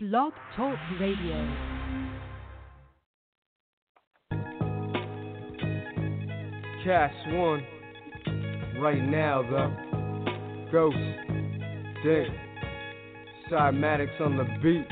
Blog 0.00 0.32
Talk 0.56 0.78
Radio. 1.00 1.34
Cast 6.84 7.16
one. 7.32 7.66
Right 8.80 9.02
now, 9.02 9.42
though. 9.42 10.70
Ghost. 10.70 10.96
Dick. 12.04 12.28
Cymatics 13.50 14.20
on 14.20 14.36
the 14.36 14.44
beat. 14.62 14.86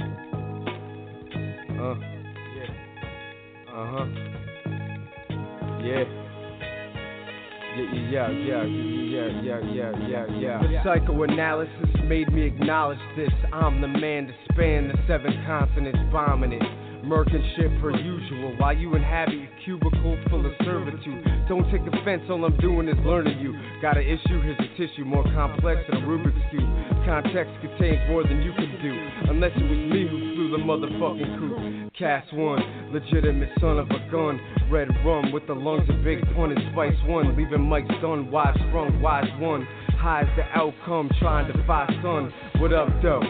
Uh. 1.79 1.95
Yeah. 2.57 2.73
Uh 3.73 3.87
huh. 3.93 4.07
Yeah. 5.85 6.16
Yeah, 7.77 8.31
yeah, 8.31 8.65
yeah, 8.65 9.27
yeah, 9.43 9.61
yeah, 9.61 9.93
yeah, 10.09 10.27
yeah, 10.39 10.63
yeah. 10.71 10.83
Psychoanalysis 10.83 11.73
made 12.07 12.33
me 12.33 12.43
acknowledge 12.43 12.99
this. 13.17 13.29
I'm 13.53 13.83
the 13.83 13.89
man 13.89 14.29
to 14.29 14.35
span 14.51 14.89
the 14.89 14.95
seven 15.07 15.33
continents, 15.47 15.99
bombing 16.11 16.53
it. 16.53 16.63
Murking 17.07 17.55
shit 17.55 17.71
per 17.81 17.95
usual 17.95 18.57
while 18.59 18.77
you 18.77 18.97
inhabit 18.97 19.35
your 19.39 19.49
cubicle 19.65 20.19
full 20.29 20.45
of 20.45 20.51
servitude. 20.65 21.25
Don't 21.49 21.63
take 21.71 21.87
offense, 21.87 22.23
all 22.29 22.45
I'm 22.45 22.57
doing 22.57 22.89
is 22.89 22.99
learning 23.07 23.39
you. 23.39 23.55
Got 23.81 23.97
an 23.97 24.03
issue, 24.03 24.43
here's 24.43 24.59
a 24.59 24.77
tissue 24.77 25.05
more 25.05 25.23
complex 25.23 25.83
than 25.89 26.03
a 26.03 26.07
Rubik's 26.07 26.35
Cube. 26.51 26.67
Context 27.07 27.53
contains 27.63 28.03
more 28.11 28.25
than 28.25 28.43
you 28.43 28.53
can 28.55 28.75
do. 28.83 29.31
Unless 29.31 29.53
it 29.55 29.63
was 29.63 29.79
me 29.87 30.03
who 30.11 30.19
flew 30.35 30.51
the 30.51 30.59
motherfucking 30.59 31.39
coop. 31.39 31.93
Cast 31.97 32.35
one, 32.35 32.61
legitimate 32.93 33.51
son 33.61 33.79
of 33.79 33.89
a 33.89 34.11
gun. 34.11 34.41
Red 34.69 34.89
rum 35.07 35.31
with 35.31 35.47
the 35.47 35.55
lungs 35.55 35.89
of 35.89 36.03
big 36.03 36.19
pun 36.35 36.51
and 36.51 36.61
spice 36.73 36.99
one. 37.07 37.37
Leaving 37.37 37.63
Mike 37.63 37.87
stunned, 38.01 38.33
wide 38.33 38.57
sprung, 38.67 39.01
wise 39.01 39.31
one. 39.39 39.65
High 39.97 40.23
is 40.23 40.29
the 40.35 40.43
outcome, 40.59 41.09
trying 41.21 41.47
to 41.53 41.67
fight 41.69 41.89
sun. 42.03 42.33
What 42.59 42.73
up, 42.73 42.89
though? 43.01 43.23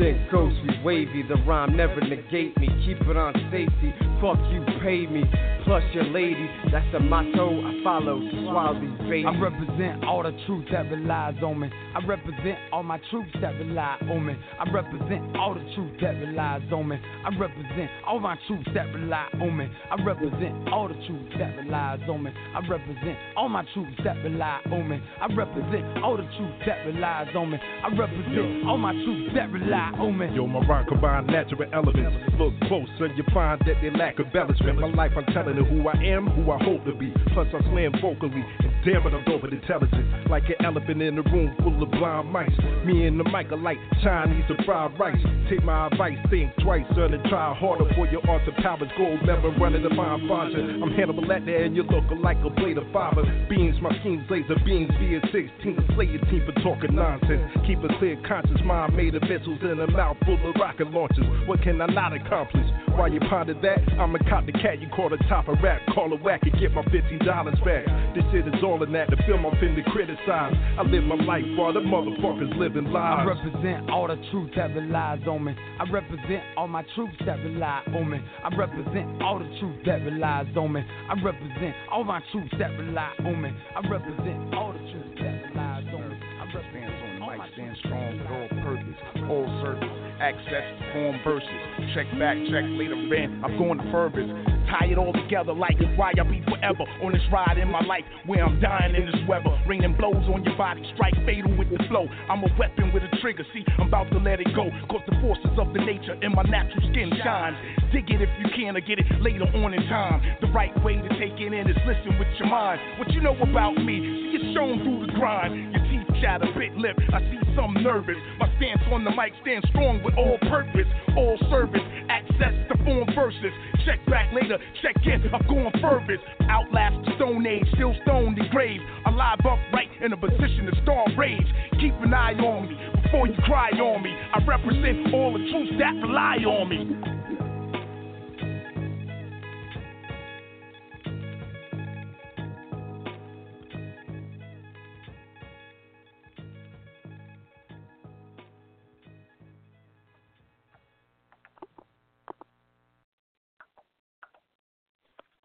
Think 0.00 0.30
ghost, 0.30 0.56
wavy. 0.82 1.22
The 1.22 1.34
rhyme 1.46 1.76
never 1.76 2.00
negate 2.00 2.56
me. 2.56 2.68
Keep 2.86 3.06
it 3.06 3.18
on 3.18 3.34
safety. 3.52 3.92
Fuck 4.18 4.38
you, 4.50 4.64
pay 4.80 5.06
me. 5.06 5.24
Plus 5.70 5.84
your 5.94 6.02
lady, 6.02 6.50
that's 6.72 6.84
the 6.90 6.98
motto 6.98 7.46
I 7.62 7.84
follow. 7.84 8.18
Swallow 8.42 8.80
these 8.80 8.98
babies. 9.08 9.26
I 9.28 9.38
represent 9.38 10.02
all 10.02 10.24
the 10.24 10.32
truth 10.44 10.66
that 10.72 10.90
relies 10.90 11.40
on 11.44 11.60
me. 11.60 11.70
I 11.94 12.04
represent 12.04 12.58
all 12.72 12.82
my 12.82 12.98
troops 13.08 13.30
that 13.40 13.54
rely 13.54 13.96
on 14.10 14.26
me. 14.26 14.34
I 14.58 14.68
represent 14.72 15.36
all 15.36 15.54
the 15.54 15.62
truth 15.76 15.94
that 16.02 16.18
relies 16.18 16.62
on 16.72 16.88
me. 16.88 16.96
I 16.98 17.30
represent 17.38 17.88
all 18.04 18.18
my 18.18 18.36
troops 18.48 18.66
that 18.74 18.92
rely 18.92 19.28
on 19.34 19.56
me. 19.56 19.70
I 19.92 20.02
represent 20.02 20.68
all 20.70 20.88
the 20.88 20.94
truth 21.06 21.30
that 21.38 21.56
relies 21.56 22.00
on 22.10 22.24
me. 22.24 22.32
I 22.34 22.66
represent 22.66 23.16
all 23.36 23.48
my 23.48 23.64
troops 23.72 23.94
that 24.02 24.16
rely 24.24 24.58
on 24.72 24.88
me. 24.88 25.00
I 25.22 25.32
represent 25.32 26.02
all 26.02 26.16
the 26.16 26.26
truth 26.34 26.66
that 26.66 26.84
relies 26.84 27.28
on 27.36 27.48
me. 27.52 27.58
I 27.62 27.94
represent 27.94 28.66
all 28.66 28.76
my 28.76 28.90
troops 28.90 29.34
that 29.36 29.52
rely 29.52 29.94
on 30.02 30.18
me. 30.18 30.26
Yo, 30.34 30.48
my 30.48 30.66
rhyme 30.66 30.86
combine 30.88 31.26
natural 31.26 31.70
elements. 31.72 32.16
Look 32.40 32.58
closer, 32.66 33.06
you 33.14 33.22
find 33.32 33.60
that 33.66 33.78
they 33.80 33.90
lack 33.90 34.18
embellishment. 34.18 34.82
In 34.82 34.96
my 34.96 35.06
life, 35.06 35.12
I'm 35.16 35.32
telling 35.32 35.59
you 35.60 35.66
who 35.66 35.88
I 35.88 35.96
am, 36.02 36.26
who 36.28 36.50
I 36.50 36.62
hope 36.62 36.84
to 36.84 36.94
be. 36.94 37.12
Plus, 37.34 37.46
I 37.52 37.60
slam 37.70 37.92
vocally, 38.00 38.44
and 38.60 38.72
damn 38.84 39.06
it, 39.06 39.14
I'm 39.14 39.24
dope 39.24 39.42
with 39.42 39.52
intelligence. 39.52 40.28
Like 40.28 40.44
an 40.48 40.64
elephant 40.64 41.02
in 41.02 41.18
a 41.18 41.22
room 41.22 41.54
full 41.62 41.82
of 41.82 41.90
blind 41.90 42.30
mice. 42.32 42.50
Me 42.84 43.06
and 43.06 43.18
the 43.18 43.24
mic 43.24 43.52
are 43.52 43.58
like 43.58 43.78
Chinese 44.02 44.44
and 44.48 44.64
fried 44.64 44.98
rice. 44.98 45.20
Take 45.48 45.62
my 45.64 45.88
advice, 45.88 46.18
think 46.30 46.52
twice, 46.62 46.84
son, 46.94 47.14
and 47.14 47.24
try 47.28 47.54
harder 47.54 47.84
for 47.94 48.06
your 48.08 48.26
arts 48.28 48.44
and 48.46 48.56
powers. 48.62 48.90
Gold 48.96 49.20
never 49.24 49.50
running 49.60 49.82
the 49.82 49.90
mind 49.90 50.28
function. 50.28 50.82
I'm 50.82 50.92
Hannibal 50.92 51.26
there, 51.26 51.64
and 51.64 51.76
you're 51.76 51.84
looking 51.84 52.20
like 52.20 52.38
a 52.44 52.50
blade 52.50 52.78
of 52.78 52.84
fiber. 52.92 53.22
Beans, 53.48 53.76
my 53.82 53.90
schemes, 54.00 54.24
laser 54.30 54.56
beams, 54.64 54.90
via 54.98 55.20
16. 55.32 55.94
Slay 55.94 56.06
your 56.06 56.24
team 56.30 56.42
for 56.46 56.56
talking 56.62 56.94
nonsense. 56.94 57.42
Keep 57.66 57.84
a 57.84 57.98
clear 57.98 58.16
conscience, 58.26 58.60
mind 58.64 58.96
made 58.96 59.14
of 59.14 59.22
missiles 59.22 59.60
in 59.62 59.78
a 59.80 59.86
mouth 59.90 60.16
full 60.24 60.38
of 60.48 60.54
rocket 60.56 60.90
launchers. 60.90 61.26
What 61.46 61.62
can 61.62 61.80
I 61.80 61.86
not 61.86 62.12
accomplish? 62.12 62.66
While 63.00 63.10
you 63.10 63.20
ponder 63.32 63.54
that, 63.54 63.80
I'm 63.98 64.14
a 64.14 64.18
cop 64.28 64.44
the 64.44 64.52
cat 64.52 64.78
you 64.78 64.86
call 64.90 65.08
the 65.08 65.16
top 65.26 65.48
of 65.48 65.56
rap. 65.62 65.80
Call 65.94 66.12
a 66.12 66.16
whack 66.16 66.42
and 66.42 66.52
get 66.60 66.70
my 66.74 66.82
$15 66.82 67.24
back. 67.64 68.14
This 68.14 68.22
shit 68.30 68.46
is 68.46 68.62
all 68.62 68.82
in 68.82 68.92
that. 68.92 69.08
The 69.08 69.16
film 69.24 69.46
I'm 69.46 69.56
finna 69.56 69.82
criticize. 69.90 70.52
I 70.76 70.82
live 70.82 71.04
my 71.04 71.14
life 71.14 71.44
while 71.56 71.72
the 71.72 71.80
motherfuckers 71.80 72.54
living 72.58 72.94
I 72.94 73.24
represent 73.24 73.88
all 73.88 74.06
the 74.06 74.20
truth 74.30 74.50
that 74.54 74.76
relies 74.76 75.26
on 75.26 75.44
me. 75.44 75.56
I 75.80 75.90
represent 75.90 76.44
all 76.58 76.68
my 76.68 76.84
troops 76.94 77.16
that 77.24 77.38
rely 77.38 77.80
on 77.88 78.10
me. 78.10 78.20
I 78.44 78.54
represent 78.54 79.22
all 79.22 79.38
the 79.38 79.48
truth 79.58 79.80
that 79.86 80.04
relies 80.04 80.54
on 80.54 80.70
me. 80.70 80.84
I 81.08 81.14
represent 81.24 81.74
all 81.90 82.04
my 82.04 82.20
troops 82.30 82.52
that 82.58 82.70
rely 82.78 83.12
on 83.20 83.40
me. 83.40 83.48
I 83.74 83.88
represent 83.88 84.54
all 84.54 84.74
the 84.74 84.78
truth 84.78 85.16
that 85.24 85.48
relies 85.48 85.86
on 85.88 86.10
me. 86.10 86.16
I 86.38 86.44
represent 86.52 86.70
Stands 86.70 86.92
on 87.02 87.14
the 87.18 87.22
all 87.22 87.30
mic, 87.30 87.38
my 87.38 87.48
stand 87.54 87.76
strong 87.78 88.18
that 88.18 88.18
with 88.18 88.30
all 88.30 88.48
purpose, 88.62 88.98
all 89.30 89.46
service, 89.62 89.89
access, 90.20 90.62
to 90.78 90.84
form 90.92 91.16
verses. 91.24 91.48
Check 91.96 92.06
back, 92.20 92.36
check 92.52 92.64
later, 92.76 92.94
in. 92.94 93.40
I'm 93.42 93.56
going 93.56 93.78
the 93.78 93.88
furthest. 93.90 94.28
Tie 94.70 94.92
it 94.92 94.98
all 94.98 95.12
together 95.12 95.52
like 95.52 95.74
why 95.96 96.12
I 96.14 96.22
be 96.22 96.44
forever 96.46 96.86
on 97.02 97.10
this 97.10 97.24
ride 97.32 97.58
in 97.58 97.66
my 97.66 97.82
life 97.82 98.04
where 98.26 98.44
I'm 98.44 98.60
dying 98.60 98.94
in 98.94 99.06
this 99.06 99.18
weather. 99.26 99.50
Raining 99.66 99.96
blows 99.96 100.22
on 100.30 100.44
your 100.44 100.56
body, 100.56 100.86
strike 100.94 101.14
fatal 101.26 101.50
with 101.58 101.70
the 101.70 101.82
flow. 101.88 102.06
I'm 102.30 102.44
a 102.44 102.50
weapon 102.54 102.92
with 102.94 103.02
a 103.02 103.10
trigger. 103.18 103.44
See, 103.52 103.64
I'm 103.78 103.88
about 103.88 104.10
to 104.12 104.18
let 104.18 104.38
it 104.38 104.54
go. 104.54 104.70
Cause 104.86 105.02
the 105.08 105.18
forces 105.18 105.58
of 105.58 105.72
the 105.74 105.82
nature 105.82 106.14
in 106.22 106.30
my 106.30 106.44
natural 106.46 106.86
skin 106.92 107.10
shines. 107.24 107.56
Dig 107.90 108.06
it 108.10 108.22
if 108.22 108.30
you 108.38 108.46
can 108.54 108.76
or 108.76 108.80
get 108.80 109.00
it 109.00 109.06
later 109.18 109.48
on 109.58 109.74
in 109.74 109.82
time. 109.88 110.22
The 110.40 110.48
right 110.54 110.70
way 110.84 110.94
to 111.02 111.08
take 111.18 111.34
it 111.40 111.50
in 111.50 111.66
is 111.66 111.76
listen 111.82 112.14
with 112.18 112.30
your 112.38 112.48
mind. 112.48 112.78
What 112.98 113.10
you 113.10 113.20
know 113.20 113.34
about 113.42 113.74
me, 113.74 113.98
see 114.30 114.38
it 114.38 114.54
shown 114.54 114.84
through 114.86 115.06
the 115.06 115.12
grind. 115.18 115.74
Your 115.74 115.89
teeth 116.00 116.22
chatter, 116.22 116.46
bit 116.56 116.76
lip. 116.76 116.96
I 117.12 117.20
see 117.30 117.38
some 117.56 117.74
nervous. 117.74 118.16
My 118.38 118.48
stance 118.56 118.80
on 118.92 119.04
the 119.04 119.10
mic 119.10 119.32
stands 119.42 119.68
strong 119.68 120.02
with 120.02 120.14
all 120.14 120.38
purpose, 120.48 120.86
all 121.16 121.38
service, 121.50 121.82
access 122.08 122.54
to 122.68 122.84
form 122.84 123.08
verses. 123.14 123.52
Check 123.84 124.04
back 124.06 124.32
later, 124.32 124.58
check 124.82 124.96
in. 125.04 125.22
I'm 125.32 125.46
going 125.46 125.72
furthest. 125.80 126.22
Outlast 126.48 127.04
the 127.04 127.12
Stone 127.16 127.46
Age, 127.46 127.66
still 127.74 127.94
stone 128.02 128.34
the 128.34 128.48
grave. 128.50 128.80
Alive 129.06 129.38
upright 129.40 129.90
in 130.00 130.12
a 130.12 130.16
position 130.16 130.66
to 130.66 130.82
storm 130.82 131.16
rage. 131.18 131.46
Keep 131.80 131.94
an 132.00 132.14
eye 132.14 132.34
on 132.34 132.68
me 132.68 132.76
before 133.02 133.26
you 133.26 133.34
cry 133.44 133.70
on 133.70 134.02
me. 134.02 134.10
I 134.10 134.44
represent 134.44 135.14
all 135.14 135.32
the 135.32 135.44
troops 135.50 135.72
that 135.78 135.94
rely 136.02 136.36
on 136.44 136.68
me. 136.68 137.19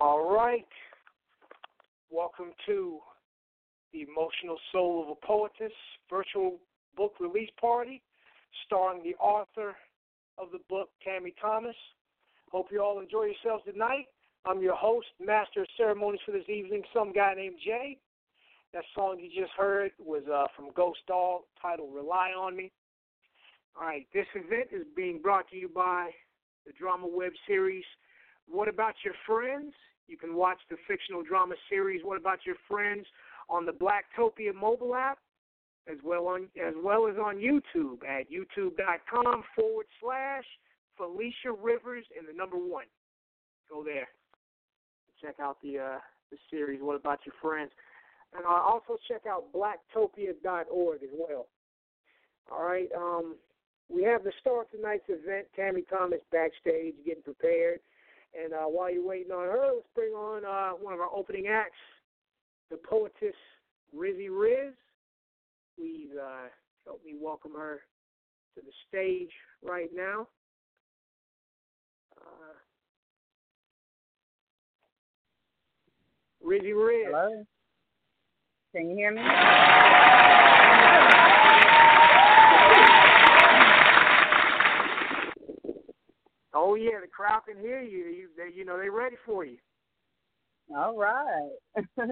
All 0.02 0.30
right. 0.30 0.68
Welcome 2.12 2.52
to 2.66 3.00
the 3.94 4.02
Emotional 4.02 4.58
Soul 4.74 5.04
of 5.04 5.10
a 5.10 5.26
Poetess 5.26 5.72
virtual 6.10 6.58
book 6.98 7.14
release 7.22 7.50
party 7.62 8.02
starring 8.66 9.02
the 9.04 9.16
author 9.24 9.74
of 10.38 10.50
the 10.52 10.60
book, 10.68 10.90
Tammy 11.02 11.34
Thomas. 11.42 11.78
Hope 12.52 12.68
you 12.74 12.82
all 12.82 13.00
enjoy 13.00 13.24
yourselves 13.24 13.64
tonight. 13.64 14.08
I'm 14.46 14.62
your 14.62 14.76
host, 14.76 15.08
Master 15.26 15.62
of 15.62 15.68
Ceremonies 15.78 16.20
for 16.26 16.34
this 16.34 16.50
evening, 16.50 16.84
some 16.94 17.14
guy 17.14 17.34
named 17.34 17.56
Jay. 17.66 17.98
That 18.74 18.84
song 18.94 19.18
you 19.22 19.30
just 19.30 19.54
heard 19.58 19.92
was 19.98 20.24
uh, 20.28 20.48
from 20.58 20.74
Ghost 20.76 21.00
Dog, 21.08 21.44
titled 21.62 21.96
Rely 21.96 22.32
on 22.38 22.58
Me. 22.58 22.70
All 23.80 23.88
right, 23.88 24.06
this 24.14 24.28
event 24.36 24.68
is 24.74 24.86
being 24.94 25.22
brought 25.22 25.50
to 25.52 25.56
you 25.56 25.70
by 25.70 26.10
the 26.68 26.74
Drama 26.74 27.08
Web 27.08 27.32
series 27.48 27.86
what 28.50 28.68
About 28.68 28.96
Your 29.04 29.14
Friends? 29.26 29.74
You 30.08 30.18
can 30.18 30.36
watch 30.36 30.60
the 30.70 30.78
fictional 30.88 31.24
drama 31.24 31.56
series 31.70 32.02
What 32.04 32.18
About 32.18 32.40
Your 32.46 32.56
Friends 32.68 33.06
on 33.50 33.66
the 33.66 33.72
Blacktopia 33.72 34.54
mobile 34.54 34.96
app, 34.96 35.20
as 35.92 35.98
well 36.04 36.28
on 36.28 36.48
as 36.62 36.74
well 36.84 37.08
as 37.08 37.16
on 37.18 37.38
YouTube 37.38 38.04
at 38.08 38.28
youtube.com 38.32 39.44
forward 39.56 39.86
slash 40.02 40.44
Felicia 40.98 41.52
Rivers 41.62 42.06
and 42.18 42.28
the 42.28 42.34
number 42.34 42.58
one. 42.58 42.86
Go 43.70 43.84
there. 43.84 44.08
Check 45.22 45.36
out 45.42 45.58
the 45.62 45.80
uh, 45.80 46.00
the 46.32 46.38
series 46.50 46.82
What 46.82 46.96
About 46.96 47.20
Your 47.26 47.36
Friends, 47.42 47.72
and 48.36 48.46
uh, 48.46 48.50
also 48.50 48.98
check 49.08 49.22
out 49.28 49.46
blacktopia.org 49.54 51.04
as 51.04 51.10
well. 51.18 51.48
All 52.52 52.64
right. 52.64 52.90
Um, 52.96 53.36
we 53.90 54.04
have 54.04 54.24
the 54.24 54.32
star 54.42 54.62
of 54.62 54.72
tonight's 54.72 55.06
event, 55.10 55.48
Tammy 55.56 55.84
Thomas, 55.90 56.20
backstage 56.32 56.96
getting 57.06 57.24
prepared. 57.24 57.80
And 58.44 58.54
uh, 58.54 58.66
while 58.66 58.92
you're 58.92 59.06
waiting 59.06 59.32
on 59.32 59.46
her, 59.46 59.72
let's 59.76 59.88
bring 59.96 60.12
on 60.12 60.44
uh, 60.44 60.72
one 60.76 60.94
of 60.94 61.00
our 61.00 61.10
opening 61.16 61.48
acts, 61.48 61.72
the 62.70 62.78
poetess 62.78 63.36
Rizzy 63.96 64.28
Riz. 64.30 64.74
Please 65.78 66.10
uh, 66.22 66.50
help 66.86 67.02
me 67.06 67.14
welcome 67.20 67.52
her 67.56 67.82
to 68.56 68.62
the 68.62 68.72
stage 68.90 69.32
right 69.64 69.90
now. 69.96 70.28
Uh, 72.20 72.56
Rizzy 76.46 76.74
Riz. 76.74 77.08
Hello? 77.08 77.46
Can 78.74 78.90
you 78.90 78.96
hear 78.96 79.14
me? 79.14 79.22
Oh 86.58 86.76
yeah, 86.76 87.02
the 87.02 87.08
crowd 87.08 87.42
can 87.46 87.60
hear 87.60 87.82
you. 87.82 88.06
You, 88.06 88.30
they, 88.38 88.56
you 88.56 88.64
know, 88.64 88.78
they're 88.78 88.90
ready 88.90 89.18
for 89.26 89.44
you. 89.44 89.58
All 90.74 90.98
right. 90.98 91.52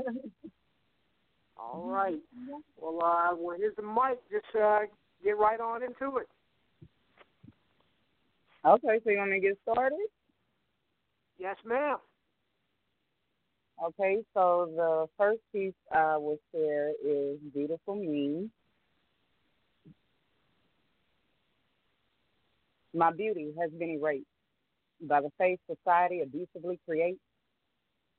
All 1.57 1.88
right. 1.88 2.19
Well, 2.78 3.00
uh, 3.01 3.36
well, 3.38 3.56
here's 3.57 3.75
the 3.78 3.84
mic. 3.84 4.19
Just 4.30 4.54
uh, 4.62 4.80
get 5.24 5.38
right 5.38 5.62
on 5.62 5.81
into 5.81 6.18
it. 6.18 6.28
Okay, 8.66 9.00
so 9.04 9.10
you 9.10 9.18
want 9.18 9.31
me 9.31 9.40
to 9.40 9.48
get 9.48 9.57
started? 9.69 9.98
Yes, 11.38 11.56
ma'am. 11.66 11.98
Okay, 13.84 14.24
so 14.34 14.69
the 14.75 15.07
first 15.18 15.39
piece 15.54 15.74
I 15.92 16.18
will 16.18 16.38
share 16.54 16.92
is 17.06 17.38
Beautiful 17.54 17.96
Me. 17.96 18.50
My 22.94 23.12
beauty 23.12 23.54
has 23.60 23.72
been 23.72 23.89
erased 23.89 24.28
by 25.07 25.21
the 25.21 25.29
face 25.38 25.59
society 25.69 26.21
abusively 26.21 26.79
creates. 26.85 27.19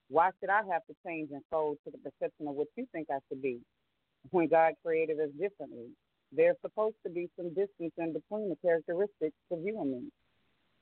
Why 0.09 0.31
should 0.39 0.51
I 0.51 0.63
have 0.71 0.85
to 0.87 0.95
change 1.07 1.31
and 1.33 1.43
fold 1.51 1.79
to 1.85 1.91
the 1.91 1.99
perception 1.99 2.47
of 2.49 2.55
what 2.55 2.69
you 2.77 2.87
think 2.93 3.09
I 3.11 3.19
should 3.29 3.43
be 3.43 3.61
when 4.31 4.49
God 4.49 4.75
created 4.85 5.19
us 5.19 5.31
differently? 5.41 5.89
There's 6.31 6.57
supposed 6.63 6.97
to 7.07 7.13
be 7.13 7.29
some 7.37 7.49
distance 7.49 7.93
in 7.97 8.13
between 8.13 8.49
the 8.49 8.57
characteristics 8.63 9.37
of 9.51 9.61
you 9.63 9.81
and 9.81 9.91
me. 9.91 10.11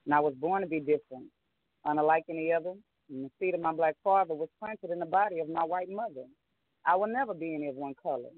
And 0.07 0.15
I 0.15 0.21
was 0.21 0.35
born 0.35 0.63
to 0.63 0.69
be 0.69 0.81
different, 0.81 1.29
unlike 1.85 2.25
any 2.29 2.53
other. 2.53 2.75
And 3.11 3.27
the 3.27 3.31
seed 3.39 3.55
of 3.55 3.61
my 3.61 3.73
black 3.73 3.95
father 4.03 4.35
was 4.35 4.49
planted 4.59 4.91
in 4.91 4.99
the 4.99 5.07
body 5.07 5.41
of 5.41 5.49
my 5.49 5.65
white 5.65 5.91
mother. 5.91 6.27
I 6.85 6.97
will 6.97 7.07
never 7.07 7.35
be 7.35 7.55
any 7.55 7.69
of 7.69 7.77
one 7.77 7.95
color. 8.03 8.31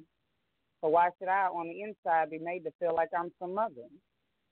So 0.80 0.88
why 0.88 1.08
should 1.18 1.28
I, 1.28 1.46
on 1.46 1.68
the 1.68 1.80
inside, 1.80 2.30
be 2.30 2.38
made 2.38 2.64
to 2.64 2.72
feel 2.78 2.94
like 2.94 3.08
I'm 3.18 3.30
some 3.38 3.56
other? 3.56 3.88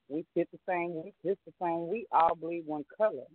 We 0.08 0.24
fit 0.34 0.48
the 0.52 0.58
same, 0.68 0.94
we 0.94 1.12
fit 1.22 1.38
the 1.46 1.52
same, 1.62 1.88
we 1.88 2.06
all 2.12 2.34
bleed 2.34 2.64
one 2.66 2.84
color. 2.96 3.26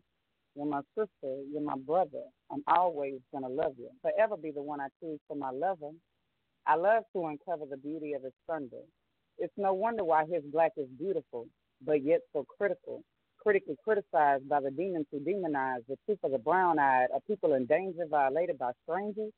You're 0.55 0.65
my 0.65 0.81
sister, 0.97 1.41
you're 1.51 1.61
my 1.61 1.77
brother. 1.77 2.23
I'm 2.51 2.63
always 2.67 3.19
gonna 3.33 3.49
love 3.49 3.73
you. 3.77 3.89
Forever 4.01 4.37
be 4.37 4.51
the 4.51 4.61
one 4.61 4.81
I 4.81 4.87
choose 5.01 5.19
for 5.27 5.35
my 5.35 5.51
lover. 5.51 5.91
I 6.65 6.75
love 6.75 7.03
to 7.13 7.25
uncover 7.25 7.65
the 7.69 7.77
beauty 7.77 8.13
of 8.13 8.23
his 8.23 8.33
thunder. 8.47 8.81
It's 9.37 9.53
no 9.57 9.73
wonder 9.73 10.03
why 10.03 10.25
his 10.25 10.43
black 10.51 10.73
is 10.77 10.87
beautiful, 10.99 11.47
but 11.85 12.03
yet 12.03 12.21
so 12.33 12.45
critical 12.57 13.03
critically 13.47 13.77
criticized 13.81 14.47
by 14.49 14.59
the 14.59 14.71
demons 14.71 15.05
who 15.11 15.19
demonize 15.19 15.79
the 15.87 15.95
truth 16.05 16.19
of 16.23 16.31
the 16.31 16.37
brown 16.37 16.79
eyed, 16.79 17.07
a 17.15 17.21
people 17.21 17.53
in 17.53 17.65
danger 17.65 18.05
violated 18.09 18.57
by 18.57 18.71
strangers, 18.83 19.31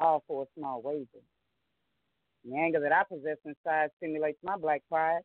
all 0.00 0.22
for 0.26 0.44
a 0.44 0.46
small 0.58 0.80
wager. 0.82 1.22
The 2.44 2.56
anger 2.56 2.80
that 2.80 2.92
I 2.92 3.02
possess 3.04 3.36
inside 3.44 3.90
stimulates 3.98 4.38
my 4.42 4.56
black 4.56 4.82
pride. 4.88 5.20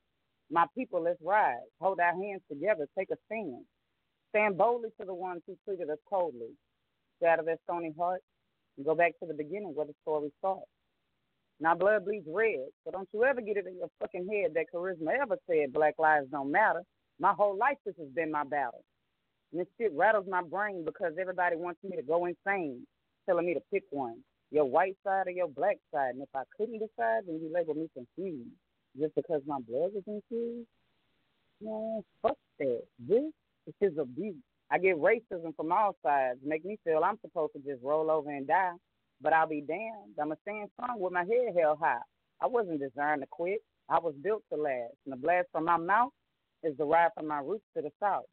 My 0.50 0.66
people, 0.76 1.04
let's 1.04 1.20
rise. 1.22 1.68
Hold 1.82 2.00
our 2.00 2.14
hands 2.14 2.42
together. 2.50 2.88
Take 2.98 3.10
a 3.12 3.18
stand. 3.26 3.66
Stand 4.30 4.58
boldly 4.58 4.90
to 5.00 5.06
the 5.06 5.14
ones 5.14 5.42
who 5.46 5.58
treated 5.66 5.90
us 5.90 5.98
coldly. 6.10 6.56
Shatter 7.22 7.44
their 7.44 7.58
stony 7.64 7.94
hearts 7.98 8.24
and 8.78 8.86
go 8.86 8.96
back 8.96 9.14
to 9.20 9.28
the 9.28 9.34
beginning 9.34 9.74
where 9.76 9.86
the 9.86 9.94
story 10.04 10.32
starts. 10.40 10.68
Now 11.60 11.76
blood 11.76 12.06
bleeds 12.06 12.28
red, 12.32 12.68
so 12.86 12.92
don't 12.92 13.10
you 13.14 13.24
ever 13.24 13.42
get 13.42 13.58
it 13.58 13.66
in 13.66 13.78
your 13.78 13.90
fucking 14.00 14.28
head 14.32 14.52
that 14.54 14.68
charisma 14.74 15.20
ever 15.22 15.38
said 15.50 15.74
black 15.74 15.96
lives 15.98 16.28
don't 16.32 16.52
matter. 16.52 16.84
My 17.20 17.34
whole 17.34 17.58
life, 17.58 17.78
this 17.84 17.96
has 17.98 18.10
been 18.10 18.32
my 18.32 18.44
battle. 18.44 18.84
And 19.52 19.62
this 19.62 19.68
shit 19.80 19.92
rattles 19.96 20.26
my 20.30 20.44
brain 20.44 20.86
because 20.86 21.14
everybody 21.20 21.56
wants 21.56 21.80
me 21.84 21.96
to 21.96 22.04
go 22.04 22.26
insane, 22.28 22.86
telling 23.26 23.48
me 23.48 23.56
to 23.56 23.62
pick 23.74 23.84
one 23.90 24.24
your 24.50 24.66
white 24.66 24.96
side 25.04 25.28
or 25.28 25.32
your 25.32 25.50
black 25.50 25.78
side. 25.94 26.14
And 26.14 26.22
if 26.22 26.30
I 26.34 26.44
couldn't 26.56 26.80
decide, 26.80 27.24
then 27.28 27.40
you 27.42 27.52
label 27.54 27.74
me 27.74 27.90
confused 27.94 28.48
just 29.00 29.16
because 29.16 29.42
my 29.46 29.60
blood 29.68 29.92
is 29.96 30.04
infused. 30.08 30.68
Man, 31.62 32.04
fuck 32.22 32.38
that. 32.60 32.84
This 33.00 33.24
is 33.82 33.98
abuse. 33.98 34.36
I 34.70 34.78
get 34.78 34.98
racism 34.98 35.56
from 35.56 35.72
all 35.72 35.96
sides, 36.04 36.40
make 36.44 36.66
me 36.66 36.78
feel 36.84 37.04
I'm 37.04 37.20
supposed 37.22 37.54
to 37.54 37.60
just 37.60 37.84
roll 37.84 38.12
over 38.12 38.30
and 38.30 38.48
die. 38.48 38.74
But 39.22 39.34
I'll 39.34 39.48
be 39.48 39.62
damned. 39.62 40.14
I'm 40.22 40.32
a 40.32 40.38
stand 40.44 40.70
strong 40.74 41.00
with 41.00 41.14
my 41.14 41.22
head 41.22 41.56
held 41.58 41.80
high. 41.80 42.02
I 42.42 42.48
wasn't 42.48 42.82
designed 42.82 43.22
to 43.22 43.28
quit. 43.32 43.60
I 43.90 44.00
was 44.00 44.14
built 44.22 44.44
to 44.52 44.60
last. 44.60 44.94
And 45.06 45.14
the 45.14 45.18
blast 45.18 45.48
from 45.52 45.66
my 45.66 45.78
mouth 45.78 46.12
is 46.64 46.76
ride 46.80 47.10
from 47.16 47.28
my 47.28 47.40
roots 47.40 47.64
to 47.76 47.82
the 47.82 47.90
south. 48.00 48.26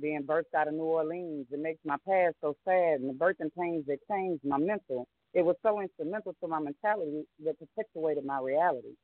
Being 0.00 0.22
birthed 0.22 0.54
out 0.56 0.68
of 0.68 0.74
New 0.74 0.84
Orleans, 0.84 1.46
it 1.50 1.58
makes 1.58 1.80
my 1.84 1.96
past 2.06 2.36
so 2.40 2.54
sad, 2.66 3.00
and 3.00 3.08
the 3.08 3.14
birthing 3.14 3.50
pains 3.58 3.84
that 3.86 3.98
changed 4.10 4.44
my 4.44 4.58
mental. 4.58 5.06
It 5.34 5.44
was 5.44 5.56
so 5.62 5.80
instrumental 5.80 6.34
to 6.40 6.48
my 6.48 6.60
mentality 6.60 7.24
that 7.44 7.56
perpetuated 7.58 8.24
my 8.24 8.38
reality. 8.40 8.94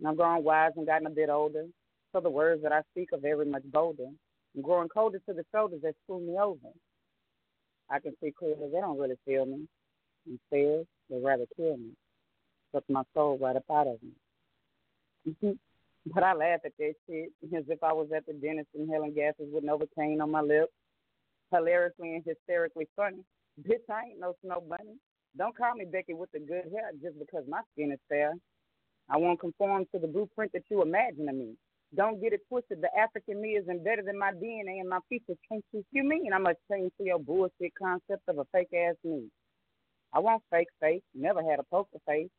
And 0.00 0.08
I've 0.08 0.16
grown 0.16 0.42
wise 0.42 0.72
and 0.76 0.86
gotten 0.86 1.06
a 1.06 1.10
bit 1.10 1.28
older, 1.28 1.66
so 2.12 2.20
the 2.20 2.30
words 2.30 2.62
that 2.62 2.72
I 2.72 2.80
speak 2.90 3.10
are 3.12 3.18
very 3.18 3.44
much 3.44 3.62
bolder. 3.64 4.08
I'm 4.56 4.62
growing 4.62 4.88
colder 4.88 5.20
to 5.28 5.34
the 5.34 5.44
shoulders 5.54 5.82
that 5.82 5.94
screw 6.02 6.20
me 6.20 6.38
over. 6.38 6.72
I 7.90 8.00
can 8.00 8.14
see 8.22 8.32
clearly 8.36 8.70
they 8.72 8.80
don't 8.80 8.98
really 8.98 9.18
feel 9.26 9.46
me. 9.46 9.68
Instead, 10.26 10.86
they 11.08 11.20
rather 11.22 11.44
kill 11.56 11.76
me. 11.76 11.90
Suck 12.72 12.84
my 12.88 13.02
soul 13.14 13.38
right 13.38 13.56
up 13.56 13.64
out 13.70 13.86
of 13.86 13.98
me. 14.02 15.58
But 16.06 16.22
I 16.22 16.32
laugh 16.32 16.60
at 16.64 16.72
that 16.78 16.94
shit 17.06 17.30
as 17.54 17.64
if 17.68 17.82
I 17.82 17.92
was 17.92 18.08
at 18.16 18.24
the 18.26 18.32
dentist 18.32 18.68
inhaling 18.74 19.12
gases 19.12 19.52
with 19.52 19.64
Novocaine 19.64 20.22
on 20.22 20.30
my 20.30 20.40
lips. 20.40 20.72
Hilariously 21.52 22.14
and 22.14 22.24
hysterically 22.24 22.88
funny. 22.96 23.18
Bitch, 23.60 23.84
I 23.90 24.06
ain't 24.10 24.20
no 24.20 24.34
snow 24.42 24.62
bunny. 24.66 24.96
Don't 25.36 25.56
call 25.56 25.74
me 25.74 25.84
Becky 25.84 26.14
with 26.14 26.30
the 26.32 26.38
good 26.38 26.72
hair 26.72 26.90
just 27.02 27.18
because 27.18 27.44
my 27.48 27.60
skin 27.72 27.92
is 27.92 27.98
fair. 28.08 28.32
I 29.10 29.16
won't 29.16 29.40
conform 29.40 29.86
to 29.92 29.98
the 29.98 30.06
blueprint 30.06 30.52
that 30.52 30.62
you 30.70 30.82
imagine 30.82 31.28
of 31.28 31.34
me. 31.34 31.54
Don't 31.96 32.20
get 32.22 32.32
it 32.32 32.42
twisted. 32.48 32.80
The 32.80 32.96
African 32.96 33.42
me 33.42 33.50
is 33.50 33.66
embedded 33.68 34.06
in 34.06 34.16
my 34.16 34.30
DNA 34.32 34.78
and 34.78 34.88
my 34.88 35.00
features 35.08 35.36
can't 35.50 35.64
you 35.90 36.04
mean 36.04 36.32
I 36.32 36.38
must 36.38 36.58
change 36.70 36.92
to 36.98 37.04
your 37.04 37.18
bullshit 37.18 37.72
concept 37.76 38.28
of 38.28 38.38
a 38.38 38.44
fake 38.52 38.72
ass 38.72 38.94
me. 39.02 39.24
I 40.12 40.20
want 40.20 40.42
fake 40.50 40.68
face. 40.80 41.02
Never 41.14 41.42
had 41.42 41.58
a 41.58 41.64
poker 41.64 41.98
face. 42.06 42.30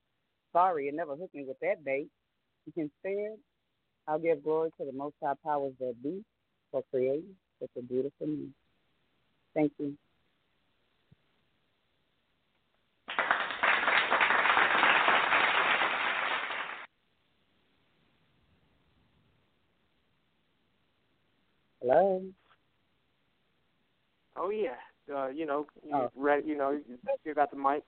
Sorry, 0.53 0.87
it 0.87 0.95
never 0.95 1.15
hooked 1.15 1.35
me 1.35 1.45
with 1.45 1.59
that 1.61 1.83
bait. 1.83 2.07
Instead, 2.75 3.37
I'll 4.07 4.19
give 4.19 4.43
glory 4.43 4.69
to 4.79 4.85
the 4.85 4.93
Most 4.93 5.15
High 5.21 5.33
powers 5.43 5.73
that 5.79 5.95
be 6.01 6.23
for 6.71 6.83
creating 6.91 7.35
such 7.59 7.71
a 7.77 7.81
beautiful 7.81 8.27
me. 8.27 8.49
Thank 9.53 9.73
you. 9.79 9.97
Hello. 21.91 22.21
Oh 24.37 24.49
yeah. 24.49 24.79
Uh, 25.13 25.27
you 25.27 25.45
know, 25.45 25.65
you 25.83 25.93
oh. 25.93 26.09
ready, 26.15 26.47
you 26.47 26.57
know, 26.57 26.79
you 27.25 27.33
got 27.33 27.51
the 27.51 27.57
mic. 27.57 27.83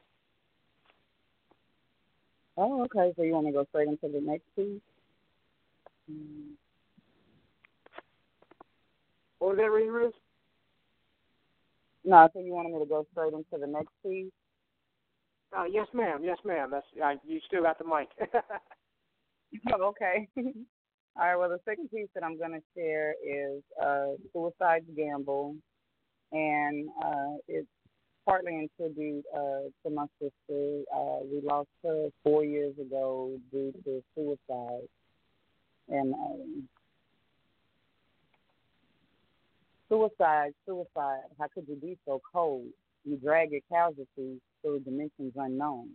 Oh, 2.57 2.83
okay. 2.83 3.13
So 3.15 3.23
you 3.23 3.31
want 3.31 3.47
to 3.47 3.53
go 3.53 3.65
straight 3.69 3.87
into 3.87 4.09
the 4.09 4.19
next 4.19 4.43
piece? 4.57 4.81
What 9.39 9.55
was 9.55 9.57
that, 9.57 9.71
Reese? 9.71 10.13
No, 12.03 12.17
I 12.17 12.27
think 12.27 12.45
you 12.45 12.51
wanted 12.53 12.73
me 12.73 12.79
to 12.79 12.85
go 12.85 13.05
straight 13.13 13.31
into 13.31 13.57
the 13.57 13.67
next 13.67 13.93
piece. 14.05 14.31
Uh, 15.57 15.63
yes, 15.63 15.87
ma'am. 15.93 16.19
Yes, 16.23 16.39
ma'am. 16.43 16.69
That's 16.71 16.85
uh, 17.01 17.13
you 17.25 17.39
still 17.47 17.63
got 17.63 17.77
the 17.77 17.85
mic. 17.85 18.09
oh, 19.73 19.83
okay. 19.83 20.27
All 21.15 21.27
right. 21.27 21.35
Well, 21.35 21.49
the 21.49 21.59
second 21.65 21.91
piece 21.91 22.07
that 22.15 22.23
I'm 22.23 22.37
going 22.37 22.53
to 22.53 22.63
share 22.75 23.13
is 23.23 23.61
uh, 23.81 24.13
"Suicide's 24.31 24.85
Gamble," 24.95 25.55
and 26.31 26.89
uh, 27.03 27.37
it's 27.47 27.67
partly 28.25 28.53
in 28.53 28.69
tribute 28.77 29.23
uh, 29.35 29.69
to 29.83 29.93
my 29.93 30.05
sister. 30.19 30.81
Uh, 30.95 31.19
we 31.31 31.41
lost 31.43 31.69
her 31.83 32.09
four 32.23 32.43
years 32.43 32.73
ago 32.79 33.37
due 33.51 33.73
to 33.85 34.03
suicide. 34.15 34.87
And 35.89 36.13
um, 36.13 36.69
suicide, 39.89 40.53
suicide, 40.65 41.23
how 41.39 41.47
could 41.53 41.65
you 41.67 41.75
be 41.75 41.97
so 42.05 42.21
cold? 42.33 42.67
You 43.03 43.17
drag 43.17 43.51
your 43.51 43.61
casualties 43.71 44.39
through 44.61 44.79
dimensions 44.79 45.33
unknown. 45.35 45.89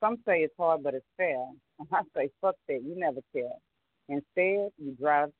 Some 0.00 0.16
say 0.26 0.38
it's 0.38 0.54
hard, 0.58 0.82
but 0.82 0.94
it's 0.94 1.04
fair. 1.16 1.44
And 1.78 1.88
I 1.92 2.00
say, 2.16 2.30
fuck 2.40 2.54
that, 2.68 2.80
you 2.82 2.94
never 2.96 3.20
care. 3.34 3.50
Instead, 4.10 4.72
you 4.76 4.96
drive, 5.00 5.30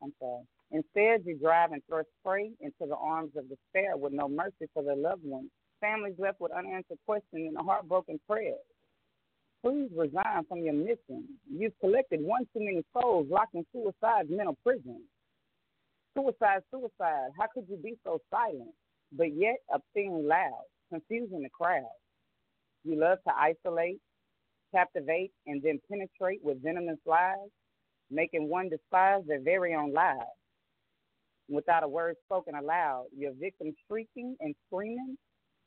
I'm 0.00 0.12
sorry. 0.20 0.44
Instead, 0.70 1.26
you 1.26 1.36
drive 1.36 1.72
and 1.72 1.82
thrust 1.88 2.08
prey 2.24 2.52
into 2.60 2.86
the 2.86 2.96
arms 2.96 3.32
of 3.36 3.48
despair 3.48 3.96
with 3.96 4.12
no 4.12 4.28
mercy 4.28 4.70
for 4.72 4.82
their 4.82 4.96
loved 4.96 5.24
ones. 5.24 5.50
Families 5.80 6.14
left 6.18 6.40
with 6.40 6.52
unanswered 6.52 6.98
questions 7.04 7.48
and 7.48 7.56
a 7.56 7.62
heartbroken 7.62 8.20
prayer. 8.30 8.54
Please 9.62 9.90
resign 9.94 10.44
from 10.48 10.60
your 10.60 10.72
mission. 10.72 11.26
You've 11.50 11.78
collected 11.80 12.20
one 12.20 12.46
too 12.54 12.60
many 12.60 12.82
souls 12.92 13.26
locked 13.28 13.54
in 13.54 13.66
suicide's 13.72 14.30
mental 14.30 14.56
prison. 14.64 15.02
Suicide, 16.14 16.62
suicide. 16.70 17.30
How 17.36 17.46
could 17.52 17.66
you 17.68 17.76
be 17.76 17.98
so 18.04 18.20
silent, 18.30 18.74
but 19.16 19.34
yet 19.34 19.56
obscenely 19.74 20.22
loud, 20.22 20.64
confusing 20.90 21.42
the 21.42 21.50
crowd? 21.50 21.82
You 22.84 23.00
love 23.00 23.18
to 23.26 23.34
isolate, 23.36 24.00
captivate, 24.72 25.32
and 25.46 25.60
then 25.62 25.80
penetrate 25.90 26.40
with 26.42 26.62
venomous 26.62 26.98
lies, 27.04 27.50
making 28.12 28.48
one 28.48 28.68
despise 28.68 29.22
their 29.26 29.40
very 29.40 29.74
own 29.74 29.92
lives. 29.92 30.20
without 31.48 31.82
a 31.84 31.88
word 31.88 32.16
spoken 32.24 32.54
aloud. 32.54 33.06
Your 33.16 33.32
victim 33.32 33.74
shrieking 33.88 34.36
and 34.40 34.54
screaming, 34.66 35.18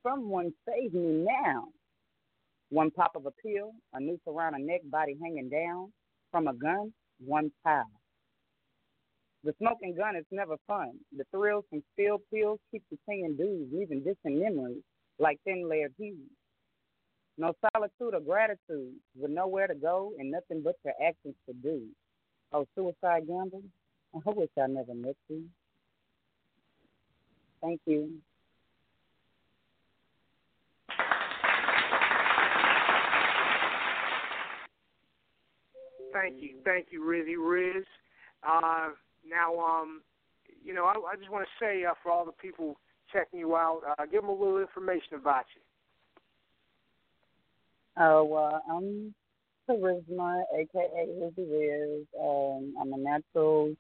Someone 0.04 0.54
save 0.68 0.94
me 0.94 1.26
now. 1.26 1.66
One 2.70 2.92
pop 2.92 3.16
of 3.16 3.26
a 3.26 3.32
pill, 3.32 3.72
a 3.94 4.00
noose 4.00 4.20
around 4.28 4.56
a 4.56 4.60
neck, 4.60 4.82
body 4.86 5.18
hanging 5.22 5.50
down. 5.50 5.92
From 6.32 6.48
a 6.48 6.54
gun, 6.54 6.94
one 7.20 7.52
pow. 7.64 7.86
The 9.44 9.54
smoking 9.60 9.96
gun 9.96 10.16
is 10.16 10.26
never 10.32 10.58
fun. 10.68 10.92
The 11.16 11.24
thrills 11.32 11.66
from 11.70 11.84
spilled 11.94 12.22
pills 12.34 12.60
keep 12.72 12.84
the 12.92 12.98
saying 13.08 13.36
dudes, 13.38 13.72
leaving 13.74 14.04
distant 14.04 14.42
memories 14.42 14.84
like 15.20 15.40
thin 15.46 15.70
layered 15.70 15.94
hues. 15.98 16.30
No 17.38 17.54
solitude 17.74 18.16
or 18.16 18.22
gratitude, 18.22 18.94
with 19.18 19.32
nowhere 19.32 19.68
to 19.68 19.76
go 19.76 20.14
and 20.20 20.32
nothing 20.32 20.62
but 20.64 20.76
your 20.84 20.94
actions 21.06 21.36
to 21.48 21.54
do. 21.54 21.84
Oh, 22.56 22.66
suicide 22.74 23.28
gamble? 23.28 23.64
I 24.16 24.30
wish 24.30 24.48
I 24.58 24.68
never 24.68 24.94
met 24.94 25.18
you. 25.28 25.44
Thank 27.62 27.82
you. 27.86 28.14
Thank 36.14 36.42
you, 36.42 36.52
thank 36.64 36.86
you, 36.92 37.02
Rizzy 37.02 37.36
Riz. 37.38 37.84
Uh, 38.42 38.92
now, 39.30 39.60
um, 39.60 40.02
you 40.64 40.74
know, 40.74 40.86
I, 40.86 40.94
I 40.94 41.18
just 41.18 41.30
want 41.30 41.46
to 41.46 41.66
say 41.66 41.84
uh, 41.84 41.94
for 42.02 42.10
all 42.10 42.24
the 42.24 42.32
people 42.32 42.78
checking 43.12 43.40
you 43.40 43.58
out, 43.58 43.82
uh, 43.86 44.06
give 44.06 44.22
them 44.22 44.30
a 44.30 44.32
little 44.32 44.60
information 44.60 45.16
about 45.16 45.44
you. 45.54 45.62
Oh, 47.98 48.34
uh, 48.34 48.60
I'm 48.74 49.14
Charisma, 49.70 50.44
aka 50.54 51.08
Rizzy 51.08 51.46
Riz. 51.52 52.06
Um, 52.20 52.76
I'm 52.80 52.94
a 52.94 52.98
natural 52.98 53.76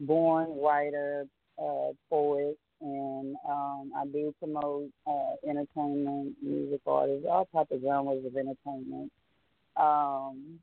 born 0.00 0.58
writer, 0.60 1.26
uh, 1.58 1.92
poet, 2.10 2.58
and 2.80 3.36
um, 3.48 3.92
I 3.96 4.06
do 4.06 4.34
promote 4.38 4.90
uh, 5.06 5.48
entertainment, 5.48 6.36
music 6.42 6.80
artists, 6.86 7.26
all 7.28 7.48
types 7.54 7.72
of 7.72 7.80
genres 7.82 8.24
of 8.24 8.36
entertainment. 8.36 9.10
Um, 9.76 10.58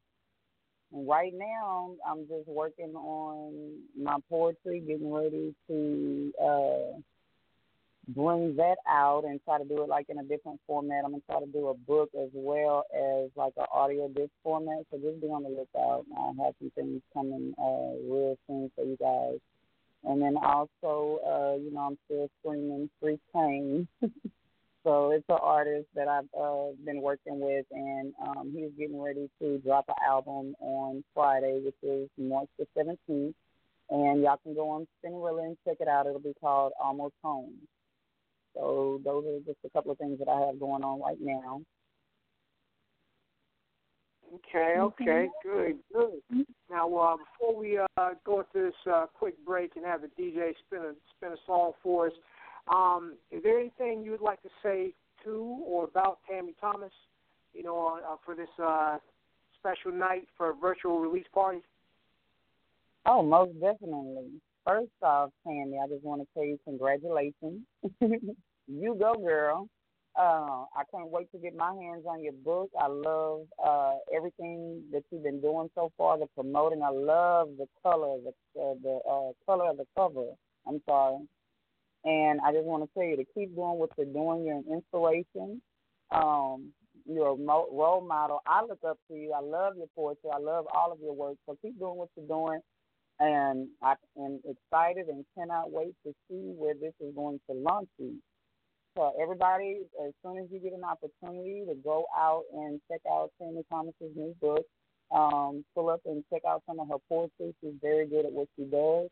right 0.91 1.33
now, 1.33 1.91
I'm 2.07 2.27
just 2.27 2.47
working 2.47 2.93
on 2.95 3.79
my 3.97 4.17
poetry, 4.29 4.81
getting 4.81 5.11
ready 5.11 5.55
to 5.67 6.33
uh, 6.41 6.99
bring 8.07 8.55
that 8.55 8.77
out 8.87 9.23
and 9.25 9.39
try 9.43 9.57
to 9.57 9.65
do 9.65 9.83
it 9.83 9.89
like 9.89 10.07
in 10.09 10.19
a 10.19 10.23
different 10.23 10.59
format. 10.65 11.05
I'm 11.05 11.11
gonna 11.11 11.23
try 11.29 11.39
to 11.39 11.51
do 11.51 11.67
a 11.67 11.73
book 11.73 12.09
as 12.19 12.29
well 12.33 12.83
as 12.93 13.29
like 13.35 13.53
an 13.57 13.65
audio 13.71 14.07
disc 14.07 14.31
format. 14.43 14.85
So 14.91 14.97
just 14.97 15.21
be 15.21 15.27
on 15.27 15.43
the 15.43 15.49
lookout. 15.49 16.05
I 16.17 16.43
have 16.43 16.55
some 16.59 16.71
things 16.75 17.01
coming 17.13 17.53
uh, 17.57 18.01
real 18.11 18.37
soon 18.47 18.71
for 18.75 18.83
you 18.83 18.97
guys. 18.97 19.39
And 20.03 20.21
then 20.21 20.35
also, 20.37 21.19
uh, 21.23 21.55
you 21.61 21.71
know, 21.71 21.81
I'm 21.81 21.97
still 22.05 22.27
streaming 22.39 22.89
Free 22.99 23.19
Kane. 23.33 23.87
so 24.83 25.11
it's 25.11 25.25
an 25.29 25.37
artist 25.39 25.87
that 25.95 26.07
I've 26.07 26.27
uh, 26.37 26.71
been 26.83 27.01
working 27.01 27.39
with, 27.39 27.67
and 27.71 28.13
um, 28.25 28.51
he's 28.51 28.71
getting 28.79 28.99
ready 28.99 29.29
to 29.39 29.59
drop 29.59 29.85
an 29.89 29.95
album 30.05 30.55
on 30.59 31.03
Friday, 31.13 31.61
which 31.63 31.75
is 31.83 32.09
March 32.17 32.49
the 32.57 32.65
17th. 32.75 33.33
And 33.91 34.23
y'all 34.23 34.39
can 34.41 34.55
go 34.55 34.69
on 34.69 34.87
Spinrilla 35.03 35.45
and 35.45 35.57
check 35.67 35.77
it 35.81 35.87
out. 35.87 36.07
It'll 36.07 36.19
be 36.19 36.33
called 36.39 36.71
Almost 36.81 37.13
Home. 37.23 37.53
So 38.55 38.99
those 39.03 39.23
are 39.25 39.39
just 39.45 39.59
a 39.65 39.69
couple 39.69 39.91
of 39.91 39.97
things 39.97 40.19
that 40.19 40.27
I 40.27 40.45
have 40.47 40.59
going 40.59 40.83
on 40.83 41.01
right 41.01 41.17
now. 41.19 41.61
Okay, 44.33 44.75
okay, 44.77 45.27
good, 45.43 45.75
good. 45.93 46.45
Now, 46.69 46.93
uh, 46.95 47.17
before 47.17 47.59
we 47.59 47.77
uh, 47.77 48.09
go 48.25 48.39
into 48.39 48.67
this 48.67 48.73
uh, 48.91 49.05
quick 49.13 49.35
break 49.45 49.75
and 49.75 49.85
have 49.85 50.01
the 50.01 50.07
DJ 50.07 50.53
spin 50.65 50.79
a 50.79 50.93
spin 51.17 51.33
a 51.33 51.35
song 51.45 51.73
for 51.83 52.07
us, 52.07 52.13
um, 52.73 53.15
is 53.29 53.43
there 53.43 53.59
anything 53.59 54.03
you 54.03 54.11
would 54.11 54.21
like 54.21 54.41
to 54.43 54.49
say 54.63 54.93
to 55.25 55.61
or 55.65 55.83
about 55.83 56.19
Tammy 56.29 56.55
Thomas? 56.61 56.93
You 57.53 57.63
know, 57.63 57.99
uh, 58.07 58.15
for 58.25 58.33
this 58.33 58.47
uh, 58.61 58.97
special 59.59 59.91
night 59.91 60.27
for 60.37 60.51
a 60.51 60.53
virtual 60.53 60.99
release 60.99 61.27
party. 61.33 61.61
Oh, 63.05 63.21
most 63.21 63.53
definitely. 63.59 64.29
First 64.65 64.91
off, 65.01 65.31
Tammy, 65.45 65.77
I 65.83 65.87
just 65.87 66.03
want 66.03 66.21
to 66.21 66.27
tell 66.33 66.45
you 66.45 66.59
congratulations. 66.65 67.61
you 68.01 68.95
go, 68.99 69.15
girl. 69.15 69.67
Uh, 70.19 70.65
I 70.75 70.83
can't 70.93 71.09
wait 71.09 71.31
to 71.31 71.39
get 71.39 71.55
my 71.55 71.73
hands 71.73 72.03
on 72.07 72.21
your 72.21 72.33
book. 72.33 72.69
I 72.79 72.87
love 72.87 73.47
uh, 73.63 73.93
everything 74.13 74.83
that 74.91 75.03
you've 75.09 75.23
been 75.23 75.41
doing 75.41 75.69
so 75.73 75.91
far. 75.97 76.19
The 76.19 76.27
promoting, 76.35 76.81
I 76.83 76.89
love 76.89 77.49
the 77.57 77.65
color, 77.81 78.17
the 78.23 78.61
uh, 78.61 78.73
the 78.83 79.33
color 79.45 79.69
of 79.69 79.77
the 79.77 79.85
cover. 79.97 80.25
I'm 80.67 80.81
sorry, 80.85 81.25
and 82.03 82.41
I 82.41 82.51
just 82.51 82.65
want 82.65 82.83
to 82.83 82.89
tell 82.93 83.07
you 83.07 83.15
to 83.15 83.25
keep 83.33 83.55
doing 83.55 83.79
what 83.79 83.91
you're 83.97 84.05
doing. 84.05 84.45
You're 84.45 84.57
an 84.57 84.65
inspiration. 84.69 85.61
Um, 86.11 86.71
you're 87.07 87.33
a 87.33 87.37
mo- 87.37 87.69
role 87.71 88.05
model. 88.05 88.41
I 88.45 88.63
look 88.63 88.79
up 88.87 88.99
to 89.09 89.15
you. 89.15 89.31
I 89.33 89.39
love 89.39 89.75
your 89.77 89.87
poetry. 89.95 90.29
I 90.31 90.39
love 90.39 90.65
all 90.75 90.91
of 90.91 90.99
your 90.99 91.13
work. 91.13 91.37
So 91.47 91.57
keep 91.61 91.79
doing 91.79 91.95
what 91.95 92.09
you're 92.17 92.27
doing 92.27 92.59
and 93.21 93.67
I 93.83 93.93
am 94.17 94.39
excited 94.43 95.07
and 95.07 95.23
cannot 95.37 95.71
wait 95.71 95.93
to 96.05 96.13
see 96.27 96.53
where 96.57 96.73
this 96.73 96.93
is 96.99 97.13
going 97.13 97.39
to 97.49 97.55
launch 97.55 97.89
you. 97.99 98.15
So 98.97 99.13
everybody, 99.21 99.81
as 100.03 100.11
soon 100.25 100.39
as 100.39 100.45
you 100.51 100.59
get 100.59 100.73
an 100.73 100.83
opportunity 100.83 101.63
to 101.67 101.75
go 101.75 102.05
out 102.17 102.43
and 102.51 102.81
check 102.89 103.01
out 103.09 103.31
Tammy 103.39 103.61
Thomas's 103.69 104.11
new 104.15 104.35
book, 104.41 104.65
um, 105.11 105.63
pull 105.75 105.89
up 105.89 106.01
and 106.05 106.23
check 106.33 106.41
out 106.47 106.63
some 106.67 106.79
of 106.79 106.87
her 106.87 106.97
poetry. 107.07 107.53
She's 107.61 107.73
very 107.81 108.07
good 108.07 108.25
at 108.25 108.33
what 108.33 108.47
she 108.57 108.65
does. 108.65 109.09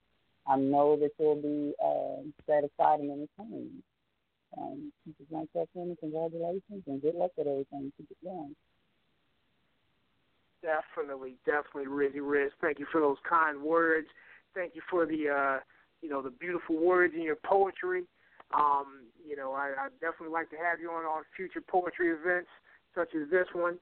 I 0.47 0.57
know 0.57 0.97
that 0.97 1.11
you'll 1.19 1.35
be 1.35 1.73
uh, 1.77 2.23
satisfied 2.51 3.01
and 3.01 3.11
entertained. 3.11 3.83
Um, 4.57 4.91
just 5.05 5.29
want 5.29 5.49
to 5.53 5.67
tell 5.73 5.95
congratulations 5.99 6.83
and 6.87 7.01
good 7.01 7.13
luck 7.13 7.31
with 7.37 7.47
everything. 7.47 7.93
Keep 7.95 8.07
it 8.09 8.17
going. 8.23 8.55
Definitely, 10.61 11.35
definitely, 11.45 11.85
Rizzy 11.85 12.21
Riz. 12.21 12.51
Thank 12.61 12.79
you 12.79 12.85
for 12.91 12.99
those 12.99 13.17
kind 13.27 13.61
words. 13.61 14.07
Thank 14.53 14.75
you 14.75 14.81
for 14.89 15.05
the, 15.05 15.29
uh, 15.29 15.59
you 16.01 16.09
know, 16.09 16.21
the 16.21 16.31
beautiful 16.31 16.75
words 16.77 17.13
in 17.15 17.21
your 17.21 17.37
poetry. 17.37 18.03
Um, 18.53 19.05
you 19.25 19.35
know, 19.35 19.53
I, 19.53 19.73
I 19.77 19.87
definitely 20.01 20.33
like 20.33 20.49
to 20.49 20.57
have 20.57 20.79
you 20.81 20.89
on 20.89 21.05
on 21.05 21.23
future 21.35 21.61
poetry 21.61 22.09
events 22.09 22.49
such 22.95 23.09
as 23.15 23.29
this 23.29 23.47
one. 23.53 23.77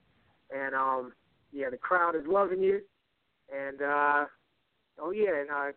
And 0.53 0.75
um, 0.75 1.13
yeah, 1.51 1.69
the 1.69 1.77
crowd 1.77 2.15
is 2.15 2.23
loving 2.27 2.61
you. 2.61 2.81
And 3.51 3.81
uh, 3.81 4.25
oh 4.99 5.11
yeah, 5.11 5.39
and 5.39 5.49
uh, 5.49 5.71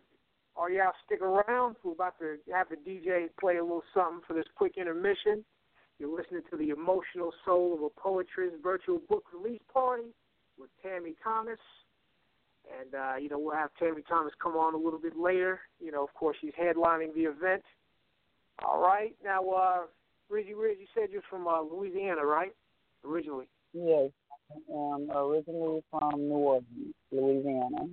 all 0.55 0.69
y'all 0.69 0.91
stick 1.05 1.21
around. 1.21 1.77
We're 1.83 1.93
about 1.93 2.19
to 2.19 2.37
have 2.53 2.67
the 2.69 2.75
DJ 2.75 3.29
play 3.39 3.57
a 3.57 3.63
little 3.63 3.83
something 3.93 4.21
for 4.27 4.33
this 4.33 4.45
quick 4.55 4.73
intermission. 4.77 5.43
You're 5.97 6.15
listening 6.15 6.41
to 6.51 6.57
the 6.57 6.69
emotional 6.69 7.31
soul 7.45 7.73
of 7.75 7.81
a 7.83 7.89
poetess 7.89 8.53
virtual 8.61 8.99
book 9.07 9.23
release 9.33 9.61
party 9.71 10.13
with 10.61 10.69
Tammy 10.83 11.15
Thomas. 11.23 11.59
And, 12.79 12.93
uh, 12.93 13.15
you 13.17 13.27
know, 13.27 13.39
we'll 13.39 13.55
have 13.55 13.71
Tammy 13.79 14.03
Thomas 14.07 14.33
come 14.41 14.53
on 14.53 14.75
a 14.75 14.77
little 14.77 14.99
bit 14.99 15.17
later. 15.17 15.59
You 15.79 15.91
know, 15.91 16.03
of 16.03 16.13
course, 16.13 16.37
she's 16.39 16.53
headlining 16.53 17.13
the 17.15 17.21
event. 17.21 17.63
All 18.63 18.81
right. 18.81 19.15
Now, 19.23 19.49
uh, 19.49 19.77
Rizzy 20.31 20.53
Riz, 20.55 20.77
you 20.79 20.85
said 20.93 21.09
you're 21.11 21.23
from 21.29 21.47
uh, 21.47 21.61
Louisiana, 21.61 22.23
right? 22.23 22.53
Originally. 23.03 23.47
Yes. 23.73 24.11
Um, 24.73 25.09
originally 25.13 25.81
from 25.89 26.19
New 26.19 26.35
Orleans, 26.35 26.65
Louisiana. 27.11 27.87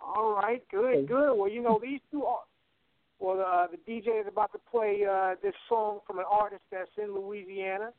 All 0.00 0.34
right. 0.34 0.62
Good, 0.70 1.08
good. 1.08 1.34
Well, 1.34 1.50
you 1.50 1.62
know, 1.62 1.80
these 1.82 2.00
two 2.10 2.24
are. 2.24 2.40
Well, 3.18 3.44
uh, 3.44 3.66
the 3.66 3.78
DJ 3.90 4.20
is 4.20 4.28
about 4.28 4.52
to 4.52 4.58
play 4.70 5.04
uh, 5.04 5.34
this 5.42 5.54
song 5.68 5.98
from 6.06 6.20
an 6.20 6.24
artist 6.30 6.62
that's 6.70 6.90
in 7.02 7.12
Louisiana. 7.12 7.90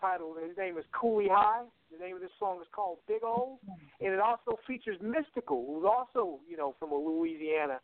Titled, 0.00 0.36
his 0.46 0.56
name 0.56 0.76
is 0.76 0.84
Cooley 0.92 1.28
High. 1.30 1.64
The 1.90 2.04
name 2.04 2.16
of 2.16 2.20
this 2.20 2.30
song 2.38 2.58
is 2.60 2.66
called 2.72 2.98
Big 3.08 3.22
O, 3.24 3.58
and 4.00 4.12
it 4.12 4.20
also 4.20 4.58
features 4.66 4.98
Mystikal, 5.02 5.66
who's 5.66 5.84
also 5.84 6.40
you 6.48 6.56
know 6.56 6.74
from 6.78 6.90
Louisiana, 6.90 7.80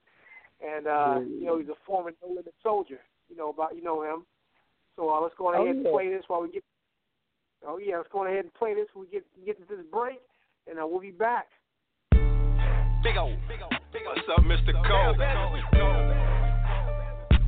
and 0.61 0.87
uh, 0.87 1.21
you 1.21 1.47
know 1.47 1.59
he's 1.59 1.69
a 1.69 1.75
former 1.87 2.13
No 2.23 2.29
Limit 2.29 2.55
soldier. 2.63 3.01
You 3.31 3.37
know 3.37 3.51
about 3.51 3.75
you 3.77 3.83
know 3.83 4.03
him. 4.03 4.27
So 4.97 5.09
uh, 5.09 5.21
let's 5.21 5.35
go 5.39 5.55
ahead 5.55 5.75
and 5.75 5.87
play 5.87 6.11
this 6.11 6.25
while 6.27 6.43
we 6.43 6.51
get. 6.51 6.65
Oh 7.67 7.79
yeah, 7.79 7.97
let's 7.97 8.09
go 8.13 8.27
ahead 8.27 8.45
and 8.45 8.53
play 8.55 8.75
this. 8.75 8.87
While 8.93 9.07
we 9.07 9.11
get 9.11 9.25
get 9.47 9.59
to 9.59 9.77
this 9.77 9.85
break, 9.91 10.21
and 10.69 10.79
uh, 10.79 10.87
we'll 10.87 11.01
be 11.01 11.13
back. 11.13 11.47
Big 13.03 13.17
O, 13.17 13.35
what's 14.05 14.29
up, 14.31 14.45
Mr. 14.45 14.73
Cole? 14.87 15.17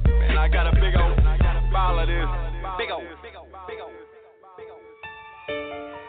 Man, 0.08 0.38
I 0.38 0.48
got 0.48 0.66
a 0.66 0.72
big 0.72 0.94
O 0.96 1.14
bottle 1.74 1.98
of 1.98 2.06
this. 2.06 2.30
Big 2.78 2.90
O. 2.94 3.02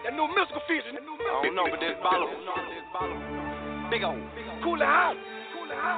That 0.06 0.14
new 0.14 0.30
Mystikal 0.38 0.62
feature. 0.70 0.94
I 0.94 1.42
don't 1.42 1.56
know, 1.58 1.66
but 1.66 1.82
this 1.82 1.98
bottle. 2.06 2.30
Big 3.90 4.06
O. 4.06 4.14
Cool 4.62 4.78
it 4.78 4.86
out. 4.86 5.18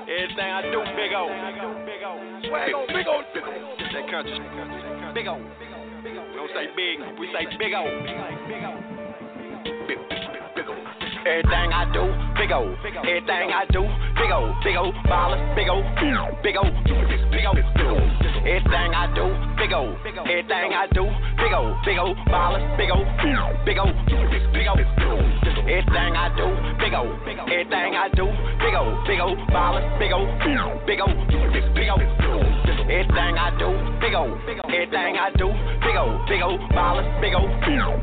Everything 0.07 0.47
I 0.47 0.63
do, 0.71 0.79
big 0.95 1.11
O. 1.11 1.27
Swag 2.47 2.71
on, 2.71 2.87
big 2.87 3.03
O. 3.03 3.19
That 3.27 4.07
country. 4.07 4.39
Big 5.11 5.27
O. 5.27 5.35
We 5.43 6.39
don't 6.39 6.51
say 6.55 6.71
big, 6.71 7.03
we 7.19 7.27
say 7.35 7.51
big 7.59 7.75
O. 7.75 7.83
Big, 9.91 9.99
big, 10.07 10.23
big 10.55 10.67
O. 10.71 10.75
Everything 11.27 11.75
I 11.75 11.83
do, 11.91 12.07
big 12.39 12.55
O. 12.55 12.63
Everything 13.03 13.51
I 13.51 13.67
do, 13.75 13.83
big 14.15 14.31
O. 14.31 14.55
Big 14.63 14.79
O, 14.79 14.95
ballers, 15.11 15.43
big 15.51 15.67
O. 15.67 15.83
big 16.39 16.55
O. 16.55 16.63
Big 17.27 17.43
O, 17.43 17.51
big 17.51 17.91
O. 17.91 18.36
Everything 18.47 18.95
I 18.95 19.11
do, 19.11 19.27
big 19.59 19.75
O. 19.75 19.91
Everything 20.23 20.71
I 20.71 20.87
do, 20.95 21.03
big 21.35 21.51
O. 21.51 21.75
Big 21.83 21.99
O, 21.99 22.15
ballers, 22.31 22.63
big 22.79 22.87
O. 22.95 23.03
Big 23.19 23.35
O, 23.35 23.51
big 23.67 23.75
O. 23.75 23.83
Everything 25.67 26.15
I 26.15 26.31
do, 26.31 26.47
big 26.79 26.95
O. 26.95 27.11
Everything 27.27 27.91
I 27.99 28.07
do, 28.15 28.31
big 28.63 28.71
O. 28.71 29.03
Big 29.03 29.19
O, 29.19 29.35
ballers, 29.51 29.83
big 29.99 30.15
O. 30.15 30.23
Big 30.87 31.03
O, 31.03 31.11
big 31.75 31.89
O. 31.91 31.99
Everything 32.87 33.35
I 33.35 33.51
do, 33.59 33.67
big 33.99 34.15
O. 34.15 34.39
Everything 34.63 35.19
I 35.19 35.27
do, 35.35 35.51
big 35.83 35.99
O. 35.99 36.23
Big 36.31 36.39
O, 36.39 36.55
ballers, 36.71 37.03
big 37.19 37.35
O. 37.35 37.43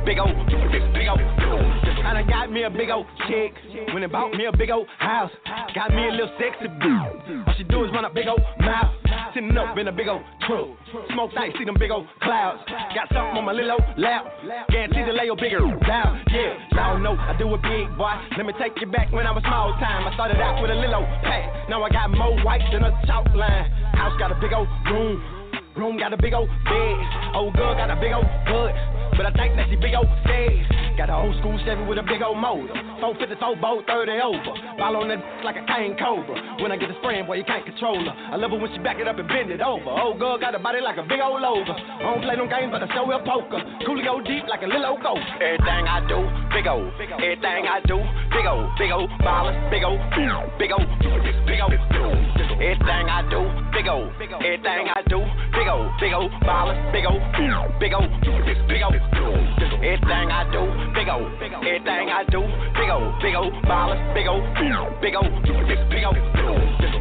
Big 0.04 0.18
O, 0.20 0.28
big 0.92 1.08
O. 1.08 1.24
I 2.04 2.12
done 2.12 2.28
got 2.28 2.52
me 2.52 2.64
a 2.64 2.70
big 2.70 2.90
old 2.90 3.06
chick. 3.28 3.54
When 3.94 4.02
it 4.02 4.12
bought 4.12 4.36
me 4.36 4.44
a 4.44 4.52
big 4.52 4.68
old 4.68 4.88
house. 4.98 5.30
Got 5.74 5.94
me 5.94 6.06
a 6.06 6.12
little 6.12 6.36
sexy 6.36 6.68
bitch. 6.68 7.46
All 7.48 7.54
she 7.56 7.64
do 7.64 7.84
is 7.84 7.90
run 7.92 8.04
a 8.04 8.10
big 8.12 8.28
old 8.28 8.42
mouth. 8.60 8.92
Sitting 9.34 9.58
up 9.58 9.76
in 9.76 9.88
a 9.88 9.92
big 9.92 10.06
old 10.06 10.22
truck. 10.46 10.70
Smoke 11.10 11.32
ice, 11.36 11.50
see 11.58 11.64
them 11.64 11.74
big 11.74 11.90
old 11.90 12.06
clouds. 12.22 12.62
Got 12.94 13.10
something 13.10 13.34
on 13.34 13.44
my 13.44 13.50
little 13.50 13.72
old 13.72 13.82
lap. 13.98 14.30
Guaranteed 14.70 15.06
to 15.06 15.12
lay 15.12 15.26
your 15.26 15.34
bigger 15.34 15.58
down. 15.58 16.22
Yeah, 16.30 16.54
y'all 16.70 17.02
know 17.02 17.18
I 17.18 17.34
do 17.34 17.50
a 17.50 17.58
big 17.58 17.90
boy. 17.98 18.14
Let 18.38 18.46
me 18.46 18.54
take 18.62 18.78
you 18.78 18.86
back 18.86 19.10
when 19.10 19.26
I 19.26 19.32
was 19.34 19.42
small 19.42 19.74
time. 19.82 20.06
I 20.06 20.14
started 20.14 20.38
out 20.38 20.62
with 20.62 20.70
a 20.70 20.78
little 20.78 21.02
old 21.02 21.10
pack. 21.26 21.50
Now 21.68 21.82
I 21.82 21.90
got 21.90 22.14
more 22.14 22.38
white 22.46 22.62
than 22.70 22.86
a 22.86 22.94
chalk 23.10 23.26
line. 23.34 23.74
House 23.98 24.14
got 24.22 24.30
a 24.30 24.38
big 24.38 24.54
old 24.54 24.70
room. 24.86 25.18
Room 25.74 25.98
got 25.98 26.12
a 26.14 26.16
big 26.16 26.32
old 26.32 26.46
bed. 26.70 26.96
Old 27.34 27.58
girl 27.58 27.74
got 27.74 27.90
a 27.90 27.98
big 27.98 28.14
old 28.14 28.30
butt. 28.46 28.70
But 29.16 29.26
I 29.26 29.33
think 29.33 29.54
that 29.56 29.71
she 29.71 29.76
big 29.76 29.94
old 29.94 30.11
stage. 30.26 30.66
Got 30.94 31.11
a 31.11 31.14
old 31.18 31.35
school 31.42 31.59
Chevy 31.66 31.83
with 31.90 31.99
a 31.99 32.06
big 32.06 32.23
old 32.23 32.38
motor. 32.38 32.71
454 33.02 33.59
boat 33.59 33.83
30 33.87 34.14
over. 34.23 34.54
Ball 34.78 34.94
on 35.02 35.11
that 35.11 35.18
like 35.42 35.59
a 35.59 35.66
cane 35.66 35.99
cobra. 35.99 36.38
When 36.62 36.71
I 36.71 36.78
get 36.78 36.87
the 36.87 36.94
spraying, 37.02 37.26
boy, 37.26 37.42
you 37.42 37.47
can't 37.47 37.66
control 37.66 37.99
her. 37.99 38.14
I 38.14 38.38
love 38.38 38.54
her 38.54 38.59
when 38.59 38.71
she 38.71 38.78
back 38.78 39.02
it 39.02 39.11
up 39.11 39.18
and 39.18 39.26
bend 39.26 39.50
it 39.50 39.59
over. 39.59 39.90
Old 39.90 40.23
girl 40.23 40.38
got 40.38 40.54
a 40.54 40.62
body 40.62 40.78
like 40.78 40.99
a 40.99 41.06
big 41.06 41.18
old 41.18 41.42
over. 41.42 41.75
I 41.75 41.99
don't 41.99 42.23
play 42.23 42.38
no 42.38 42.47
games, 42.47 42.71
but 42.71 42.83
I 42.83 42.88
show 42.94 43.11
her 43.11 43.18
poker. 43.26 43.59
Coolio 43.83 44.23
deep 44.23 44.47
like 44.47 44.62
a 44.62 44.71
little 44.71 44.87
old 44.94 45.02
ghost. 45.02 45.26
Everything 45.42 45.87
I 45.90 45.99
do, 46.06 46.18
big 46.54 46.71
old. 46.71 46.94
Everything 46.99 47.66
I 47.66 47.83
do, 47.90 47.99
big 48.30 48.47
old. 48.47 48.71
Big 48.78 48.90
old 48.94 49.11
ballers, 49.26 49.59
big 49.75 49.83
old. 49.83 49.99
Big 50.14 50.30
old. 50.30 50.47
Big 50.59 50.71
old. 50.71 50.87
Everything 52.54 53.06
I 53.11 53.23
do, 53.26 53.42
big 53.75 53.90
old. 53.90 54.14
Everything 54.14 54.87
I 54.94 55.02
do, 55.11 55.18
big 55.50 55.66
old. 55.66 55.90
Big 55.99 56.14
old 56.14 56.30
ballers, 56.47 56.78
big 56.94 57.02
old. 57.02 57.18
Big 57.83 57.90
old. 57.90 58.11
Big 58.23 58.83
old. 58.87 59.03
Everything 59.84 60.32
I 60.32 60.49
do, 60.49 60.64
big 60.96 61.08
O. 61.12 61.28
Everything 61.44 62.08
I 62.08 62.25
do, 62.30 62.40
big 62.73 62.88
O. 62.88 63.12
Big 63.20 63.34
O, 63.37 63.50
ballers, 63.68 64.00
big 64.14 64.26
O. 64.26 64.40
Big 64.61 64.73
O, 64.73 64.88
big 65.00 65.14
O. 65.14 65.23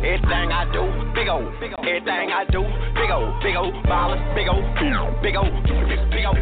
Everything 0.03 0.51
I 0.51 0.67
do, 0.72 0.83
big 1.15 1.29
O. 1.31 1.48
Everything 1.79 2.27
I 2.31 2.43
do, 2.51 2.62
big 2.95 3.12
O. 3.12 3.39
Big 3.41 3.55
O, 3.55 3.72
ballers, 3.88 4.19
big 4.36 4.48
O. 4.51 4.60
Big 5.24 5.36
O, 5.36 5.43
big 5.72 6.25
O. 6.27 6.33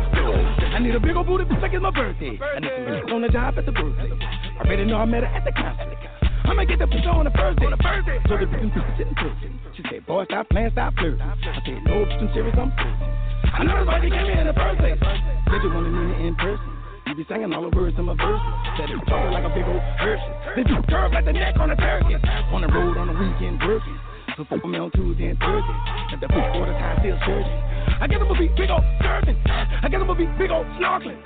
I 0.71 0.79
need 0.79 0.95
a 0.95 0.99
big 0.99 1.15
old 1.15 1.27
booty 1.27 1.45
like 1.61 1.73
it's 1.73 1.81
my 1.81 1.91
birthday. 1.91 2.39
I 2.41 2.59
need 2.59 2.71
some 2.73 2.85
bitch 2.85 3.13
on 3.13 3.21
the 3.21 3.29
job 3.29 3.57
at 3.57 3.65
the 3.65 3.71
birthday. 3.71 4.09
I 4.09 4.65
already 4.65 4.85
know 4.85 4.97
I 4.97 5.05
met 5.05 5.21
her 5.23 5.29
at 5.29 5.43
the 5.45 5.51
concert. 5.51 5.97
I'ma 6.45 6.63
get 6.65 6.79
the 6.79 6.87
push 6.87 7.05
on 7.05 7.25
the 7.25 7.31
first 7.31 7.59
day. 7.59 7.65
On 7.65 7.71
the 7.71 7.83
first 7.83 8.07
day. 8.07 8.17
So 8.27 8.37
the 8.37 8.45
bitch 8.45 8.73
sitting. 8.97 9.59
She 9.75 9.83
said, 9.89 10.05
boy, 10.07 10.25
stop 10.25 10.49
playing, 10.49 10.71
stop 10.71 10.93
flirting. 10.95 11.21
I 11.21 11.35
said, 11.65 11.83
no, 11.85 12.05
I'm 12.05 12.33
serious, 12.33 12.55
I'm 12.57 12.71
flirting. 12.73 13.30
I 13.51 13.63
know 13.63 13.75
everybody 13.75 14.09
came 14.09 14.39
in 14.39 14.47
the 14.47 14.53
first 14.55 14.79
place. 14.79 14.99
Said 14.99 15.61
you 15.63 15.71
wanted 15.75 15.91
me 15.91 16.27
in 16.27 16.35
person. 16.35 16.71
You 17.07 17.15
be 17.19 17.25
singing 17.27 17.51
all 17.51 17.67
the 17.67 17.75
words 17.75 17.99
in 17.99 18.05
my 18.07 18.15
verses. 18.15 18.51
Said 18.79 18.87
it 18.87 18.99
talking 19.11 19.35
like 19.35 19.43
a 19.43 19.51
big 19.51 19.67
old 19.67 19.83
Hershey. 19.99 20.31
Then 20.55 20.65
you 20.71 20.79
curve 20.87 21.11
like 21.11 21.25
the 21.27 21.35
neck 21.35 21.59
on 21.59 21.69
a 21.69 21.75
turkey. 21.75 22.15
On 22.55 22.63
the 22.63 22.71
road 22.71 22.95
on 22.95 23.11
the 23.11 23.15
weekend 23.19 23.59
working. 23.59 23.99
So 24.39 24.47
fuck 24.47 24.63
me 24.63 24.79
on 24.79 24.91
Tuesday 24.95 25.35
and 25.35 25.39
Thursday. 25.39 25.77
At 26.15 26.23
the 26.23 26.31
first 26.31 26.47
quarter 26.55 26.71
time 26.71 27.03
still 27.03 27.19
searching. 27.27 27.59
I 27.99 28.07
guess 28.07 28.23
I'm 28.23 28.31
gonna 28.31 28.39
be 28.39 28.47
big 28.55 28.71
old 28.71 28.87
surfing. 29.03 29.35
I 29.43 29.91
guess 29.91 29.99
I'm 29.99 30.07
gonna 30.07 30.15
be 30.15 30.31
big 30.39 30.51
old 30.55 30.65
snorkeling. 30.79 31.19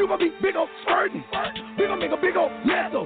You 0.00 0.08
gonna 0.08 0.16
be 0.16 0.32
big 0.40 0.56
old 0.56 0.72
squirting. 0.82 1.20
We 1.76 1.84
gonna 1.84 2.00
make 2.00 2.16
a 2.16 2.16
big 2.16 2.40
old 2.40 2.50
mess 2.64 2.96
of. 2.96 3.04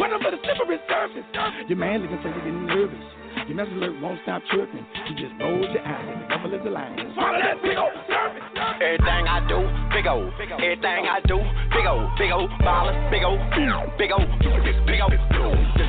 When 0.00 0.08
I'm 0.08 0.24
for 0.24 0.32
the 0.32 0.40
slippery 0.40 0.80
surface. 0.88 1.28
Your 1.68 1.76
man 1.76 2.00
looking 2.00 2.18
so 2.24 2.32
you 2.32 2.40
getting 2.40 2.64
nervous. 2.64 3.04
Your 3.44 3.56
message 3.56 3.74
alert 3.74 4.00
won't 4.00 4.18
stop 4.22 4.42
chirping. 4.50 4.86
You 5.08 5.14
just 5.16 5.40
roll 5.40 5.60
your 5.60 5.86
eyes 5.86 6.18
the 6.22 6.28
devil 6.34 6.54
is 6.54 6.66
a 6.66 6.70
lion. 6.70 7.12
Swallow 7.14 7.38
that 7.38 7.62
big 7.62 7.76
old 7.76 7.92
surface. 8.08 8.55
Everything 8.76 9.24
I 9.24 9.40
do, 9.48 9.56
big 9.88 10.04
O. 10.06 10.28
Everything 10.36 11.08
I 11.08 11.20
do, 11.24 11.40
big 11.72 11.88
O. 11.88 12.12
Big 12.20 12.28
O, 12.28 12.44
ballers, 12.60 12.92
big 13.08 13.24
O. 13.24 13.40
Big 13.56 13.72
O, 13.72 13.88
big 13.96 14.12
O. 14.12 14.20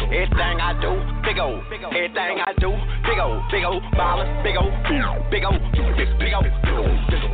Everything 0.07 0.55
I 0.63 0.71
do, 0.79 0.95
big 1.19 1.35
O. 1.35 1.59
Everything 1.67 2.39
I 2.39 2.55
do, 2.63 2.71
big 3.03 3.19
O. 3.19 3.43
Big 3.51 3.65
O, 3.67 3.83
ballers, 3.91 4.31
big 4.39 4.55
O. 4.55 4.71
Big 4.87 5.03
O, 5.03 5.19
big 5.27 5.43
O. 5.43 5.51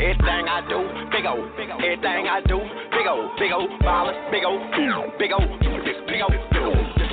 Everything 0.02 0.50
I 0.50 0.66
do, 0.66 0.82
big 1.14 1.26
O. 1.30 1.38
Everything 1.70 2.26
I 2.34 2.42
do, 2.50 2.58
big 2.90 3.06
O. 3.06 3.30
Big 3.38 3.54
O, 3.54 3.70
ballers, 3.86 4.18
big 4.34 4.46
O. 4.50 4.58
Big 4.74 4.90
O, 4.90 5.06
big 5.22 5.34
O. 5.34 6.34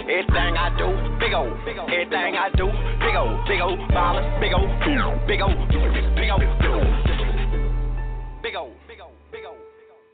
Everything 0.09 0.57
I 0.57 0.73
do, 0.81 0.89
big 1.21 1.35
O. 1.37 1.45
Everything 1.93 2.41
I 2.41 2.49
do, 2.57 2.73
big 3.05 3.17
O. 3.21 3.37
Big 3.45 3.61
O, 3.61 3.77
ballers, 3.93 4.25
big 4.41 4.55
O. 4.57 4.65
Big 4.81 4.97
O, 4.97 5.13
big 5.29 5.43
O. 5.43 7.20
Big 8.51 8.59
O, 8.59 8.73
big 8.89 9.01
O, 9.01 9.11
big 9.31 9.45
O, 9.45 9.55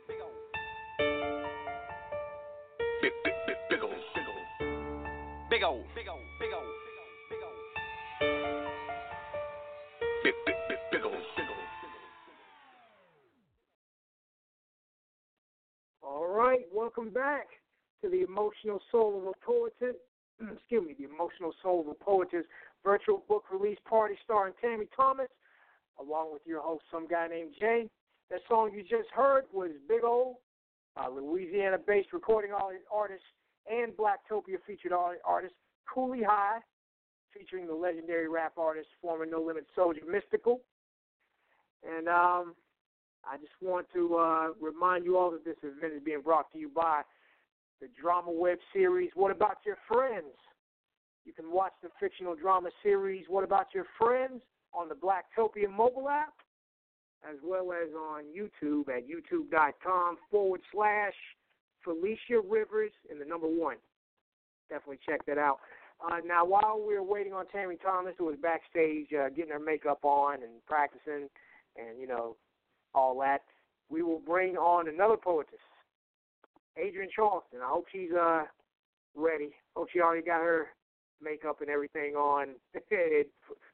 big 0.07 0.21
O. 0.21 0.29
Big, 3.01 3.13
big, 3.25 3.33
big, 3.47 3.57
big 3.71 3.83
O, 3.83 3.89
big 3.89 4.29
O. 4.29 4.35
Big 5.49 5.63
O, 5.65 5.83
big 5.95 6.07
O, 6.07 6.19
big 6.39 6.53
O, 6.53 6.61
big 7.31 7.43
O. 7.43 7.51
Big, 10.23 10.35
big, 10.45 10.55
big, 10.69 10.79
big 10.93 11.01
O, 11.03 11.11
big 11.11 11.49
O. 16.03 16.07
All 16.07 16.29
right, 16.29 16.67
welcome 16.75 17.09
back 17.09 17.47
to 18.03 18.11
the 18.11 18.21
Emotional 18.21 18.83
Soul 18.93 19.17
of 19.17 19.29
a 19.29 19.33
Poetess. 19.47 19.97
Excuse 20.53 20.87
me, 20.87 20.95
the 20.99 21.07
Emotional 21.11 21.55
Soul 21.63 21.81
of 21.81 21.87
a 21.87 21.95
Poetess 21.95 22.45
virtual 22.85 23.23
book 23.29 23.45
release 23.51 23.79
party 23.89 24.15
starring 24.23 24.53
Tammy 24.61 24.89
Thomas, 24.95 25.31
along 25.99 26.35
with 26.35 26.43
your 26.45 26.61
host, 26.61 26.85
some 26.91 27.09
guy 27.09 27.29
named 27.29 27.55
Jay. 27.59 27.89
That 28.31 28.41
song 28.49 28.71
you 28.75 28.83
just 28.83 29.09
heard 29.15 29.45
was 29.53 29.71
Big 29.89 30.03
O, 30.03 30.39
uh, 30.97 31.09
Louisiana-based 31.09 32.13
recording 32.13 32.51
artist 32.53 33.23
and 33.71 33.93
Blacktopia 33.93 34.57
featured 34.67 34.93
artist 34.93 35.55
Cooley 35.93 36.23
High, 36.23 36.59
featuring 37.33 37.67
the 37.67 37.75
legendary 37.75 38.29
rap 38.29 38.55
artist, 38.57 38.89
former 39.01 39.27
No 39.27 39.41
Limit 39.41 39.67
Soldier 39.75 40.01
Mystikal. 40.09 40.59
And 41.89 42.09
um, 42.09 42.55
I 43.25 43.37
just 43.37 43.53
want 43.61 43.87
to 43.95 44.17
uh, 44.17 44.49
remind 44.61 45.05
you 45.05 45.17
all 45.17 45.31
that 45.31 45.45
this 45.45 45.57
event 45.63 45.95
is 45.95 46.03
being 46.03 46.23
brought 46.23 46.51
to 46.53 46.59
you 46.59 46.71
by 46.75 47.03
the 47.81 47.89
drama 48.01 48.33
web 48.33 48.59
series 48.73 49.11
What 49.15 49.31
About 49.31 49.59
Your 49.65 49.77
Friends? 49.87 50.35
You 51.25 51.33
can 51.33 51.53
watch 51.53 51.73
the 51.83 51.91
fictional 52.01 52.35
drama 52.35 52.71
series 52.83 53.27
What 53.29 53.45
About 53.45 53.67
Your 53.75 53.87
Friends 53.99 54.43
on 54.73 54.89
the 54.89 54.95
Blacktopia 54.95 55.71
mobile 55.71 56.09
app, 56.09 56.35
as 57.25 57.37
well 57.43 57.73
as 57.73 57.93
on 57.95 58.25
YouTube 58.25 58.89
at 58.89 59.05
youtube.com 59.09 60.17
forward 60.31 60.61
slash 60.73 61.15
Felicia 61.85 62.41
Rivers 62.45 62.93
in 63.11 63.19
the 63.19 63.25
number 63.25 63.47
one. 63.47 63.77
Definitely 64.69 64.99
check 65.09 65.25
that 65.27 65.39
out. 65.39 65.59
Uh, 66.05 66.19
now, 66.27 66.45
while 66.45 66.83
we 66.87 66.95
were 66.95 67.03
waiting 67.03 67.33
on 67.33 67.47
Tammy 67.47 67.77
Thomas, 67.77 68.15
who 68.19 68.27
was 68.27 68.37
backstage 68.43 69.07
uh, 69.13 69.29
getting 69.31 69.53
her 69.53 69.59
makeup 69.59 70.01
on 70.05 70.43
and 70.43 70.65
practicing 70.67 71.29
and, 71.77 71.99
you 71.99 72.07
know, 72.07 72.37
all 72.95 73.19
that, 73.21 73.43
we 73.89 74.03
will 74.03 74.19
bring 74.19 74.57
on 74.57 74.89
another 74.89 75.17
poetess, 75.17 75.61
Adrienne 76.79 77.09
Charleston. 77.15 77.61
I 77.63 77.69
hope 77.69 77.87
she's 77.93 78.11
uh, 78.13 78.43
ready. 79.15 79.51
Hope 79.77 79.89
she 79.93 80.01
already 80.01 80.27
got 80.27 80.43
her 80.43 80.67
makeup 81.23 81.61
and 81.61 81.71
everything 81.71 82.15
on 82.15 82.49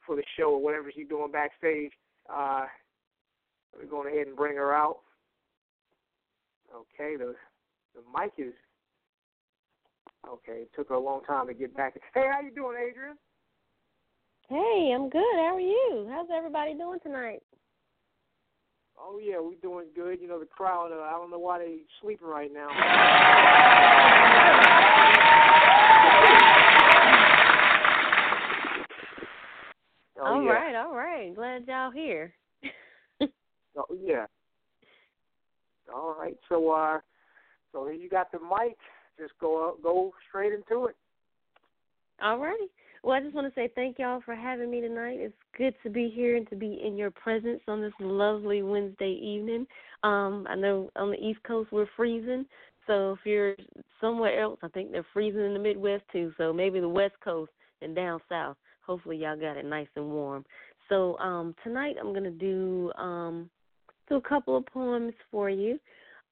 for 0.07 0.17
the 0.17 0.23
show 0.39 0.51
or 0.53 0.63
whatever 0.63 0.93
she's 0.95 1.09
doing 1.09 1.33
backstage. 1.33 1.93
Uh, 2.33 2.67
we're 3.77 3.87
going 3.87 4.13
ahead 4.13 4.27
and 4.27 4.37
bring 4.37 4.57
her 4.57 4.73
out. 4.75 4.99
Okay, 6.75 7.17
the 7.17 7.35
the 7.95 8.03
mic 8.19 8.33
is 8.39 8.55
okay. 10.27 10.63
It 10.63 10.71
took 10.75 10.89
her 10.89 10.95
a 10.95 11.01
long 11.01 11.23
time 11.25 11.47
to 11.49 11.55
get 11.55 11.77
back. 11.77 11.95
Hey, 12.15 12.29
how 12.33 12.41
you 12.41 12.51
doing, 12.51 12.77
Adrienne? 12.77 13.17
Hey, 14.49 14.93
I'm 14.95 15.09
good. 15.09 15.35
How 15.37 15.57
are 15.57 15.61
you? 15.61 16.09
How's 16.11 16.29
everybody 16.35 16.75
doing 16.75 16.99
tonight? 17.03 17.43
Oh 18.99 19.19
yeah, 19.23 19.41
we're 19.41 19.55
doing 19.63 19.87
good. 19.95 20.21
You 20.21 20.29
know 20.29 20.39
the 20.39 20.47
crowd. 20.47 20.93
Uh, 20.93 21.03
I 21.03 21.13
don't 21.13 21.31
know 21.31 21.39
why 21.39 21.59
they 21.59 21.79
sleeping 22.01 22.29
right 22.29 22.53
now. 22.53 22.69
Oh, 30.21 30.25
all 30.25 30.43
yeah. 30.45 30.51
right, 30.51 30.75
all 30.77 30.95
right. 30.95 31.35
Glad 31.35 31.67
y'all 31.67 31.91
here. 31.91 32.33
Oh 33.77 33.87
yeah. 34.05 34.27
All 35.93 36.15
right. 36.19 36.37
So 36.49 36.71
uh, 36.71 36.99
so 37.73 37.89
you 37.89 38.09
got 38.09 38.31
the 38.33 38.39
mic. 38.39 38.77
just 39.19 39.33
go 39.41 39.77
go 39.83 40.13
straight 40.29 40.53
into 40.53 40.87
it. 40.87 40.97
All 42.23 42.39
righty. 42.39 42.71
Well, 43.03 43.17
I 43.17 43.21
just 43.21 43.35
want 43.35 43.53
to 43.53 43.61
say 43.61 43.69
thank 43.75 43.99
y'all 43.99 44.23
for 44.25 44.37
having 44.37 44.71
me 44.71 44.81
tonight. 44.81 45.19
It's 45.19 45.35
good 45.59 45.75
to 45.83 45.91
be 45.91 46.13
here 46.15 46.37
and 46.37 46.49
to 46.51 46.57
be 46.57 46.81
in 46.85 46.97
your 46.97 47.11
presence 47.11 47.61
on 47.67 47.81
this 47.81 47.93
lovely 47.99 48.63
Wednesday 48.63 49.19
evening. 49.21 49.67
Um, 50.05 50.47
I 50.49 50.55
know 50.55 50.91
on 50.95 51.11
the 51.11 51.17
East 51.17 51.43
Coast 51.43 51.73
we're 51.73 51.89
freezing, 51.97 52.47
so 52.87 53.13
if 53.13 53.19
you're 53.25 53.57
somewhere 54.01 54.41
else, 54.41 54.59
I 54.63 54.69
think 54.69 54.93
they're 54.93 55.07
freezing 55.13 55.45
in 55.45 55.53
the 55.53 55.59
Midwest 55.59 56.05
too. 56.13 56.33
So 56.39 56.53
maybe 56.53 56.79
the 56.79 56.89
West 56.89 57.15
Coast 57.25 57.51
and 57.81 57.95
down 57.95 58.21
south. 58.29 58.57
Hopefully 58.87 59.17
y'all 59.17 59.39
got 59.39 59.57
it 59.57 59.65
nice 59.65 59.89
and 59.97 60.11
warm. 60.11 60.45
So 60.89 61.17
um, 61.19 61.55
tonight 61.65 61.97
I'm 62.01 62.13
gonna 62.13 62.31
do 62.31 62.93
um, 62.99 63.51
do 64.13 64.19
a 64.19 64.29
couple 64.29 64.57
of 64.57 64.67
poems 64.67 65.15
for 65.31 65.49
you. 65.49 65.79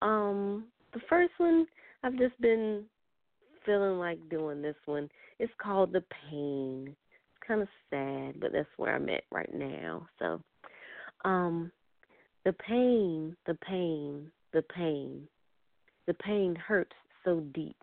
Um, 0.02 0.66
the 0.92 1.00
first 1.08 1.32
one 1.38 1.66
I've 2.02 2.18
just 2.18 2.38
been 2.40 2.84
feeling 3.64 3.98
like 3.98 4.18
doing 4.28 4.60
this 4.60 4.76
one. 4.84 5.08
It's 5.38 5.52
called 5.60 5.92
The 5.92 6.04
Pain. 6.30 6.88
It's 6.88 7.48
kind 7.48 7.62
of 7.62 7.68
sad, 7.88 8.40
but 8.40 8.52
that's 8.52 8.68
where 8.76 8.94
I'm 8.94 9.08
at 9.08 9.24
right 9.32 9.52
now. 9.54 10.06
So, 10.18 10.40
um, 11.24 11.72
the 12.44 12.52
pain, 12.52 13.36
the 13.46 13.54
pain, 13.66 14.30
the 14.52 14.62
pain. 14.62 15.26
The 16.06 16.14
pain 16.14 16.56
hurts 16.56 16.96
so 17.24 17.40
deep. 17.54 17.76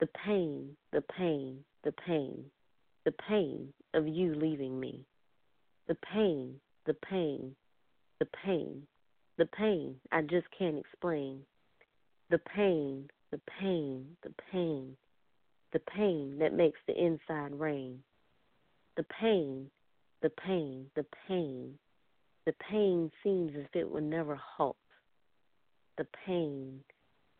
The 0.00 0.08
pain, 0.24 0.76
the 0.92 1.02
pain, 1.16 1.58
the 1.82 1.92
pain. 1.92 2.44
The 3.04 3.14
pain 3.28 3.72
of 3.94 4.06
you 4.06 4.34
leaving 4.34 4.78
me. 4.78 5.06
The 5.88 5.96
pain, 6.12 6.54
the 6.86 6.94
pain, 7.08 7.54
the 8.18 8.26
pain. 8.44 8.86
The 9.36 9.46
pain 9.46 9.96
I 10.12 10.22
just 10.22 10.46
can't 10.56 10.78
explain. 10.78 11.40
The 12.30 12.38
pain, 12.38 13.08
the 13.30 13.40
pain, 13.60 14.16
the 14.22 14.32
pain, 14.50 14.96
the 15.72 15.80
pain 15.80 16.38
that 16.38 16.54
makes 16.54 16.78
the 16.86 16.94
inside 16.94 17.58
rain. 17.58 18.02
The 18.96 19.04
pain, 19.20 19.70
the 20.22 20.30
pain, 20.30 20.86
the 20.94 21.04
pain, 21.28 21.78
the 22.46 22.54
pain 22.70 23.10
seems 23.22 23.52
as 23.56 23.64
if 23.64 23.76
it 23.76 23.90
would 23.90 24.04
never 24.04 24.36
halt. 24.36 24.76
The 25.98 26.06
pain, 26.26 26.80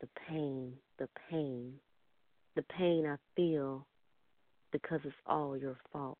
the 0.01 0.09
pain, 0.29 0.73
the 0.99 1.09
pain, 1.31 1.75
the 2.57 2.63
pain 2.63 3.07
I 3.07 3.17
feel 3.37 3.87
because 4.73 5.01
it's 5.05 5.15
all 5.27 5.57
your 5.57 5.77
fault. 5.93 6.19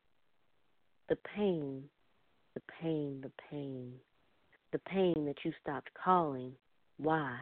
The 1.09 1.17
pain, 1.37 1.83
the 2.55 2.63
pain, 2.81 3.21
the 3.23 3.33
pain, 3.51 3.84
pain 4.89 5.25
that 5.27 5.45
you 5.45 5.53
stopped 5.61 5.91
calling. 6.03 6.53
Why? 6.99 7.39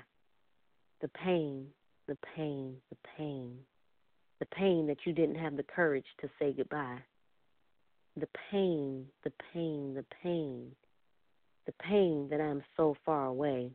The 1.00 1.08
pain, 1.08 1.66
the 2.06 2.16
pain, 2.36 2.76
the 2.90 2.96
pain, 3.16 3.58
the 4.40 4.46
pain 4.46 4.86
that 4.86 4.98
you 5.04 5.12
didn't 5.12 5.36
have 5.36 5.56
the 5.56 5.62
courage 5.62 6.06
to 6.20 6.28
say 6.38 6.52
goodbye. 6.52 6.98
The 8.16 8.28
pain, 8.50 9.06
the 9.24 9.32
pain, 9.52 9.94
the 9.94 10.04
pain, 10.22 10.72
the 11.66 11.72
pain 11.72 12.28
that 12.30 12.40
I'm 12.40 12.62
so 12.76 12.96
far 13.04 13.26
away. 13.26 13.70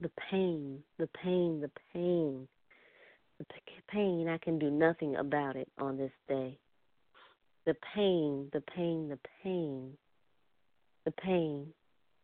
The 0.00 0.10
pain, 0.30 0.82
the 0.98 1.08
pain, 1.08 1.60
the 1.60 1.70
pain, 1.92 2.46
the 3.38 3.46
pain, 3.90 4.28
I 4.28 4.38
can 4.38 4.58
do 4.58 4.70
nothing 4.70 5.16
about 5.16 5.56
it 5.56 5.68
on 5.78 5.96
this 5.96 6.12
day. 6.28 6.58
The 7.64 7.74
pain, 7.94 8.48
the 8.52 8.60
pain, 8.60 9.08
the 9.08 9.18
pain, 9.42 9.96
the 11.04 11.12
pain 11.12 11.72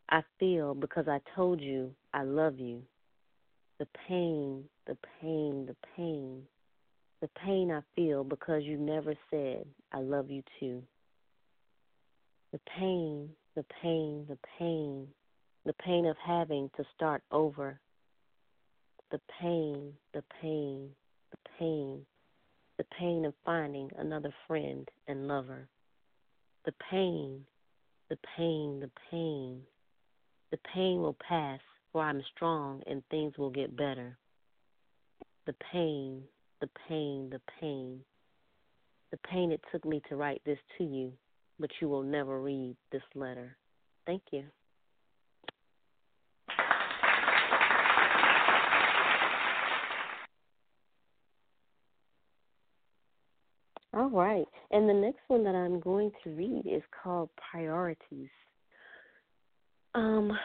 I 0.09 0.21
feel 0.39 0.73
because 0.75 1.07
I 1.07 1.19
told 1.35 1.61
you 1.61 1.93
I 2.13 2.23
love 2.23 2.59
you 2.59 2.83
the 3.79 3.87
pain, 4.07 4.63
the 4.87 4.97
pain, 5.19 5.65
the 5.65 5.75
pain, 5.95 6.43
the 7.21 7.29
pain 7.43 7.71
I 7.71 7.81
feel 7.95 8.23
because 8.23 8.63
you 8.63 8.77
never 8.77 9.13
said, 9.29 9.65
I 9.91 9.99
love 9.99 10.29
you 10.29 10.43
too. 10.59 10.83
The 12.51 12.59
pain, 12.77 13.29
the 13.55 13.65
pain, 13.81 14.25
the 14.29 14.37
pain, 14.57 15.07
the 15.65 15.73
pain 15.73 16.05
of 16.05 16.15
having 16.23 16.69
to 16.77 16.83
start 16.95 17.23
over. 17.31 17.79
The 19.11 19.19
pain, 19.41 19.93
the 20.13 20.23
pain, 20.41 20.89
the 21.31 21.49
pain, 21.59 22.05
the 22.77 22.85
pain 22.97 23.25
of 23.25 23.33
finding 23.43 23.89
another 23.97 24.33
friend 24.47 24.87
and 25.07 25.27
lover. 25.27 25.67
The 26.65 26.73
pain, 26.89 27.45
the 28.09 28.17
pain, 28.37 28.79
the 28.79 28.91
pain, 29.11 29.61
the 30.53 30.59
pain 30.71 31.01
will 31.01 31.17
pass 31.27 31.59
for 31.91 32.03
I'm 32.03 32.21
strong 32.35 32.83
and 32.85 33.01
things 33.09 33.33
will 33.39 33.49
get 33.49 33.75
better. 33.75 34.15
The 35.47 35.55
pain, 35.71 36.21
the 36.61 36.69
pain, 36.87 37.31
the 37.31 37.41
pain, 37.59 38.01
the 39.09 39.17
pain 39.17 39.51
it 39.51 39.61
took 39.71 39.83
me 39.83 39.99
to 40.09 40.15
write 40.15 40.43
this 40.45 40.59
to 40.77 40.83
you, 40.83 41.11
but 41.59 41.71
you 41.81 41.89
will 41.89 42.03
never 42.03 42.39
read 42.39 42.75
this 42.91 43.01
letter. 43.15 43.57
Thank 44.05 44.21
you. 44.31 44.43
All 53.91 54.11
right. 54.11 54.45
And 54.69 54.87
the 54.87 54.93
next 54.93 55.21
one 55.29 55.43
that 55.45 55.55
I'm 55.55 55.79
going 55.79 56.11
to 56.23 56.29
read 56.29 56.67
is 56.71 56.83
called 57.03 57.29
Priorities. 57.51 58.29
Um, 59.95 60.37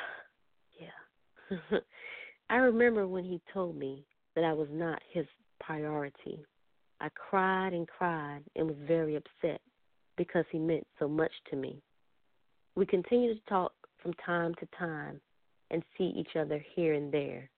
yeah. 0.78 1.58
I 2.50 2.56
remember 2.56 3.06
when 3.06 3.24
he 3.24 3.40
told 3.52 3.76
me 3.76 4.04
that 4.34 4.44
I 4.44 4.52
was 4.52 4.68
not 4.70 5.00
his 5.12 5.26
priority. 5.61 6.44
I 7.00 7.08
cried 7.11 7.72
and 7.72 7.87
cried 7.87 8.40
and 8.56 8.66
was 8.66 8.76
very 8.87 9.16
upset 9.16 9.61
because 10.16 10.44
he 10.50 10.58
meant 10.58 10.87
so 10.98 11.08
much 11.08 11.32
to 11.50 11.56
me. 11.56 11.80
We 12.74 12.87
continued 12.87 13.34
to 13.34 13.48
talk 13.48 13.72
from 14.02 14.12
time 14.24 14.54
to 14.61 14.68
time 14.78 15.20
and 15.70 15.82
see 15.96 16.12
each 16.16 16.37
other 16.37 16.64
here 16.74 16.94
and 16.94 17.12
there, 17.12 17.50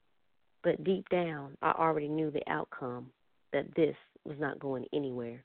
but 0.62 0.82
deep 0.84 1.08
down 1.08 1.56
I 1.62 1.72
already 1.72 2.08
knew 2.08 2.30
the 2.30 2.42
outcome 2.48 3.10
that 3.52 3.74
this 3.74 3.96
was 4.24 4.36
not 4.38 4.58
going 4.58 4.86
anywhere. 4.92 5.42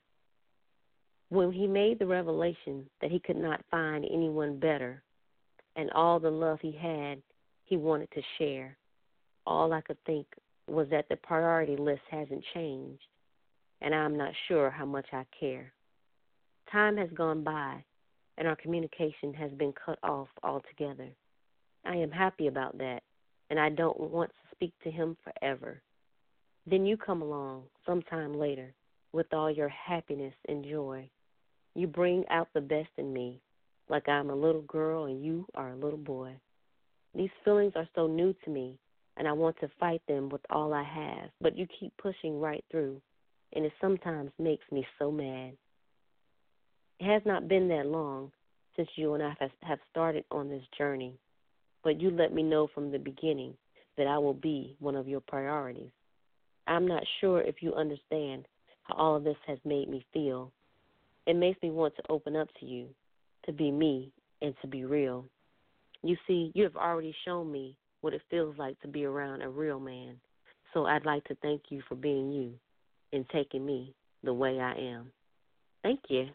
When 1.28 1.50
he 1.50 1.66
made 1.66 1.98
the 1.98 2.06
revelation 2.06 2.88
that 3.00 3.10
he 3.10 3.18
could 3.18 3.36
not 3.36 3.64
find 3.70 4.04
anyone 4.04 4.58
better 4.58 5.02
and 5.76 5.90
all 5.92 6.18
the 6.18 6.30
love 6.30 6.58
he 6.60 6.72
had 6.72 7.22
he 7.64 7.76
wanted 7.76 8.10
to 8.12 8.22
share. 8.38 8.76
All 9.46 9.72
I 9.72 9.80
could 9.80 9.98
think 10.06 10.26
was 10.68 10.88
that 10.90 11.08
the 11.08 11.16
priority 11.16 11.76
list 11.76 12.02
hasn't 12.10 12.44
changed, 12.54 13.02
and 13.80 13.94
I'm 13.94 14.16
not 14.16 14.32
sure 14.48 14.70
how 14.70 14.86
much 14.86 15.06
I 15.12 15.24
care. 15.38 15.72
Time 16.72 16.96
has 16.96 17.10
gone 17.10 17.44
by, 17.44 17.84
and 18.38 18.48
our 18.48 18.56
communication 18.56 19.32
has 19.34 19.52
been 19.52 19.72
cut 19.72 19.98
off 20.02 20.28
altogether. 20.42 21.08
I 21.84 21.96
am 21.96 22.10
happy 22.10 22.48
about 22.48 22.78
that, 22.78 23.02
and 23.50 23.60
I 23.60 23.68
don't 23.68 23.98
want 23.98 24.30
to 24.30 24.56
speak 24.56 24.72
to 24.82 24.90
him 24.90 25.16
forever. 25.22 25.80
Then 26.66 26.84
you 26.84 26.96
come 26.96 27.22
along 27.22 27.64
sometime 27.84 28.36
later 28.38 28.74
with 29.12 29.32
all 29.32 29.50
your 29.50 29.68
happiness 29.68 30.34
and 30.48 30.64
joy. 30.64 31.08
You 31.74 31.86
bring 31.86 32.24
out 32.28 32.48
the 32.54 32.60
best 32.60 32.88
in 32.96 33.12
me, 33.12 33.40
like 33.88 34.08
I'm 34.08 34.30
a 34.30 34.34
little 34.34 34.62
girl 34.62 35.04
and 35.04 35.24
you 35.24 35.46
are 35.54 35.70
a 35.70 35.76
little 35.76 35.98
boy. 35.98 36.36
These 37.14 37.30
feelings 37.44 37.72
are 37.76 37.88
so 37.94 38.06
new 38.06 38.34
to 38.44 38.50
me, 38.50 38.78
and 39.16 39.26
I 39.26 39.32
want 39.32 39.58
to 39.60 39.70
fight 39.80 40.02
them 40.06 40.28
with 40.28 40.42
all 40.50 40.74
I 40.74 40.82
have, 40.82 41.30
but 41.40 41.56
you 41.56 41.66
keep 41.80 41.96
pushing 41.96 42.40
right 42.40 42.64
through, 42.70 43.00
and 43.54 43.64
it 43.64 43.72
sometimes 43.80 44.30
makes 44.38 44.64
me 44.70 44.86
so 44.98 45.10
mad. 45.10 45.56
It 47.00 47.12
has 47.12 47.22
not 47.24 47.48
been 47.48 47.68
that 47.68 47.86
long 47.86 48.32
since 48.76 48.88
you 48.96 49.14
and 49.14 49.22
I 49.22 49.34
have 49.62 49.78
started 49.90 50.24
on 50.30 50.48
this 50.48 50.64
journey, 50.76 51.18
but 51.82 52.00
you 52.00 52.10
let 52.10 52.32
me 52.34 52.42
know 52.42 52.68
from 52.74 52.90
the 52.90 52.98
beginning 52.98 53.54
that 53.96 54.06
I 54.06 54.18
will 54.18 54.34
be 54.34 54.76
one 54.78 54.96
of 54.96 55.08
your 55.08 55.20
priorities. 55.20 55.90
I'm 56.66 56.86
not 56.86 57.02
sure 57.20 57.40
if 57.40 57.62
you 57.62 57.74
understand 57.74 58.46
how 58.82 58.94
all 58.96 59.16
of 59.16 59.24
this 59.24 59.36
has 59.46 59.58
made 59.64 59.88
me 59.88 60.04
feel. 60.12 60.52
It 61.26 61.36
makes 61.36 61.62
me 61.62 61.70
want 61.70 61.96
to 61.96 62.02
open 62.10 62.36
up 62.36 62.48
to 62.60 62.66
you, 62.66 62.88
to 63.46 63.52
be 63.52 63.70
me, 63.70 64.12
and 64.42 64.54
to 64.60 64.66
be 64.66 64.84
real. 64.84 65.24
You 66.02 66.16
see, 66.26 66.52
you 66.54 66.62
have 66.64 66.76
already 66.76 67.14
shown 67.24 67.50
me 67.50 67.76
what 68.00 68.14
it 68.14 68.22
feels 68.30 68.56
like 68.58 68.80
to 68.80 68.88
be 68.88 69.04
around 69.04 69.42
a 69.42 69.48
real 69.48 69.80
man. 69.80 70.16
So 70.72 70.86
I'd 70.86 71.06
like 71.06 71.24
to 71.24 71.34
thank 71.36 71.62
you 71.70 71.82
for 71.88 71.94
being 71.94 72.30
you 72.30 72.52
and 73.12 73.24
taking 73.30 73.64
me 73.64 73.94
the 74.22 74.34
way 74.34 74.60
I 74.60 74.74
am. 74.74 75.10
Thank 75.82 76.00
you. 76.08 76.26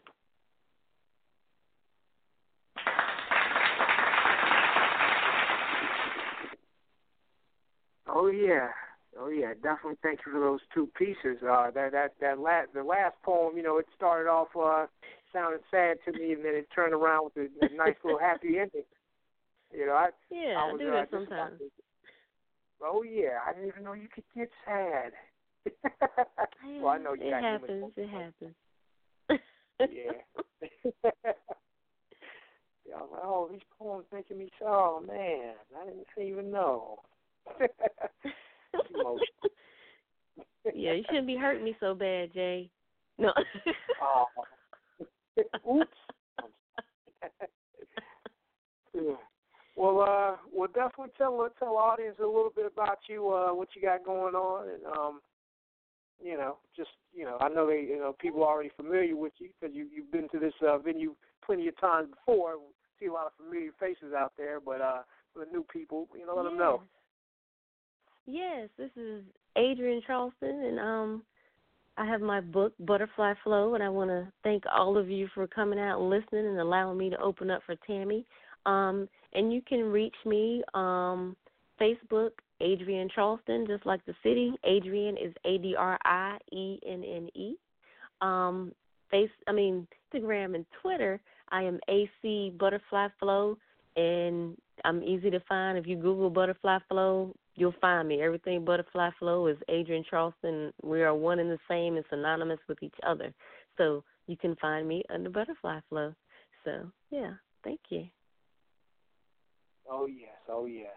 Oh 8.13 8.27
yeah, 8.27 8.67
oh 9.17 9.29
yeah, 9.29 9.53
definitely. 9.63 9.97
Thank 10.03 10.19
you 10.25 10.33
for 10.33 10.39
those 10.39 10.59
two 10.73 10.89
pieces. 10.97 11.41
Uh, 11.41 11.71
that 11.71 11.91
that 11.91 12.13
that 12.19 12.39
last 12.39 12.69
the 12.73 12.83
last 12.83 13.15
poem, 13.23 13.55
you 13.55 13.63
know, 13.63 13.77
it 13.77 13.85
started 13.95 14.29
off 14.29 14.49
uh, 14.59 14.85
sounding 15.33 15.61
sad 15.69 15.97
to 16.05 16.11
me, 16.17 16.33
and 16.33 16.43
then 16.43 16.55
it 16.55 16.67
turned 16.73 16.93
around 16.93 17.31
with 17.35 17.49
a, 17.61 17.65
a 17.65 17.75
nice 17.75 17.95
little 18.03 18.19
happy 18.19 18.59
ending. 18.59 18.83
You 19.73 19.85
know, 19.87 19.93
I 19.93 20.09
yeah, 20.29 20.55
I, 20.57 20.71
was, 20.71 20.79
do 20.79 20.89
uh, 20.89 20.91
that 20.91 21.09
sometimes. 21.11 21.61
Oh 22.83 23.03
yeah, 23.03 23.39
I 23.47 23.53
didn't 23.53 23.69
even 23.69 23.83
know 23.83 23.93
you 23.93 24.07
could 24.13 24.23
get 24.35 24.49
sad. 24.65 25.11
well, 26.81 26.87
I 26.93 26.97
know 26.97 27.13
you 27.13 27.27
it 27.27 27.41
happens. 27.41 27.91
It 27.95 28.09
happens. 28.09 28.55
yeah. 29.79 30.11
yeah, 31.03 32.95
I'm 32.95 33.11
like, 33.11 33.21
oh, 33.23 33.47
these 33.51 33.61
poems 33.77 34.05
making 34.13 34.37
me 34.39 34.49
so. 34.59 34.65
Oh 34.67 35.03
man, 35.05 35.53
I 35.79 35.85
didn't, 35.85 36.05
I 36.17 36.19
didn't 36.19 36.31
even 36.31 36.51
know. 36.51 36.99
yeah, 40.73 40.93
you 40.93 41.03
shouldn't 41.07 41.27
be 41.27 41.37
hurting 41.37 41.63
me 41.63 41.75
so 41.79 41.93
bad, 41.93 42.33
Jay. 42.33 42.69
No. 43.17 43.31
oh. 44.01 44.25
Oops. 45.39 45.97
Well, 49.77 50.01
uh, 50.01 50.35
well, 50.53 50.67
definitely 50.67 51.13
tell 51.17 51.49
tell 51.57 51.77
audience 51.77 52.17
a 52.19 52.25
little 52.25 52.51
bit 52.55 52.65
about 52.71 52.99
you, 53.07 53.29
uh, 53.29 53.53
what 53.53 53.69
you 53.75 53.81
got 53.81 54.05
going 54.05 54.35
on, 54.35 54.69
and 54.69 54.85
um, 54.85 55.21
you 56.23 56.37
know, 56.37 56.57
just 56.75 56.89
you 57.13 57.25
know, 57.25 57.37
I 57.39 57.49
know 57.49 57.65
they, 57.65 57.81
you 57.81 57.97
know, 57.97 58.13
people 58.19 58.43
are 58.43 58.53
already 58.53 58.71
familiar 58.75 59.15
with 59.15 59.33
you 59.39 59.49
because 59.59 59.75
you 59.75 59.87
you've 59.93 60.11
been 60.11 60.29
to 60.29 60.39
this 60.39 60.53
uh, 60.61 60.77
venue 60.77 61.15
plenty 61.43 61.67
of 61.67 61.79
times 61.79 62.09
before. 62.09 62.57
See 62.99 63.07
a 63.07 63.13
lot 63.13 63.25
of 63.25 63.31
familiar 63.37 63.71
faces 63.79 64.13
out 64.15 64.33
there, 64.37 64.59
but 64.59 64.81
uh, 64.81 65.01
for 65.33 65.45
the 65.45 65.51
new 65.51 65.65
people, 65.71 66.07
you 66.13 66.25
know, 66.25 66.35
let 66.35 66.43
yes. 66.43 66.51
them 66.51 66.59
know. 66.59 66.81
Yes, 68.27 68.69
this 68.77 68.91
is 68.95 69.23
Adrienne 69.57 70.01
Charleston, 70.05 70.63
and 70.63 70.79
um, 70.79 71.23
I 72.01 72.05
have 72.05 72.21
my 72.21 72.41
book 72.41 72.73
Butterfly 72.79 73.35
Flow, 73.43 73.75
and 73.75 73.83
I 73.83 73.89
want 73.89 74.09
to 74.09 74.27
thank 74.41 74.63
all 74.75 74.97
of 74.97 75.07
you 75.07 75.27
for 75.35 75.45
coming 75.45 75.77
out 75.77 75.99
and 75.99 76.09
listening 76.09 76.47
and 76.47 76.59
allowing 76.59 76.97
me 76.97 77.11
to 77.11 77.21
open 77.21 77.51
up 77.51 77.61
for 77.63 77.75
Tammy. 77.85 78.25
Um, 78.65 79.07
and 79.33 79.53
you 79.53 79.61
can 79.61 79.83
reach 79.83 80.15
me 80.25 80.63
um 80.73 81.35
Facebook 81.79 82.31
Adrienne 82.59 83.07
Charleston, 83.13 83.67
just 83.67 83.85
like 83.85 84.03
the 84.07 84.15
city. 84.23 84.51
Adrienne 84.65 85.15
is 85.15 85.31
A 85.45 85.59
D 85.59 85.75
R 85.77 85.99
I 86.03 86.39
E 86.51 86.79
N 86.87 87.03
N 87.03 87.29
E. 87.35 87.53
Um, 88.21 88.71
face, 89.11 89.29
I 89.47 89.51
mean 89.51 89.87
Instagram 90.11 90.55
and 90.55 90.65
Twitter. 90.81 91.21
I 91.49 91.61
am 91.61 91.79
AC 91.87 92.53
Butterfly 92.59 93.09
Flow, 93.19 93.59
and 93.95 94.57
I'm 94.85 95.03
easy 95.03 95.29
to 95.29 95.39
find. 95.47 95.77
If 95.77 95.85
you 95.85 95.97
Google 95.97 96.31
Butterfly 96.31 96.79
Flow, 96.89 97.35
you'll 97.55 97.75
find 97.81 98.07
me. 98.07 98.21
Everything 98.21 98.65
Butterfly 98.65 99.09
Flow 99.19 99.47
is 99.47 99.57
Adrienne 99.69 100.05
Charleston. 100.09 100.73
We 100.83 101.03
are 101.03 101.13
one 101.13 101.39
and 101.39 101.49
the 101.49 101.59
same 101.69 101.95
and 101.95 102.05
synonymous 102.09 102.59
with 102.67 102.81
each 102.81 102.95
other. 103.05 103.33
So 103.77 104.03
you 104.27 104.37
can 104.37 104.55
find 104.57 104.87
me 104.87 105.03
under 105.13 105.29
Butterfly 105.29 105.79
Flow. 105.89 106.13
So 106.63 106.89
yeah, 107.09 107.33
thank 107.63 107.79
you. 107.89 108.05
Oh 109.89 110.05
yes, 110.05 110.37
oh 110.49 110.65
yes. 110.65 110.95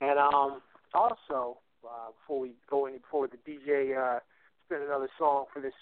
And 0.00 0.18
um, 0.18 0.62
also, 0.94 1.58
uh, 1.84 2.10
before 2.12 2.40
we 2.40 2.52
go 2.70 2.86
any 2.86 2.98
before 2.98 3.28
the 3.28 3.36
DJ 3.50 3.96
uh, 3.96 4.20
spin 4.64 4.82
another 4.82 5.08
song 5.18 5.46
for 5.52 5.60
this 5.60 5.72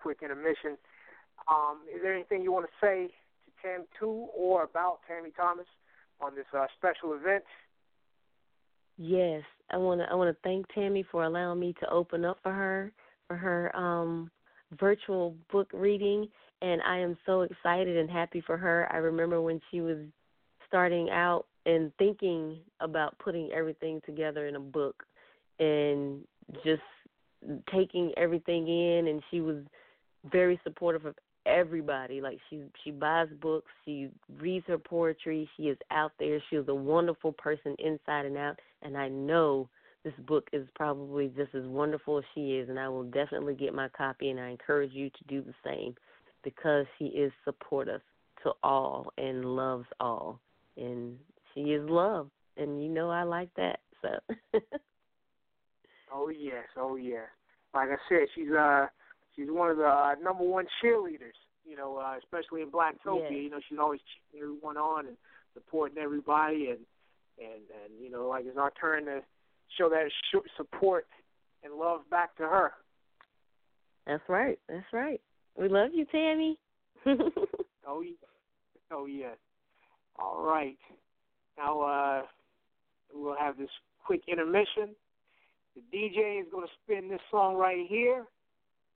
quick 0.00 0.18
intermission, 0.22 0.78
um, 1.48 1.80
is 1.94 2.00
there 2.02 2.14
anything 2.14 2.42
you 2.42 2.52
want 2.52 2.66
to 2.66 2.86
say 2.86 3.08
to 3.08 3.50
Tam 3.62 3.84
to 4.00 4.06
or 4.36 4.64
about 4.64 5.00
Tammy 5.06 5.30
Thomas 5.36 5.66
on 6.20 6.34
this 6.34 6.46
uh, 6.56 6.66
special 6.76 7.14
event? 7.14 7.44
Yes, 9.02 9.42
I 9.70 9.78
want 9.78 10.02
to. 10.02 10.10
I 10.10 10.14
want 10.14 10.28
to 10.28 10.42
thank 10.42 10.66
Tammy 10.74 11.06
for 11.10 11.24
allowing 11.24 11.58
me 11.58 11.74
to 11.80 11.90
open 11.90 12.26
up 12.26 12.36
for 12.42 12.52
her 12.52 12.92
for 13.28 13.36
her 13.36 13.74
um, 13.74 14.30
virtual 14.78 15.34
book 15.50 15.70
reading, 15.72 16.28
and 16.60 16.82
I 16.82 16.98
am 16.98 17.16
so 17.24 17.40
excited 17.40 17.96
and 17.96 18.10
happy 18.10 18.42
for 18.46 18.58
her. 18.58 18.86
I 18.92 18.98
remember 18.98 19.40
when 19.40 19.58
she 19.70 19.80
was 19.80 19.96
starting 20.68 21.08
out 21.08 21.46
and 21.64 21.90
thinking 21.96 22.58
about 22.80 23.18
putting 23.18 23.50
everything 23.52 24.02
together 24.04 24.48
in 24.48 24.56
a 24.56 24.60
book 24.60 25.02
and 25.58 26.20
just 26.62 26.82
taking 27.72 28.12
everything 28.18 28.68
in 28.68 29.08
and 29.08 29.22
she 29.30 29.40
was 29.40 29.56
very 30.30 30.60
supportive 30.62 31.06
of 31.06 31.14
everybody 31.46 32.20
like 32.20 32.38
she 32.48 32.62
she 32.84 32.90
buys 32.90 33.28
books 33.40 33.70
she 33.84 34.08
reads 34.38 34.66
her 34.66 34.78
poetry 34.78 35.48
she 35.56 35.64
is 35.64 35.78
out 35.90 36.12
there 36.18 36.42
she 36.50 36.56
is 36.56 36.68
a 36.68 36.74
wonderful 36.74 37.32
person 37.32 37.74
inside 37.78 38.26
and 38.26 38.36
out 38.36 38.58
and 38.82 38.96
i 38.96 39.08
know 39.08 39.68
this 40.04 40.12
book 40.26 40.48
is 40.52 40.66
probably 40.74 41.32
just 41.36 41.54
as 41.54 41.64
wonderful 41.64 42.18
as 42.18 42.24
she 42.34 42.52
is 42.52 42.68
and 42.68 42.78
i 42.78 42.88
will 42.88 43.04
definitely 43.04 43.54
get 43.54 43.72
my 43.72 43.88
copy 43.88 44.28
and 44.28 44.38
i 44.38 44.50
encourage 44.50 44.92
you 44.92 45.08
to 45.10 45.24
do 45.28 45.42
the 45.42 45.54
same 45.64 45.94
because 46.44 46.84
she 46.98 47.06
is 47.06 47.32
supportive 47.44 48.02
to 48.42 48.52
all 48.62 49.10
and 49.16 49.44
loves 49.44 49.86
all 49.98 50.38
and 50.76 51.16
she 51.54 51.60
is 51.60 51.88
love, 51.88 52.28
and 52.56 52.82
you 52.82 52.88
know 52.88 53.10
I 53.10 53.22
like 53.22 53.50
that. 53.56 53.80
So. 54.02 54.08
oh 56.12 56.28
yes, 56.28 56.64
oh 56.76 56.96
yes. 56.96 57.26
Like 57.74 57.88
I 57.90 57.96
said, 58.08 58.26
she's 58.34 58.50
uh 58.50 58.86
she's 59.34 59.46
one 59.48 59.70
of 59.70 59.76
the 59.76 59.86
uh, 59.86 60.14
number 60.22 60.44
one 60.44 60.66
cheerleaders. 60.82 61.38
You 61.64 61.76
know, 61.76 61.98
uh, 61.98 62.16
especially 62.18 62.62
in 62.62 62.70
Blacktopia. 62.70 63.30
Yes. 63.30 63.42
You 63.42 63.50
know, 63.50 63.60
she's 63.68 63.78
always 63.78 64.00
cheering 64.32 64.56
everyone 64.56 64.76
on 64.76 65.06
and 65.06 65.16
supporting 65.54 65.98
everybody, 65.98 66.68
and 66.70 66.80
and 67.38 67.62
and 67.84 68.02
you 68.02 68.10
know, 68.10 68.28
like 68.28 68.44
it's 68.46 68.58
our 68.58 68.72
turn 68.80 69.06
to 69.06 69.20
show 69.78 69.88
that 69.88 70.10
support 70.56 71.06
and 71.62 71.74
love 71.74 72.00
back 72.10 72.36
to 72.36 72.44
her. 72.44 72.72
That's 74.06 74.22
right. 74.28 74.58
That's 74.68 74.86
right. 74.92 75.20
We 75.56 75.68
love 75.68 75.90
you, 75.92 76.06
Tammy. 76.06 76.58
oh 77.86 78.00
yeah. 78.00 78.12
Oh 78.90 79.06
yes. 79.06 79.36
All 80.18 80.42
right. 80.42 80.78
Now 81.56 81.80
uh, 81.80 82.22
we'll 83.14 83.36
have 83.36 83.58
this 83.58 83.70
quick 84.04 84.22
intermission. 84.26 84.94
The 85.76 85.82
DJ 85.96 86.40
is 86.40 86.46
going 86.50 86.66
to 86.66 86.72
spin 86.82 87.08
this 87.08 87.20
song 87.30 87.54
right 87.54 87.86
here 87.88 88.24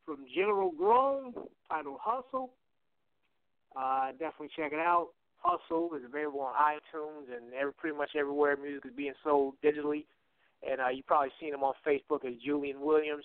from 0.05 0.19
General 0.35 0.71
Grown 0.71 1.33
titled 1.69 1.99
Hustle. 2.01 2.51
Uh, 3.77 4.13
definitely 4.13 4.51
check 4.57 4.73
it 4.73 4.79
out. 4.79 5.09
Hustle 5.39 5.91
is 5.97 6.03
available 6.05 6.41
on 6.41 6.55
iTunes 6.55 7.35
and 7.35 7.53
every, 7.53 7.73
pretty 7.75 7.97
much 7.97 8.11
everywhere 8.17 8.57
music 8.57 8.87
is 8.87 8.93
being 8.97 9.13
sold 9.23 9.55
digitally. 9.63 10.05
And 10.69 10.81
uh, 10.81 10.89
you've 10.89 11.07
probably 11.07 11.31
seen 11.41 11.53
him 11.53 11.63
on 11.63 11.75
Facebook 11.87 12.25
as 12.25 12.35
Julian 12.45 12.81
Williams. 12.81 13.25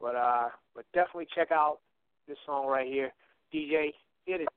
But 0.00 0.14
uh, 0.14 0.48
but 0.74 0.84
definitely 0.94 1.26
check 1.34 1.50
out 1.50 1.78
this 2.28 2.36
song 2.46 2.66
right 2.66 2.86
here. 2.86 3.12
DJ, 3.52 3.92
hit 4.26 4.42
it. 4.42 4.48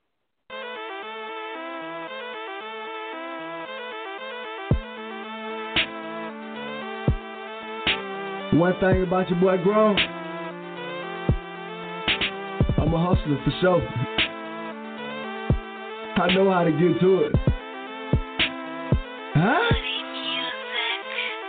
One 8.53 8.73
thing 8.79 9.01
about 9.01 9.29
your 9.29 9.39
boy 9.39 9.57
Grown, 9.63 9.97
I'm 12.91 12.99
a 12.99 13.07
hustler 13.07 13.39
for 13.47 13.53
sure. 13.63 13.79
I 16.19 16.27
know 16.35 16.51
how 16.51 16.67
to 16.67 16.75
get 16.75 16.91
to 16.99 17.23
it. 17.23 17.31
Huh? 19.31 19.63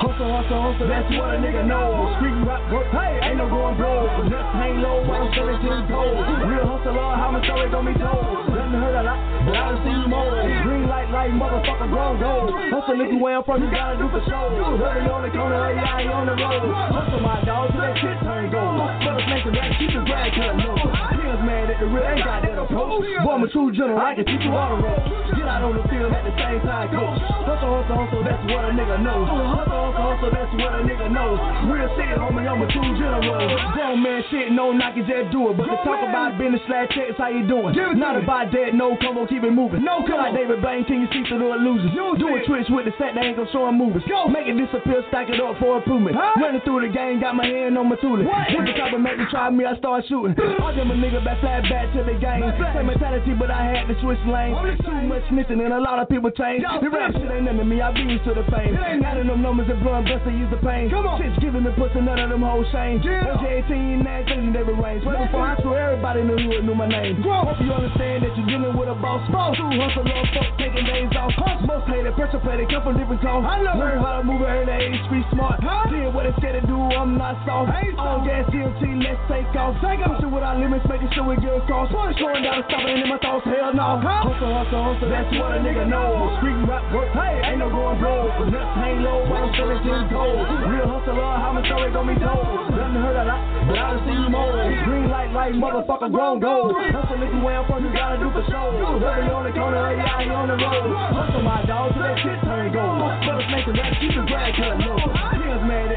Hustle, 0.06 0.30
hustle, 0.38 0.62
hustle, 0.70 0.86
that's 0.86 1.10
what 1.18 1.34
a 1.34 1.42
nigga 1.42 1.66
knows. 1.66 2.14
Street 2.22 2.38
rock 2.46 2.62
work, 2.70 2.86
hey, 2.94 3.26
ain't 3.26 3.42
no 3.42 3.50
going 3.50 3.74
broke. 3.74 4.22
Just 4.30 4.54
hang 4.54 4.86
low, 4.86 5.02
while 5.02 5.26
I'm 5.26 5.34
selling 5.34 5.58
to 5.58 5.66
the 5.66 5.82
gold. 5.90 6.14
Real 6.46 6.62
hustler, 6.62 6.94
how 6.94 7.34
my 7.34 7.42
story 7.42 7.66
gon' 7.74 7.90
be 7.90 7.98
told. 7.98 8.22
Nothing 8.46 8.78
heard 8.78 8.94
a 8.94 9.02
lot, 9.02 9.18
but 9.42 9.58
I 9.58 9.74
done 9.74 9.82
seen 9.82 9.98
more. 10.14 10.46
Green 10.62 10.86
light, 10.86 11.10
light, 11.10 11.34
motherfucker, 11.34 11.90
grown 11.90 12.22
gold. 12.22 12.54
Hustle, 12.70 13.02
you 13.02 13.18
where 13.18 13.42
I'm 13.42 13.42
from, 13.42 13.66
you 13.66 13.70
gotta 13.74 13.98
do 13.98 14.06
for 14.14 14.22
show. 14.30 14.46
Hurry 14.78 15.10
on 15.10 15.26
the 15.26 15.30
corner, 15.34 15.58
AI 15.58 16.06
on 16.06 16.22
the 16.30 16.38
road. 16.38 16.70
Hustle, 16.70 17.18
my 17.18 17.42
dog, 17.42 17.74
till 17.74 17.82
that 17.82 17.98
shit 17.98 18.14
turn 18.22 18.46
gold. 18.46 18.78
Brothers 19.02 19.26
make 19.26 19.42
the 19.42 19.50
rap, 19.50 19.74
keep 19.74 19.90
the 19.90 20.06
grad 20.06 20.30
cut 20.38 20.54
low. 20.62 21.01
Mad 21.42 21.70
at 21.70 21.80
the 21.80 21.86
real, 21.86 22.04
ain't 22.04 22.24
got 22.24 22.42
that 22.42 22.58
approach. 22.58 23.02
Boy, 23.02 23.32
I'm 23.32 23.42
a 23.42 23.48
true 23.48 23.72
general, 23.72 23.98
I 23.98 24.14
can 24.14 24.24
teach 24.24 24.42
you 24.42 24.52
all 24.52 24.76
the 24.76 24.82
road. 24.82 25.41
Out 25.52 25.68
on 25.68 25.76
the 25.76 25.84
field 25.92 26.08
at 26.16 26.24
the 26.24 26.32
same 26.40 26.64
time, 26.64 26.88
coach. 26.88 27.20
Hustle, 27.44 27.84
hustle, 27.84 27.92
hustle, 27.92 28.24
that's 28.24 28.40
what 28.48 28.64
a 28.64 28.72
nigga 28.72 28.96
knows. 29.04 29.28
Hustle, 29.28 29.52
hustle, 29.52 29.92
hustle, 30.00 30.32
that's 30.32 30.52
what 30.56 30.72
a 30.72 30.80
nigga 30.80 31.12
knows. 31.12 31.36
Real 31.68 31.92
shit, 31.92 32.16
homie, 32.16 32.48
I'm 32.48 32.64
a 32.64 32.68
true 32.72 32.88
general. 32.96 33.52
Grown 33.76 34.00
man 34.00 34.24
shit, 34.32 34.48
no 34.48 34.72
knock 34.72 34.96
it, 34.96 35.04
just 35.04 35.28
do 35.28 35.52
it. 35.52 35.60
But 35.60 35.68
to 35.68 35.76
talk 35.84 36.00
about 36.08 36.40
business 36.40 36.64
slash 36.64 36.88
checks, 36.96 37.20
how 37.20 37.28
you 37.28 37.44
doing? 37.44 37.76
Not 38.00 38.16
about 38.16 38.48
that, 38.56 38.72
no 38.72 38.96
come 38.96 39.20
on, 39.20 39.28
keep 39.28 39.44
it 39.44 39.52
moving. 39.52 39.84
No 39.84 40.00
come 40.08 40.24
like 40.24 40.32
David 40.32 40.64
Blaine, 40.64 40.88
can 40.88 41.04
you 41.04 41.08
see 41.12 41.20
through 41.28 41.44
the 41.44 41.52
illusions? 41.52 41.92
Do 41.92 42.32
a 42.32 42.40
twitch 42.48 42.72
with 42.72 42.88
the 42.88 42.96
set, 42.96 43.12
they 43.12 43.28
ain't 43.28 43.36
gon' 43.36 43.44
show 43.52 43.68
them 43.68 43.76
movers. 43.76 44.00
Go. 44.08 44.32
Make 44.32 44.48
it 44.48 44.56
disappear, 44.56 45.04
stack 45.12 45.28
it 45.28 45.36
up 45.36 45.60
for 45.60 45.84
improvement. 45.84 46.16
Huh? 46.16 46.32
Running 46.40 46.64
through 46.64 46.88
the 46.88 46.92
game, 46.96 47.20
got 47.20 47.36
my 47.36 47.44
hand 47.44 47.76
on 47.76 47.92
my 47.92 48.00
tooling. 48.00 48.24
Hit 48.24 48.56
the 48.56 48.72
and 48.72 49.04
make 49.04 49.20
me 49.20 49.28
try 49.28 49.52
me, 49.52 49.68
I 49.68 49.76
start 49.76 50.08
shooting. 50.08 50.32
I 50.64 50.72
them 50.72 50.88
a 50.88 50.96
nigga 50.96 51.20
back 51.20 51.44
flat 51.44 51.68
back 51.68 51.92
to 51.92 52.00
the 52.08 52.16
game. 52.16 52.40
Same 52.56 52.88
mentality, 52.88 53.36
but 53.36 53.52
I 53.52 53.68
had 53.68 53.84
to 53.92 53.94
switch 54.00 54.20
lanes. 54.24 54.56
Too 54.80 54.96
much 55.04 55.28
snitching 55.42 55.64
and 55.64 55.74
a 55.74 55.80
lot 55.80 55.98
of 55.98 56.08
people 56.08 56.30
change. 56.30 56.62
The 56.62 56.90
rap 56.90 57.12
shit 57.12 57.30
ain't 57.30 57.44
nothing 57.44 57.58
to 57.58 57.64
me, 57.64 57.80
I 57.80 57.92
be 57.92 58.02
used 58.02 58.24
to 58.24 58.34
the 58.34 58.46
fame. 58.50 58.74
It 58.74 58.82
ain't 58.82 59.02
none 59.02 59.26
them 59.26 59.42
numbers 59.42 59.68
that 59.68 59.82
blowing 59.82 60.04
bust 60.04 60.24
they 60.24 60.32
use 60.32 60.50
the 60.50 60.58
pain. 60.62 60.90
Come 60.90 61.06
on. 61.06 61.20
Shit's 61.20 61.38
giving 61.42 61.64
me 61.64 61.70
pussy, 61.74 62.00
none 62.00 62.18
of 62.18 62.30
them 62.30 62.42
hoes 62.42 62.66
shame. 62.72 63.02
Yeah. 63.02 63.38
OJ 63.38 63.66
18, 63.66 64.02
nags, 64.02 64.28
legendary 64.30 64.74
range. 64.74 65.04
Way 65.04 65.18
before 65.18 65.46
I 65.46 65.54
threw 65.60 65.74
everybody 65.74 66.22
the 66.22 66.36
hood 66.38 66.64
knew 66.64 66.74
my 66.74 66.88
name. 66.88 67.22
Grow. 67.22 67.46
Hope 67.46 67.60
you 67.60 67.72
understand 67.72 68.24
that 68.24 68.32
you're 68.38 68.46
dealing 68.46 68.74
with 68.76 68.88
a 68.88 68.96
boss. 68.98 69.22
Boss. 69.30 69.56
True 69.56 69.70
hustle, 69.78 70.06
love, 70.06 70.26
fuck, 70.34 70.50
taking 70.58 70.86
days 70.86 71.12
off. 71.18 71.32
Hustle. 71.34 71.66
Most 71.66 71.86
hated, 71.88 72.14
pressure 72.14 72.42
play, 72.42 72.58
they 72.58 72.68
come 72.68 72.82
from 72.82 72.98
different 72.98 73.20
clones. 73.22 73.46
I 73.46 73.62
know. 73.62 73.78
Learn 73.78 73.98
how 74.02 74.18
to 74.20 74.24
move 74.24 74.42
at 74.42 74.66
the 74.66 74.74
age, 74.74 74.98
street 75.06 75.26
smart. 75.32 75.62
Huh? 75.62 75.90
Did 75.90 76.10
what 76.14 76.26
they 76.26 76.34
scared 76.38 76.60
to 76.60 76.64
do, 76.66 76.76
I'm 76.76 77.18
not 77.18 77.38
soft. 77.46 77.70
On 77.72 78.26
gas, 78.26 78.46
DMT, 78.50 78.82
let's 79.04 79.20
take 79.30 79.48
off. 79.54 79.78
Take 79.80 80.02
off. 80.02 80.18
Pushing 80.18 80.32
without 80.34 80.58
limits, 80.58 80.84
making 80.88 81.10
sure 81.14 81.24
we 81.24 81.36
get 81.38 81.54
across. 81.54 81.88
Slowing 81.92 82.42
down 82.42 82.60
and 82.60 82.66
stopping 82.68 82.98
in 82.98 83.08
my 83.08 83.18
thoughts, 83.22 83.46
hell 83.46 83.72
no. 83.72 84.02
Huh? 84.02 84.28
Hustle, 84.28 84.52
hustle, 84.52 84.82
hustle, 84.82 85.08
that's 85.22 85.38
what 85.38 85.54
a 85.54 85.58
nigga 85.62 85.86
knows. 85.86 86.34
Street 86.42 86.58
rap 86.66 86.82
work, 86.90 87.10
hey, 87.14 87.54
ain't 87.54 87.62
no 87.62 87.70
going 87.70 87.98
broke. 88.02 88.34
Nuts 88.50 88.74
hang 88.74 89.06
low, 89.06 89.22
I'm 89.30 89.54
selling 89.54 89.78
to 89.78 89.94
cold. 90.10 90.42
Real 90.66 90.86
hustler, 90.90 91.14
uh, 91.14 91.38
how 91.38 91.54
my 91.54 91.62
story 91.62 91.94
gon' 91.94 92.10
be 92.10 92.18
told. 92.18 92.42
Nothing 92.74 92.98
heard 92.98 93.18
a 93.22 93.24
lot, 93.30 93.42
but 93.70 93.78
I 93.78 93.94
done 93.94 94.02
seen 94.02 94.26
more. 94.34 94.50
Green 94.82 95.06
light, 95.06 95.30
light, 95.30 95.54
motherfucker, 95.54 96.10
grown 96.10 96.40
gold. 96.42 96.74
Hustle 96.90 97.22
if 97.22 97.30
you 97.30 97.40
I'm 97.46 97.62
from, 97.70 97.86
you 97.86 97.92
gotta 97.94 98.18
do 98.18 98.34
for 98.34 98.42
show. 98.50 98.74
Every 98.74 99.30
on 99.30 99.46
the 99.46 99.54
corner, 99.54 99.78
lady 99.94 100.02
out 100.02 100.22
here 100.26 100.34
on 100.34 100.48
the 100.50 100.58
road. 100.58 100.90
Hustle 100.90 101.42
my 101.42 101.62
dog 101.70 101.94
till 101.94 102.02
that 102.02 102.18
shit 102.18 102.38
turn 102.42 102.72
gold. 102.74 102.98
Brothers 103.22 103.46
making 103.54 103.78
rap, 103.78 103.94
keep 104.02 104.10
the 104.18 104.26
grad 104.26 104.50
cut 104.58 104.74
low. 104.82 105.41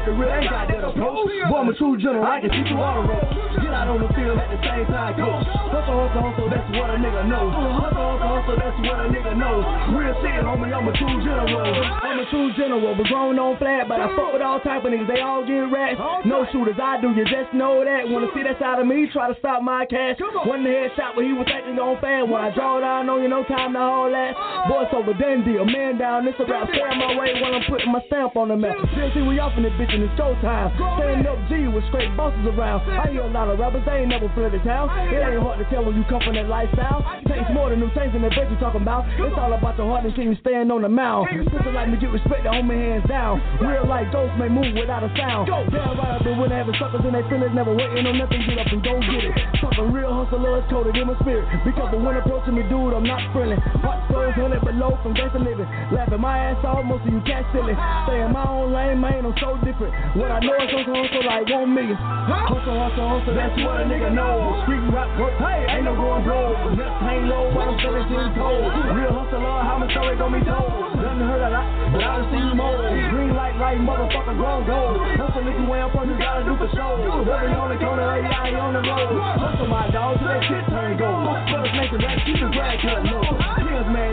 Kids 0.06 0.14
mad 0.14 0.14
at 0.14 0.14
the 0.14 0.14
real, 0.14 0.30
ain't 0.30 0.50
got 0.50 0.68
that 0.70 0.84
approach. 0.86 1.26
Boy, 1.50 1.58
I'm 1.58 1.68
a 1.68 1.74
true 1.74 1.98
general, 1.98 2.22
I 2.22 2.40
can 2.40 2.50
teach 2.50 2.70
you 2.70 2.78
all 2.78 3.02
the 3.02 3.08
ropes. 3.10 3.34
Get 3.58 3.74
out 3.74 3.88
on 3.90 3.98
the 3.98 4.10
field 4.14 4.38
at 4.38 4.48
the 4.54 4.58
same 4.62 4.86
time, 4.86 5.18
coach. 5.18 5.46
Hustle, 5.74 5.98
hustle, 6.06 6.22
hustle, 6.22 6.48
that's 6.50 6.68
what 6.78 6.90
a 6.90 6.96
nigga 7.00 7.26
knows. 7.26 7.50
Hustle, 7.50 7.82
hustle, 7.82 8.28
hustle, 8.30 8.56
that's 8.62 8.78
what 8.86 8.98
a 9.02 9.06
nigga 9.10 9.32
knows. 9.34 9.64
Real 9.90 10.14
shit, 10.22 10.42
homie, 10.46 10.70
I'm 10.70 10.86
a 10.86 10.94
true 10.94 11.18
general. 11.26 11.74
I'm 12.06 12.18
a 12.22 12.26
true 12.30 12.50
general, 12.54 12.94
but 12.94 13.06
grown 13.10 13.38
on 13.38 13.58
flat, 13.58 13.90
but 13.90 13.98
I 13.98 14.06
fuck 14.14 14.30
with 14.30 14.42
all 14.42 14.60
type 14.62 14.86
of 14.86 14.94
niggas, 14.94 15.10
they 15.10 15.20
all 15.20 15.42
get 15.42 15.66
rats. 15.72 15.98
No 16.22 16.46
shooters, 16.52 16.78
I 16.78 17.00
do, 17.02 17.10
you 17.10 17.26
just 17.26 17.50
know 17.50 17.82
that. 17.82 18.06
Wanna 18.06 18.30
see 18.30 18.46
that 18.46 18.62
side 18.62 18.78
of 18.78 18.86
me, 18.86 19.10
try 19.10 19.32
to 19.32 19.36
stop 19.42 19.62
my 19.62 19.86
cash. 19.90 20.20
One 20.46 20.62
headshot, 20.62 21.18
but 21.18 21.26
he 21.26 21.34
was 21.34 21.48
thinking 21.50 21.78
on 21.82 21.98
fan. 21.98 22.30
When 22.30 22.38
I 22.38 22.54
draw 22.54 22.78
down 22.78 23.10
on 23.10 23.22
you, 23.22 23.28
no 23.28 23.42
time 23.50 23.74
to 23.74 23.82
hold 23.82 24.14
that. 24.14 24.36
Boy, 24.70 24.86
so 24.92 25.02
a 25.02 25.14
done 25.18 25.42
deal, 25.42 25.64
man 25.66 25.98
down, 25.98 26.28
this 26.28 26.36
a 26.38 26.46
rap. 26.46 26.68
Stay 26.70 26.84
my 26.94 27.16
way 27.18 27.40
while 27.42 27.56
I'm 27.56 27.64
putting 27.66 27.90
my 27.90 28.02
stamp 28.06 28.36
on 28.36 28.52
the 28.52 28.56
map. 28.56 28.76
Still 28.92 29.10
see 29.16 29.22
we 29.24 29.40
off 29.40 29.56
in 29.56 29.64
this 29.64 29.72
bitch 29.80 29.95
and 29.96 30.04
it's 30.04 30.12
go 30.20 30.36
time. 30.44 30.68
Stand 30.76 31.24
up 31.24 31.40
G 31.48 31.72
with 31.72 31.80
straight 31.88 32.12
bosses 32.20 32.44
around. 32.44 32.84
I 32.84 33.08
hear 33.08 33.24
a 33.24 33.32
lot 33.32 33.48
of 33.48 33.56
rappers, 33.56 33.80
they 33.88 34.04
ain't 34.04 34.12
never 34.12 34.28
fled 34.36 34.52
the 34.52 34.60
town. 34.60 34.92
It 35.08 35.16
ain't 35.16 35.40
hard 35.40 35.56
to 35.56 35.66
tell 35.72 35.88
when 35.88 35.96
you 35.96 36.04
come 36.04 36.20
from 36.20 36.36
that 36.36 36.52
lifestyle. 36.52 37.00
Takes 37.24 37.48
more 37.56 37.72
than 37.72 37.80
them 37.80 37.88
things 37.96 38.12
in 38.12 38.20
the 38.20 38.28
bitch 38.28 38.52
you 38.52 38.60
talking 38.60 38.84
about. 38.84 39.08
It's 39.16 39.32
all 39.40 39.56
about 39.56 39.80
the 39.80 39.88
heart 39.88 40.04
and 40.04 40.12
seeing 40.12 40.36
you 40.36 40.38
stand 40.44 40.68
on 40.68 40.84
the 40.84 40.92
mound. 40.92 41.32
People 41.32 41.72
like 41.72 41.88
me 41.88 41.96
get 41.96 42.12
respect, 42.12 42.44
the 42.44 42.52
homie 42.52 42.76
hands 42.76 43.08
down. 43.08 43.40
Real 43.64 43.88
life 43.88 44.12
ghosts 44.12 44.36
may 44.36 44.52
move 44.52 44.76
without 44.76 45.00
a 45.00 45.08
sound. 45.16 45.48
Damn 45.48 45.96
right, 45.96 46.20
I've 46.20 46.24
been 46.24 46.36
when 46.36 46.52
having 46.52 46.76
suckers 46.76 47.00
in 47.00 47.16
their 47.16 47.24
feelings, 47.32 47.56
never 47.56 47.72
waiting 47.72 48.04
on 48.04 48.20
nothing. 48.20 48.44
Get 48.44 48.60
up 48.60 48.68
and 48.68 48.84
go 48.84 49.00
get 49.00 49.32
it. 49.32 49.34
Something 49.64 49.96
real 49.96 50.12
hustler 50.12 50.60
is 50.60 50.68
coded 50.68 50.92
in 50.92 51.08
my 51.08 51.16
spirit. 51.24 51.48
Because 51.64 51.88
the 51.88 51.96
one 51.96 52.20
approaching 52.20 52.52
me, 52.52 52.68
dude, 52.68 52.92
I'm 52.92 53.08
not 53.08 53.24
friendly. 53.32 53.56
Heart 53.80 54.12
souls 54.12 54.36
hundred 54.36 54.60
below 54.60 55.00
from 55.00 55.16
gangster 55.16 55.40
living. 55.40 55.66
Laughing 55.88 56.20
my 56.20 56.52
ass 56.52 56.60
off, 56.68 56.84
most 56.84 57.08
of 57.08 57.12
you 57.12 57.24
cats 57.24 57.48
silly. 57.56 57.72
Stay 58.04 58.20
in 58.20 58.36
my 58.36 58.44
own 58.44 58.76
lane, 58.76 59.00
man, 59.00 59.24
I'm 59.24 59.34
so 59.40 59.56
different. 59.64 59.85
What 60.16 60.30
I 60.32 60.40
know 60.40 60.56
is 60.58 60.70
hustle, 60.72 60.96
hustle 60.96 61.24
like 61.26 61.46
one 61.50 61.70
million. 61.74 61.96
Hustle, 61.96 62.74
hustle, 62.74 63.06
hustle, 63.06 63.34
that's 63.34 63.56
what 63.62 63.80
a 63.80 63.84
nigga 63.84 64.10
knows. 64.10 64.64
Street 64.66 64.82
rap 64.90 65.10
work, 65.20 65.34
hey, 65.38 65.76
ain't 65.76 65.84
no 65.84 65.94
going 65.94 66.24
broke. 66.24 66.56
Nuts 66.74 66.98
hang 67.04 67.28
low 67.30 67.52
while 67.54 67.70
I'm 67.70 67.78
selling 67.78 68.08
to 68.08 68.32
cold. 68.34 68.66
Real 68.96 69.12
hustler, 69.14 69.40
how 69.40 69.78
my 69.78 69.86
story 69.92 70.16
gon' 70.16 70.32
be 70.34 70.42
told. 70.42 70.96
Nothing 70.98 71.28
heard 71.28 71.44
a 71.46 71.50
lot, 71.54 71.66
but 71.92 72.02
I 72.02 72.10
done 72.18 72.26
seen 72.34 72.56
more. 72.56 72.80
Green 73.12 73.32
light, 73.36 73.56
light, 73.62 73.78
motherfucker, 73.78 74.34
grown 74.34 74.66
gold. 74.66 74.98
Hustle 75.20 75.46
if 75.46 75.54
you 75.54 75.66
ain't 75.70 75.90
from, 75.92 76.10
you 76.10 76.16
gotta 76.18 76.42
do 76.42 76.54
for 76.58 76.68
show. 76.74 76.98
Every 76.98 77.54
on 77.54 77.70
the 77.70 77.78
corner, 77.78 78.06
lady 78.10 78.26
out 78.32 78.46
here 78.48 78.58
on 78.58 78.74
the 78.74 78.82
road. 78.82 79.14
Hustle 79.38 79.68
my 79.68 79.86
dog 79.90 80.18
till 80.18 80.28
that 80.28 80.42
shit 80.48 80.64
turn 80.72 80.98
gold. 80.98 81.30
Brothers 81.46 81.74
making 81.78 82.00
rap, 82.02 82.18
keep 82.26 82.38
the 82.42 82.48
grad 82.50 82.80
cut 82.82 83.04
low. 83.06 83.55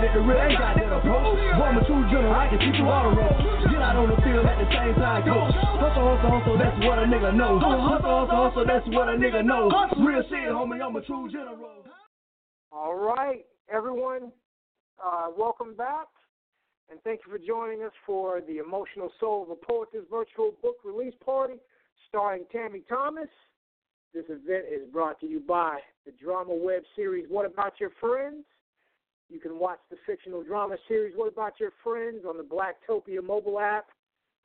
At 0.04 0.12
the 0.12 0.20
real, 0.20 0.36
ain't 0.36 0.60
got 0.60 0.76
that 0.76 0.92
approach. 0.92 1.39
A 1.39 1.82
true 1.88 2.04
general, 2.12 2.36
I 2.36 2.52
can 2.52 2.60
teach 2.60 2.76
you 2.76 2.92
all 2.92 3.08
the 3.08 3.16
ropes. 3.16 3.39
Get 3.72 3.80
out 3.80 3.96
on 3.96 4.12
the 4.12 4.20
field 4.20 4.44
at 4.44 4.60
the 4.60 4.68
same 4.68 4.94
time, 5.00 5.24
coach. 5.24 5.56
Hustle, 5.56 6.04
hustle, 6.04 6.28
hustle, 6.28 6.58
that's 6.60 6.76
what 6.84 7.00
a 7.00 7.08
nigga 7.08 7.32
knows. 7.32 7.63
Hustle, 7.63 7.88
hustle, 7.88 8.28
hustle, 8.28 8.66
that's 8.68 8.88
what 8.92 9.08
a 9.08 9.16
nigga 9.16 9.39
knows. 9.48 9.72
Real 9.96 10.22
shit, 10.28 10.52
homie, 10.52 10.84
I'm 10.84 10.96
a 10.98 11.02
true 11.08 11.32
general. 11.32 11.88
All 12.74 12.96
right, 12.96 13.46
everyone, 13.72 14.32
uh, 15.00 15.32
welcome 15.38 15.74
back. 15.74 16.12
And 16.92 17.00
thank 17.08 17.22
you 17.26 17.32
for 17.32 17.39
joining 17.39 17.84
us 17.84 17.96
for 18.06 18.42
the 18.44 18.58
Emotional 18.58 19.10
Soul 19.22 19.44
of 19.44 19.50
a 19.52 19.56
Poetess 19.56 20.04
virtual 20.12 20.52
book 20.62 20.84
release 20.84 21.16
party 21.24 21.56
starring 22.10 22.44
Tammy 22.52 22.84
Thomas. 22.89 23.32
This 24.13 24.26
event 24.28 24.66
is 24.70 24.86
brought 24.92 25.20
to 25.22 25.28
you 25.28 25.39
by 25.39 25.80
the 26.06 26.12
drama 26.22 26.54
web 26.54 26.84
series 26.94 27.26
What 27.30 27.46
About 27.46 27.80
Your 27.80 27.92
Friends? 28.02 28.44
You 29.30 29.40
can 29.40 29.58
watch 29.58 29.80
the 29.90 29.98
fictional 30.06 30.44
drama 30.44 30.76
series 30.88 31.14
What 31.16 31.32
About 31.32 31.60
Your 31.60 31.72
Friends 31.84 32.24
on 32.28 32.38
the 32.38 32.44
Blacktopia 32.44 33.24
mobile 33.24 33.60
app 33.60 33.88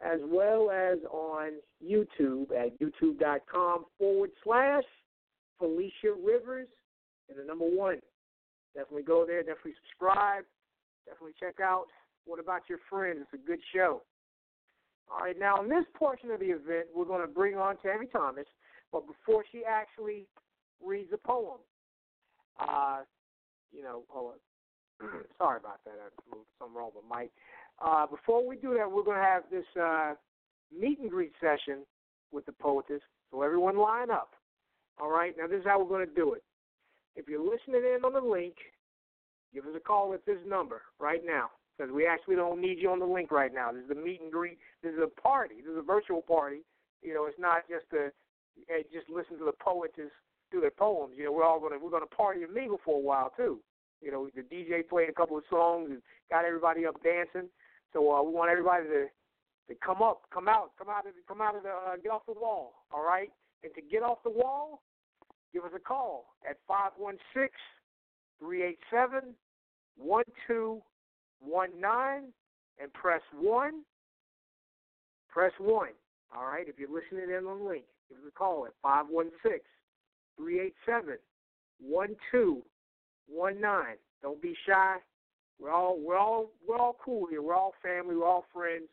as 0.01 0.21
well 0.25 0.71
as 0.71 0.99
on 1.11 1.55
YouTube 1.85 2.53
at 2.53 2.79
youtube.com 2.81 3.85
forward 3.99 4.31
slash 4.45 4.85
Felicia 5.59 6.15
Rivers 6.25 6.69
and 7.29 7.39
the 7.39 7.45
number 7.45 7.65
one. 7.65 7.99
Definitely 8.75 9.03
go 9.03 9.27
there, 9.27 9.43
definitely 9.43 9.75
subscribe, 9.85 10.45
definitely 11.07 11.35
check 11.41 11.57
out 11.61 11.87
What 12.27 12.39
About 12.39 12.63
Your 12.69 12.79
Friends. 12.89 13.19
It's 13.23 13.43
a 13.43 13.47
good 13.47 13.61
show. 13.75 14.03
All 15.11 15.25
right, 15.25 15.39
now 15.39 15.63
in 15.63 15.69
this 15.69 15.85
portion 15.95 16.31
of 16.31 16.41
the 16.41 16.47
event, 16.47 16.87
we're 16.95 17.05
going 17.05 17.23
to 17.23 17.33
bring 17.33 17.57
on 17.57 17.77
Tammy 17.79 18.07
Thomas, 18.07 18.45
but 18.93 19.05
before 19.07 19.43
she 19.51 19.63
actually 19.69 20.27
reads 20.85 21.13
a 21.13 21.17
poem, 21.17 21.59
uh, 22.61 22.99
you 23.73 23.83
know, 23.83 24.03
hold 24.09 24.33
on. 24.33 24.39
Sorry 25.39 25.59
about 25.59 25.85
that. 25.85 25.95
I 25.99 26.35
moved 26.35 26.49
something 26.59 26.77
wrong 26.77 26.91
with 26.95 27.05
mic. 27.09 27.31
Uh, 27.81 28.07
before 28.07 28.47
we 28.47 28.57
do 28.57 28.75
that, 28.75 28.91
we're 28.91 29.05
going 29.05 29.19
to 29.19 29.23
have 29.23 29.45
this 29.51 29.67
uh, 29.81 30.15
meet 30.77 30.99
and 30.99 31.11
greet 31.11 31.33
session 31.41 31.85
with 32.33 32.47
the 32.47 32.53
poetess. 32.53 33.03
So 33.31 33.43
everyone 33.43 33.79
line 33.79 34.11
up. 34.11 34.31
All 35.01 35.11
right. 35.11 35.35
Now 35.39 35.47
this 35.47 35.61
is 35.61 35.65
how 35.67 35.79
we're 35.79 35.89
going 35.89 36.07
to 36.07 36.15
do 36.15 36.35
it. 36.35 36.43
If 37.15 37.29
you're 37.29 37.43
listening 37.43 37.83
in 37.83 38.05
on 38.05 38.13
the 38.13 38.21
link, 38.21 38.55
give 39.55 39.65
us 39.65 39.73
a 39.77 39.81
call 39.81 40.15
at 40.15 40.25
this 40.27 40.39
number 40.47 40.83
right 40.99 41.23
now 41.25 41.51
because 41.77 41.93
we 41.93 42.07
actually 42.07 42.37
don't 42.37 42.61
need 42.61 42.79
you 42.79 42.91
on 42.91 42.99
the 42.99 43.07
link 43.07 43.31
right 43.31 43.53
now. 43.53 43.71
This 43.73 43.85
is 43.85 43.91
a 43.91 43.95
meet 43.95 44.21
and 44.21 44.33
greet. 44.33 44.59
This 44.83 44.93
is 44.93 45.01
a 45.03 45.21
party. 45.21 45.57
This 45.63 45.73
is 45.73 45.79
a 45.79 45.83
virtual 45.83 46.23
party. 46.23 46.63
You 47.03 47.15
know, 47.15 47.27
it's 47.27 47.39
not 47.39 47.69
just 47.69 47.87
a 47.93 48.11
hey, 48.67 48.85
just 48.93 49.09
listen 49.09 49.39
to 49.39 49.45
the 49.45 49.55
poetess 49.61 50.11
do 50.51 50.61
their 50.61 50.71
poems. 50.71 51.15
You 51.17 51.25
know, 51.25 51.33
we're 51.33 51.45
all 51.45 51.61
gonna 51.61 51.79
we're 51.79 51.91
gonna 51.91 52.07
party 52.07 52.43
and 52.43 52.53
mingle 52.53 52.81
for 52.85 52.97
a 52.97 53.01
while 53.01 53.33
too. 53.37 53.61
You 54.01 54.13
know, 54.13 54.29
the 54.35 54.43
DJ 54.43 54.89
played 54.89 55.09
a 55.09 55.13
couple 55.13 55.37
of 55.37 55.45
songs 55.51 55.91
and 55.91 56.03
got 56.31 56.45
everybody 56.45 56.87
up 56.87 57.03
dancing. 57.03 57.49
So 57.93 58.13
uh, 58.13 58.23
we 58.23 58.33
want 58.33 58.51
everybody 58.51 58.85
to 58.85 59.07
to 59.69 59.75
come 59.85 60.01
up, 60.01 60.23
come 60.33 60.49
out, 60.49 60.71
come 60.79 60.89
out 60.89 61.07
of 61.07 61.13
the, 61.13 61.21
come 61.29 61.43
out 61.43 61.55
of 61.55 61.63
the 61.63 61.69
uh, 61.69 61.97
get 62.03 62.11
off 62.11 62.23
the 62.27 62.33
wall. 62.33 62.85
All 62.93 63.05
right, 63.05 63.31
and 63.63 63.73
to 63.75 63.83
get 63.83 64.03
off 64.03 64.19
the 64.25 64.31
wall, 64.31 64.83
give 65.53 65.65
us 65.65 65.73
a 65.75 65.81
call 65.81 66.27
at 66.49 66.57
five 66.67 66.93
one 66.97 67.17
six 67.35 67.53
three 68.39 68.63
eight 68.63 68.79
seven 68.91 69.35
one 69.97 70.25
two 70.47 70.81
one 71.41 71.71
nine 71.81 72.33
and 72.81 72.93
press 72.93 73.23
one. 73.39 73.83
Press 75.29 75.53
one. 75.59 75.91
All 76.35 76.47
right, 76.47 76.67
if 76.69 76.79
you're 76.79 76.89
listening 76.89 77.35
in 77.37 77.47
on 77.47 77.67
link, 77.67 77.85
give 78.09 78.19
us 78.19 78.25
a 78.29 78.33
call 78.33 78.67
at 78.67 78.73
five 78.83 79.07
one 79.09 79.31
six 79.43 79.61
three 80.37 80.61
eight 80.61 80.75
seven 80.87 81.19
one 81.81 82.17
two. 82.31 82.63
Don't 84.23 84.43
be 84.43 84.55
shy. 84.67 84.97
We're 85.61 85.71
all 85.71 85.99
we're 86.01 86.19
all 86.19 86.51
we're 86.67 86.79
all 86.79 86.97
cool 87.05 87.27
here. 87.29 87.43
We're 87.43 87.55
all 87.55 87.75
family. 87.83 88.17
We're 88.17 88.27
all 88.27 88.45
friends. 88.53 88.89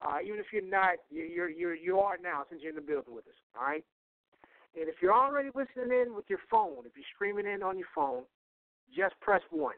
Uh, 0.00 0.18
even 0.24 0.38
if 0.38 0.46
you're 0.52 0.62
not, 0.62 0.96
you're 1.10 1.48
you're 1.48 1.74
you 1.74 1.98
are 1.98 2.16
now 2.22 2.44
since 2.48 2.62
you're 2.62 2.70
in 2.70 2.76
the 2.76 2.82
building 2.82 3.14
with 3.14 3.26
us. 3.26 3.38
All 3.58 3.66
right. 3.66 3.84
And 4.78 4.88
if 4.88 4.96
you're 5.02 5.14
already 5.14 5.48
listening 5.54 5.90
in 5.90 6.14
with 6.14 6.26
your 6.28 6.38
phone, 6.50 6.86
if 6.86 6.92
you're 6.94 7.12
streaming 7.14 7.52
in 7.52 7.62
on 7.62 7.78
your 7.78 7.88
phone, 7.94 8.22
just 8.96 9.18
press 9.20 9.42
one, 9.50 9.74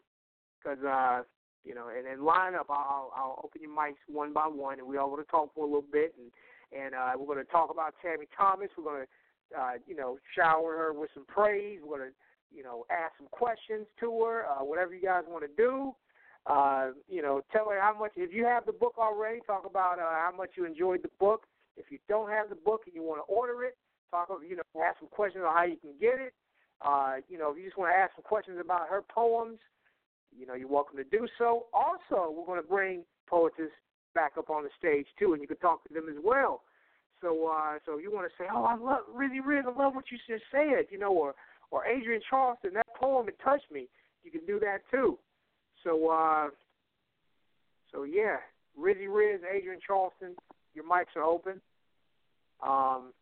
because 0.62 0.82
uh, 0.84 1.22
you 1.64 1.74
know, 1.74 1.88
and 1.88 2.06
then 2.06 2.24
line 2.24 2.54
up. 2.54 2.66
I'll 2.70 3.12
I'll 3.14 3.40
open 3.44 3.62
your 3.62 3.70
mics 3.70 4.00
one 4.08 4.32
by 4.32 4.46
one, 4.46 4.78
and 4.78 4.88
we 4.88 4.96
all 4.96 5.10
going 5.10 5.24
to 5.24 5.30
talk 5.30 5.54
for 5.54 5.64
a 5.64 5.66
little 5.66 5.84
bit, 5.92 6.14
and 6.18 6.30
and 6.78 6.94
uh, 6.94 7.12
we're 7.18 7.26
going 7.32 7.44
to 7.44 7.50
talk 7.50 7.70
about 7.70 7.94
Tammy 8.02 8.26
Thomas. 8.36 8.68
We're 8.76 8.84
going 8.84 9.04
to 9.04 9.60
uh, 9.60 9.72
you 9.86 9.96
know 9.96 10.18
shower 10.36 10.76
her 10.76 10.92
with 10.92 11.10
some 11.14 11.26
praise. 11.26 11.80
We're 11.82 11.98
going 11.98 12.10
to 12.10 12.16
you 12.54 12.62
know 12.62 12.84
ask 12.90 13.12
some 13.18 13.28
questions 13.30 13.86
to 14.00 14.24
her. 14.24 14.46
Uh, 14.46 14.64
whatever 14.64 14.94
you 14.94 15.02
guys 15.02 15.24
want 15.28 15.44
to 15.44 15.50
do. 15.56 15.94
Uh, 16.46 16.90
you 17.08 17.20
know, 17.20 17.42
tell 17.52 17.68
her 17.68 17.80
how 17.80 17.96
much. 17.98 18.12
If 18.16 18.32
you 18.32 18.44
have 18.46 18.64
the 18.66 18.72
book 18.72 18.94
already, 18.98 19.40
talk 19.46 19.64
about 19.66 19.98
uh, 19.98 20.08
how 20.08 20.32
much 20.36 20.50
you 20.56 20.64
enjoyed 20.64 21.02
the 21.02 21.10
book. 21.18 21.46
If 21.76 21.86
you 21.90 21.98
don't 22.08 22.30
have 22.30 22.48
the 22.48 22.56
book 22.56 22.82
and 22.86 22.94
you 22.94 23.02
want 23.02 23.20
to 23.20 23.32
order 23.32 23.64
it, 23.64 23.76
talk. 24.10 24.28
You 24.48 24.56
know, 24.56 24.62
ask 24.82 24.98
some 24.98 25.08
questions 25.08 25.44
on 25.46 25.54
how 25.54 25.64
you 25.64 25.76
can 25.76 25.92
get 26.00 26.18
it. 26.18 26.32
Uh, 26.82 27.16
you 27.28 27.38
know, 27.38 27.50
if 27.52 27.58
you 27.58 27.64
just 27.64 27.76
want 27.76 27.92
to 27.92 27.96
ask 27.96 28.14
some 28.16 28.24
questions 28.24 28.58
about 28.58 28.88
her 28.88 29.02
poems, 29.02 29.58
you 30.36 30.46
know, 30.46 30.54
you're 30.54 30.68
welcome 30.68 30.96
to 30.96 31.04
do 31.04 31.26
so. 31.38 31.66
Also, 31.74 32.32
we're 32.32 32.46
going 32.46 32.60
to 32.60 32.66
bring 32.66 33.04
poetess 33.28 33.70
back 34.14 34.32
up 34.38 34.50
on 34.50 34.64
the 34.64 34.70
stage 34.78 35.06
too, 35.18 35.34
and 35.34 35.42
you 35.42 35.48
can 35.48 35.58
talk 35.58 35.86
to 35.86 35.94
them 35.94 36.08
as 36.08 36.16
well. 36.24 36.62
So, 37.20 37.52
uh, 37.52 37.78
so 37.84 37.98
if 37.98 38.02
you 38.02 38.10
want 38.10 38.26
to 38.30 38.42
say, 38.42 38.48
"Oh, 38.52 38.64
I 38.64 38.76
love 38.76 39.04
Riz, 39.12 39.30
I 39.66 39.78
love 39.78 39.94
what 39.94 40.10
you 40.10 40.18
just 40.26 40.44
said," 40.50 40.86
you 40.90 40.98
know, 40.98 41.12
or 41.12 41.34
or 41.70 41.86
Adrienne 41.86 42.20
Charleston, 42.28 42.74
that 42.74 42.86
poem 42.98 43.28
it 43.28 43.38
touched 43.42 43.70
me. 43.72 43.88
You 44.24 44.30
can 44.30 44.44
do 44.46 44.58
that 44.60 44.78
too. 44.90 45.18
So, 45.84 46.08
uh, 46.10 46.48
so 47.92 48.04
yeah, 48.04 48.36
Rizzy 48.78 49.06
Riz, 49.08 49.40
Adrienne 49.44 49.80
Charleston, 49.86 50.34
your 50.74 50.84
mics 50.84 51.16
are 51.16 51.24
open. 51.24 51.60
Um, 52.62 53.12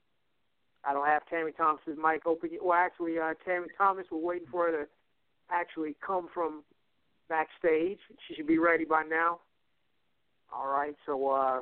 I 0.84 0.92
don't 0.92 1.06
have 1.06 1.22
Tammy 1.28 1.52
Thomas's 1.52 1.96
mic 1.96 2.26
open. 2.26 2.50
Well, 2.62 2.78
actually, 2.78 3.18
uh, 3.18 3.34
Tammy 3.44 3.68
Thomas, 3.76 4.06
we're 4.10 4.18
waiting 4.18 4.48
for 4.50 4.66
her 4.66 4.84
to 4.84 4.88
actually 5.50 5.96
come 6.04 6.28
from 6.32 6.62
backstage. 7.28 7.98
She 8.26 8.34
should 8.34 8.46
be 8.46 8.58
ready 8.58 8.84
by 8.84 9.02
now. 9.02 9.40
All 10.52 10.68
right, 10.68 10.94
so 11.04 11.28
uh, 11.28 11.60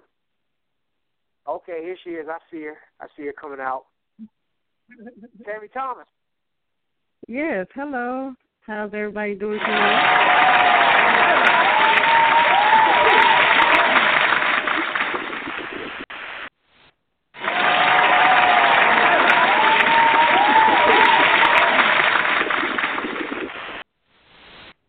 okay, 1.49 1.81
here 1.83 1.97
she 2.05 2.11
is. 2.11 2.29
I 2.29 2.39
see 2.51 2.63
her. 2.63 2.77
I 3.01 3.07
see 3.17 3.27
her 3.27 3.33
coming 3.33 3.61
out. 3.61 3.87
Tammy 5.45 5.69
Thomas. 5.69 6.07
Yes, 7.29 7.67
hello. 7.75 8.35
How's 8.61 8.95
everybody 8.95 9.35
doing 9.35 9.59
tonight? 9.59 10.23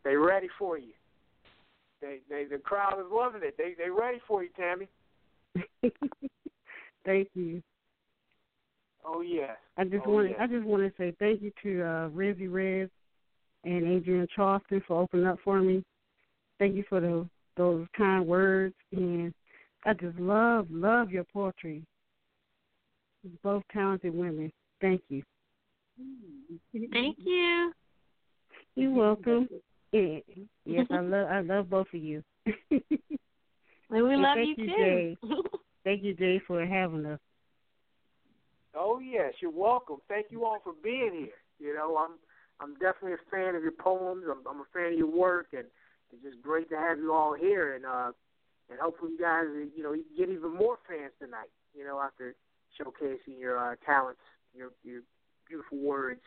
They 0.04 0.16
ready 0.16 0.48
for 0.60 0.78
you. 0.78 0.94
They 2.02 2.20
they 2.30 2.46
the 2.46 2.60
crowd 2.60 3.00
is 3.00 3.08
loving 3.12 3.42
it. 3.44 3.56
They 3.58 3.74
they 3.84 3.90
ready 3.90 4.20
for 4.28 4.44
you, 4.44 4.50
Tammy. 4.56 4.88
thank 7.04 7.30
you. 7.34 7.64
Oh 9.08 9.22
yeah. 9.22 9.54
I 9.78 9.84
just 9.86 10.06
Oh, 10.06 10.12
want 10.12 10.30
yeah. 10.30 10.36
I 10.40 10.48
just 10.48 10.66
want 10.66 10.84
to 10.84 10.92
say 10.98 11.14
thank 11.20 11.42
you 11.42 11.52
to 11.64 11.82
uh 11.84 12.10
Rizzy 12.10 12.52
Riz 12.52 12.90
and 13.64 13.98
Adrienne 13.98 14.28
Charleston 14.36 14.84
for 14.88 15.02
opening 15.02 15.26
up 15.26 15.40
for 15.44 15.62
me. 15.62 15.84
Thank 16.60 16.76
you 16.76 16.84
for 16.90 17.00
the 17.00 17.28
those 17.56 17.88
kind 17.96 18.28
words 18.28 18.76
and 18.92 19.34
I 19.86 19.94
just 19.94 20.18
love 20.20 20.68
love 20.70 21.12
your 21.12 21.24
poetry. 21.26 21.84
Both 23.44 23.64
talented 23.74 24.14
women. 24.14 24.52
Thank 24.82 25.02
you. 25.10 25.24
Thank 26.92 27.18
you. 27.26 27.72
You're 28.76 28.92
welcome. 28.92 29.50
Yeah. 29.92 30.20
Yes, 30.66 30.86
I 30.92 31.00
love 31.00 31.28
I 31.28 31.42
love 31.42 31.70
both 31.70 31.88
of 31.94 32.02
you. 32.02 32.24
And 33.90 34.04
we 34.06 34.14
And 34.14 34.22
love 34.22 34.36
thank 34.36 34.58
you 34.58 34.66
you, 34.66 34.70
too. 34.70 34.76
Jay. 34.78 35.18
Thank 35.84 36.04
you, 36.04 36.14
Jay, 36.14 36.42
for 36.46 36.66
having 36.66 37.06
us. 37.06 37.20
Oh 38.78 39.00
yes, 39.00 39.34
you're 39.42 39.52
welcome. 39.52 39.98
Thank 40.08 40.28
you 40.30 40.46
all 40.46 40.60
for 40.64 40.74
being 40.84 41.12
here. 41.14 41.40
You 41.60 41.76
know, 41.76 41.98
I'm 41.98 42.12
I'm 42.60 42.74
definitely 42.74 43.14
a 43.14 43.32
fan 43.32 43.56
of 43.56 43.64
your 43.64 43.72
poems. 43.72 44.24
I'm, 44.30 44.46
I'm 44.48 44.62
a 44.62 44.66
fan 44.74 44.94
of 44.94 44.98
your 44.98 45.12
work, 45.12 45.48
and 45.54 45.66
it's 46.12 46.24
just 46.24 46.42
great 46.42 46.70
to 46.70 46.78
have 46.78 47.00
you 47.00 47.14
all 47.14 47.34
here. 47.34 47.76
And 47.76 47.86
uh, 47.86 48.12
and 48.70 48.80
hopefully 48.80 49.12
you 49.14 49.20
guys, 49.20 49.46
you 49.76 49.84
know, 49.84 49.94
you 49.94 50.04
get 50.16 50.30
even 50.30 50.54
more 50.54 50.78
fans 50.88 51.12
tonight. 51.20 51.50
You 51.76 51.86
know, 51.86 52.00
after 52.00 52.36
showcasing 52.80 53.40
your 53.40 53.58
uh, 53.58 53.76
talents, 53.86 54.22
your 54.56 54.70
your 54.84 55.02
beautiful 55.48 55.80
words. 55.80 56.22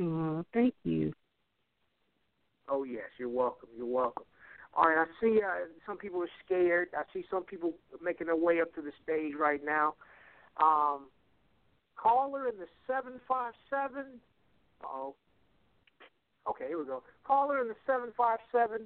Oh, 0.00 0.44
thank 0.52 0.74
you. 0.84 1.12
Oh 2.68 2.84
yes, 2.84 3.06
you're 3.18 3.28
welcome. 3.28 3.68
You're 3.76 3.86
welcome. 3.86 4.24
All 4.74 4.84
right, 4.84 4.98
I 4.98 5.06
see 5.20 5.40
uh, 5.42 5.66
some 5.84 5.96
people 5.96 6.22
are 6.22 6.30
scared. 6.44 6.88
I 6.96 7.02
see 7.12 7.24
some 7.30 7.44
people 7.44 7.74
making 8.02 8.28
their 8.28 8.36
way 8.36 8.60
up 8.60 8.74
to 8.74 8.82
the 8.82 8.92
stage 9.02 9.34
right 9.38 9.60
now. 9.64 9.94
Um, 10.62 11.08
caller 11.96 12.48
in 12.48 12.56
the 12.56 12.66
seven 12.86 13.14
five 13.26 13.52
seven. 13.68 14.04
Oh, 14.84 15.14
okay, 16.48 16.66
here 16.68 16.78
we 16.78 16.84
go. 16.84 17.02
Caller 17.24 17.60
in 17.60 17.68
the 17.68 17.74
seven 17.84 18.10
five 18.16 18.38
seven 18.52 18.82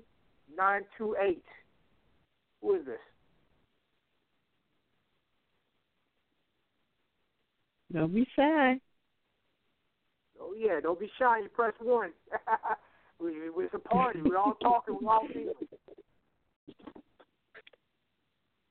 nine 0.57 0.83
two 0.97 1.17
eight. 1.23 1.45
Who 2.63 2.77
is 2.77 2.87
this? 2.87 2.99
Don't 7.93 8.15
be 8.15 8.27
shy. 8.35 8.81
Oh 10.41 10.55
yeah, 10.59 10.81
don't 10.81 10.99
be 10.99 11.11
shy. 11.19 11.41
You 11.41 11.49
press 11.51 11.75
one. 11.81 12.11
we, 13.21 13.51
we- 13.51 13.65
it's 13.65 13.75
a 13.75 13.79
party. 13.79 14.21
We're 14.23 14.37
all 14.39 14.55
talking. 14.63 14.99
We're 15.01 15.11
all 15.11 15.27
feeling. 15.33 15.55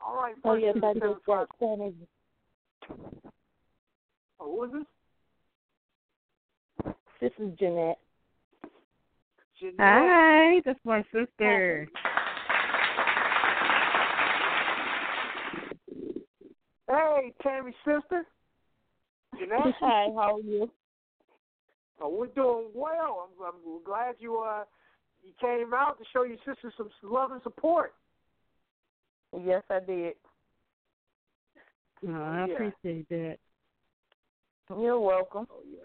All 0.05 0.15
right. 0.15 0.35
Oh 0.43 0.53
yes, 0.55 0.75
in 0.75 0.81
the 0.81 0.87
I 0.87 0.93
just 0.93 1.03
757 1.25 1.27
got 1.27 1.47
Sandy. 1.59 2.07
Oh, 4.39 4.57
who 4.57 4.63
is 4.65 4.71
this? 4.73 4.87
This 7.21 7.31
is 7.39 7.53
Jeanette. 7.57 7.99
Jeanette. 9.59 9.75
Hi, 9.79 10.59
that's 10.65 10.79
my 10.83 11.03
sister. 11.13 11.87
Hey, 16.89 17.33
Tammy's 17.41 17.73
sister. 17.85 18.25
Jeanette. 19.39 19.73
Hi, 19.79 20.07
how 20.15 20.35
are 20.35 20.39
you? 20.41 20.69
Oh, 22.03 22.09
we're 22.09 22.27
doing 22.27 22.65
well. 22.75 23.29
I'm, 23.39 23.45
I'm 23.45 23.83
glad 23.85 24.15
you 24.19 24.39
uh 24.39 24.65
you 25.23 25.31
came 25.39 25.73
out 25.73 25.97
to 25.99 26.05
show 26.11 26.23
your 26.23 26.37
sister 26.45 26.73
some 26.75 26.89
love 27.01 27.31
and 27.31 27.41
support. 27.43 27.93
Yes, 29.41 29.63
I 29.69 29.79
did. 29.79 30.15
Oh, 32.05 32.11
I 32.11 32.45
Yeah. 32.45 32.53
appreciate 32.53 33.07
that. 33.07 33.37
You're 34.69 34.99
welcome. 34.99 35.47
Oh 35.49 35.61
yeah. 35.71 35.79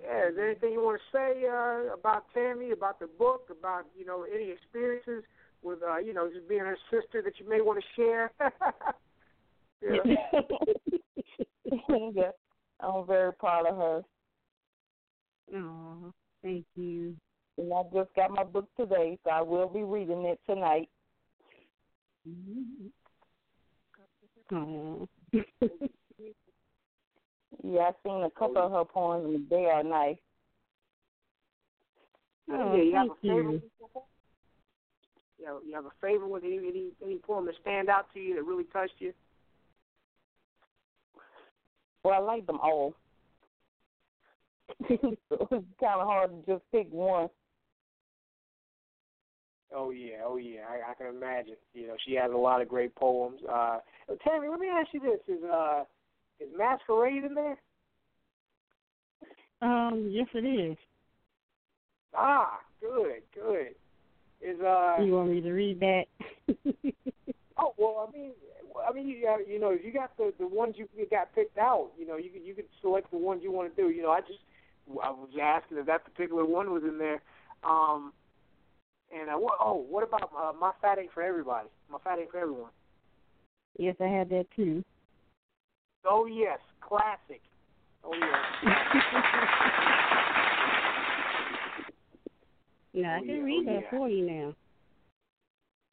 Yeah, 0.00 0.28
is 0.28 0.36
there 0.36 0.50
anything 0.50 0.74
you 0.74 0.80
want 0.80 1.00
to 1.00 1.16
say 1.16 1.44
uh, 1.48 1.92
about 1.92 2.26
Tammy, 2.32 2.70
about 2.70 3.00
the 3.00 3.08
book, 3.18 3.48
about 3.50 3.86
you 3.98 4.06
know 4.06 4.24
any 4.32 4.50
experiences 4.50 5.24
with 5.62 5.82
uh, 5.82 5.98
you 5.98 6.14
know 6.14 6.30
just 6.32 6.48
being 6.48 6.60
her 6.60 6.78
sister 6.88 7.20
that 7.20 7.40
you 7.40 7.48
may 7.48 7.60
want 7.60 7.80
to 7.80 7.84
share? 7.96 8.30
yeah. 9.82 10.14
yes, 12.14 12.32
I'm 12.80 13.06
very 13.06 13.32
proud 13.32 13.66
of 13.66 13.76
her. 13.76 14.02
Oh, 15.54 16.12
thank 16.42 16.64
you. 16.76 17.14
And 17.56 17.72
I 17.72 17.82
just 17.92 18.14
got 18.14 18.30
my 18.30 18.44
book 18.44 18.68
today, 18.78 19.18
so 19.24 19.30
I 19.30 19.42
will 19.42 19.68
be 19.68 19.82
reading 19.82 20.24
it 20.24 20.38
tonight. 20.48 20.88
Oh. 24.52 25.08
Yeah, 27.64 27.80
I've 27.88 27.94
seen 28.04 28.22
a 28.22 28.30
couple 28.38 28.58
of 28.58 28.72
her 28.72 28.84
poems, 28.84 29.34
and 29.34 29.50
they 29.50 29.66
are 29.66 29.82
nice. 29.82 30.16
Oh, 32.50 32.74
yeah, 32.76 32.82
you 32.82 32.94
have 32.94 33.06
a 33.06 33.08
thank 33.08 33.20
favorite? 33.22 33.62
you. 33.62 34.02
You 35.38 35.46
have, 35.46 35.56
you 35.66 35.74
have 35.74 35.84
a 35.86 35.92
favorite 36.00 36.28
with 36.28 36.44
any 36.44 36.58
any 36.58 36.92
any 37.04 37.18
poem 37.18 37.46
that 37.46 37.54
stand 37.60 37.88
out 37.88 38.06
to 38.14 38.20
you 38.20 38.34
that 38.36 38.44
really 38.44 38.64
touched 38.64 38.94
you? 38.98 39.12
Well, 42.04 42.14
I 42.14 42.18
like 42.18 42.46
them 42.46 42.60
all. 42.62 42.94
so 44.88 44.96
it's 45.30 45.50
kind 45.80 46.00
of 46.00 46.06
hard 46.06 46.30
to 46.30 46.52
just 46.52 46.64
pick 46.72 46.88
one. 46.90 47.28
Oh 49.74 49.90
yeah, 49.90 50.18
oh 50.24 50.36
yeah, 50.36 50.60
I, 50.68 50.90
I 50.90 50.94
can 50.94 51.14
imagine. 51.14 51.56
You 51.74 51.88
know, 51.88 51.96
she 52.06 52.14
has 52.14 52.30
a 52.32 52.36
lot 52.36 52.62
of 52.62 52.68
great 52.68 52.94
poems. 52.94 53.40
Uh, 53.50 53.78
Tammy, 54.24 54.48
let 54.48 54.60
me 54.60 54.68
ask 54.68 54.88
you 54.92 55.00
this: 55.00 55.20
Is 55.28 55.44
uh, 55.44 55.84
is 56.40 56.48
Masquerade 56.56 57.24
in 57.24 57.34
there? 57.34 57.58
Um, 59.60 60.08
yes, 60.10 60.26
it 60.34 60.46
is. 60.46 60.76
Ah, 62.14 62.60
good, 62.80 63.22
good. 63.34 63.74
Is 64.40 64.60
uh, 64.60 65.02
You 65.02 65.12
want 65.14 65.30
me 65.30 65.40
to 65.40 65.52
read 65.52 65.80
that? 65.80 66.04
oh 67.58 67.74
well, 67.76 68.08
I 68.08 68.12
mean, 68.16 68.32
I 68.88 68.92
mean, 68.92 69.08
you 69.08 69.22
got, 69.22 69.48
you 69.48 69.58
know, 69.58 69.70
if 69.70 69.84
you 69.84 69.92
got 69.92 70.16
the 70.16 70.32
the 70.38 70.46
ones 70.46 70.74
you 70.76 70.88
you 70.96 71.06
got 71.10 71.34
picked 71.34 71.58
out, 71.58 71.90
you 71.98 72.06
know, 72.06 72.16
you 72.16 72.30
you 72.42 72.54
could 72.54 72.66
select 72.80 73.10
the 73.10 73.18
ones 73.18 73.40
you 73.42 73.52
want 73.52 73.74
to 73.74 73.82
do. 73.82 73.90
You 73.90 74.02
know, 74.02 74.10
I 74.10 74.20
just 74.20 74.40
I 75.02 75.10
was 75.10 75.28
asking 75.40 75.78
if 75.78 75.86
that 75.86 76.04
particular 76.04 76.44
one 76.44 76.72
was 76.72 76.82
in 76.82 76.98
there. 76.98 77.20
Um, 77.64 78.12
and 79.12 79.28
what, 79.40 79.54
oh, 79.60 79.84
what 79.88 80.04
about 80.06 80.30
uh, 80.36 80.52
my 80.58 80.72
fat 80.82 80.98
ain't 80.98 81.12
for 81.12 81.22
everybody? 81.22 81.68
My 81.90 81.98
fat 82.04 82.18
ain't 82.18 82.30
for 82.30 82.38
everyone. 82.38 82.70
yes, 83.78 83.96
I 84.00 84.06
had 84.06 84.28
that 84.30 84.46
too. 84.54 84.84
Oh 86.04 86.26
yes, 86.26 86.58
classic. 86.80 87.40
Oh 88.04 88.12
yes. 88.14 88.72
Now 92.94 93.14
I 93.16 93.18
Oh, 93.18 93.24
can 93.24 93.28
yeah, 93.36 93.42
read 93.42 93.66
oh, 93.68 93.72
that 93.74 93.82
yeah. 93.84 93.90
for 93.90 94.08
you 94.08 94.26
now. 94.26 94.54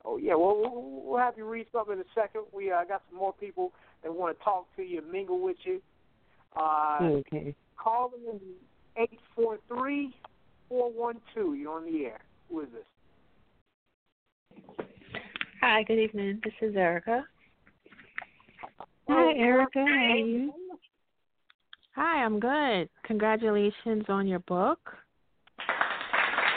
Oh 0.05 0.17
yeah, 0.17 0.35
well 0.35 0.55
we'll, 0.57 1.01
we'll 1.03 1.19
have 1.19 1.37
you 1.37 1.45
read 1.45 1.65
something 1.71 1.93
in 1.95 1.99
a 1.99 2.03
second. 2.13 2.43
We 2.53 2.71
uh, 2.71 2.83
got 2.85 3.01
some 3.09 3.17
more 3.17 3.33
people 3.33 3.71
that 4.03 4.13
want 4.13 4.37
to 4.37 4.43
talk 4.43 4.67
to 4.75 4.83
you, 4.83 5.01
mingle 5.11 5.41
with 5.41 5.57
you. 5.63 5.81
Uh, 6.55 6.99
Okay. 7.01 7.55
Call 7.77 8.11
in 8.29 8.39
eight 8.97 9.19
four 9.35 9.59
three 9.67 10.15
four 10.69 10.91
one 10.91 11.19
two. 11.33 11.55
You're 11.55 11.73
on 11.73 11.85
the 11.85 12.05
air. 12.05 12.19
Who 12.49 12.61
is 12.61 12.67
this? 12.71 12.85
Hi, 15.61 15.83
good 15.83 15.99
evening. 15.99 16.41
This 16.43 16.53
is 16.61 16.75
Erica. 16.75 17.25
Hi, 19.09 19.33
Erica. 19.37 19.79
How 19.79 19.83
are 19.83 20.17
you? 20.17 20.53
Hi, 21.95 22.23
I'm 22.23 22.39
good. 22.39 22.89
Congratulations 23.03 24.05
on 24.09 24.27
your 24.27 24.39
book. 24.39 24.79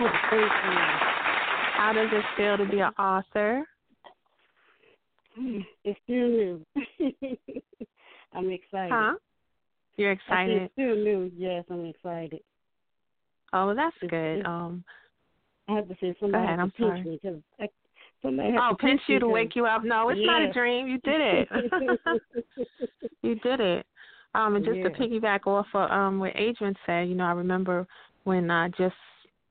Oh, 0.00 0.08
thank 0.30 0.42
you. 0.42 1.17
How 1.78 1.92
does 1.92 2.08
it 2.10 2.24
feel 2.36 2.56
to 2.56 2.68
be 2.68 2.80
an 2.80 2.90
author? 2.98 3.64
Mm, 5.38 5.64
It's 5.84 5.96
still 6.02 6.26
new. 6.26 6.66
I'm 8.34 8.50
excited. 8.50 8.90
Huh? 8.92 9.12
You're 9.96 10.10
excited. 10.10 10.62
It's 10.62 10.72
still 10.72 10.96
new. 10.96 11.30
Yes, 11.36 11.64
I'm 11.70 11.86
excited. 11.86 12.40
Oh, 13.52 13.74
that's 13.76 13.94
It's- 14.02 14.10
good. 14.10 14.40
it's- 14.40 14.44
Um, 14.44 14.82
I 15.68 15.74
have 15.76 15.86
to 15.86 15.94
say 16.00 16.16
somebody 16.18 16.42
ahead, 16.44 16.58
I'm 16.58 16.70
pinch 16.72 16.88
sorry. 16.88 17.02
me 17.04 17.20
because 17.22 17.40
I, 17.60 17.68
somebody 18.22 18.56
oh, 18.58 18.74
pinch 18.80 19.00
you 19.06 19.20
to 19.20 19.28
wake 19.28 19.54
you 19.54 19.66
up. 19.66 19.84
No, 19.84 20.08
it's 20.08 20.20
not 20.24 20.42
a 20.42 20.52
dream. 20.52 20.88
You 20.88 20.98
did 21.04 21.20
it. 21.20 21.48
you 23.22 23.36
did 23.36 23.60
it. 23.60 23.86
Um, 24.34 24.56
and 24.56 24.64
just 24.64 24.82
to 24.82 24.90
piggyback 24.90 25.46
off 25.46 25.66
of 25.74 25.88
um 25.92 26.18
what 26.18 26.34
Adrienne 26.34 26.74
said, 26.86 27.08
you 27.08 27.14
know, 27.14 27.24
I 27.24 27.32
remember 27.32 27.86
when 28.24 28.50
I 28.50 28.68
just, 28.70 28.96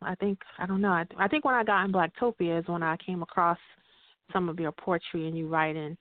I 0.02 0.16
think, 0.16 0.40
I 0.60 0.66
don't 0.66 0.82
know, 0.82 0.92
I, 0.92 1.06
I 1.18 1.28
think 1.28 1.46
when 1.46 1.56
I 1.56 1.64
got 1.64 1.86
in 1.86 1.92
Blacktopia 1.92 2.60
is 2.60 2.68
when 2.68 2.84
I 2.84 2.98
came 2.98 3.24
across 3.24 3.58
some 4.32 4.50
of 4.50 4.60
your 4.60 4.72
poetry 4.72 5.28
and 5.28 5.38
you 5.38 5.48
writing, 5.48 5.98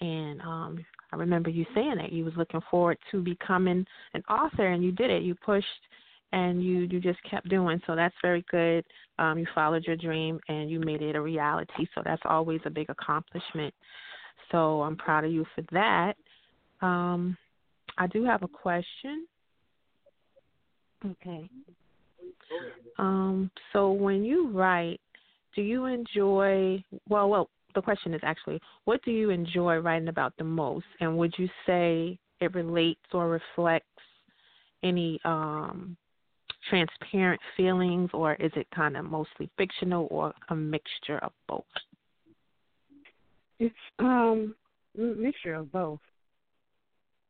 and 0.00 0.40
um, 0.42 0.84
I 1.12 1.16
remember 1.16 1.50
you 1.50 1.64
saying 1.74 1.96
that 1.96 2.12
you 2.12 2.24
was 2.24 2.34
looking 2.36 2.60
forward 2.70 2.98
to 3.10 3.22
becoming 3.22 3.86
an 4.14 4.22
author, 4.28 4.68
and 4.68 4.84
you 4.84 4.92
did 4.92 5.10
it. 5.10 5.22
You 5.22 5.34
pushed, 5.34 5.66
and 6.32 6.62
you 6.62 6.80
you 6.90 7.00
just 7.00 7.18
kept 7.28 7.48
doing. 7.48 7.80
So 7.86 7.96
that's 7.96 8.14
very 8.22 8.44
good. 8.50 8.84
Um, 9.18 9.38
you 9.38 9.46
followed 9.54 9.84
your 9.84 9.96
dream 9.96 10.38
and 10.48 10.70
you 10.70 10.78
made 10.78 11.02
it 11.02 11.16
a 11.16 11.20
reality. 11.20 11.86
So 11.94 12.02
that's 12.04 12.22
always 12.26 12.60
a 12.64 12.70
big 12.70 12.90
accomplishment. 12.90 13.74
So 14.52 14.82
I'm 14.82 14.96
proud 14.96 15.24
of 15.24 15.32
you 15.32 15.44
for 15.54 15.62
that. 15.72 16.14
Um, 16.80 17.36
I 17.96 18.06
do 18.06 18.24
have 18.24 18.42
a 18.42 18.48
question. 18.48 19.26
Okay. 21.04 21.48
Um, 22.98 23.50
so 23.72 23.92
when 23.92 24.24
you 24.24 24.48
write, 24.50 25.00
do 25.54 25.62
you 25.62 25.86
enjoy? 25.86 26.82
Well, 27.08 27.28
well, 27.28 27.50
the 27.74 27.82
question 27.82 28.14
is 28.14 28.20
actually, 28.24 28.60
what 28.84 29.02
do 29.04 29.10
you 29.10 29.30
enjoy 29.30 29.76
writing 29.76 30.08
about 30.08 30.32
the 30.38 30.44
most? 30.44 30.86
And 31.00 31.16
would 31.18 31.34
you 31.38 31.48
say 31.66 32.18
it 32.40 32.54
relates 32.54 33.00
or 33.12 33.28
reflects 33.28 33.86
any 34.82 35.20
um, 35.24 35.96
transparent 36.68 37.40
feelings, 37.56 38.10
or 38.12 38.34
is 38.34 38.52
it 38.56 38.66
kind 38.74 38.96
of 38.96 39.04
mostly 39.04 39.50
fictional 39.56 40.08
or 40.10 40.32
a 40.50 40.56
mixture 40.56 41.18
of 41.18 41.32
both? 41.48 41.64
It's 43.60 43.74
um 43.98 44.54
a 44.96 45.00
mixture 45.00 45.54
of 45.54 45.72
both. 45.72 46.00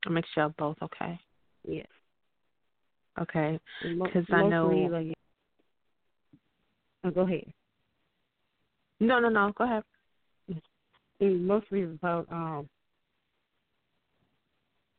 A 0.07 0.11
mixture 0.11 0.43
of 0.43 0.57
both. 0.57 0.77
Okay. 0.83 1.19
Yes. 1.67 1.87
Okay. 3.23 3.59
And 3.83 3.99
mo- 3.99 4.07
Because 4.07 4.25
I 4.31 4.43
know. 4.49 4.89
Like, 4.91 5.15
oh, 7.05 7.11
go 7.11 7.21
ahead. 7.23 7.53
No, 9.01 9.19
no, 9.19 9.29
no. 9.29 9.53
Go 9.57 9.65
ahead. 9.65 9.83
And 11.21 11.47
mostly 11.47 11.83
about 11.83 12.27
um 12.31 12.69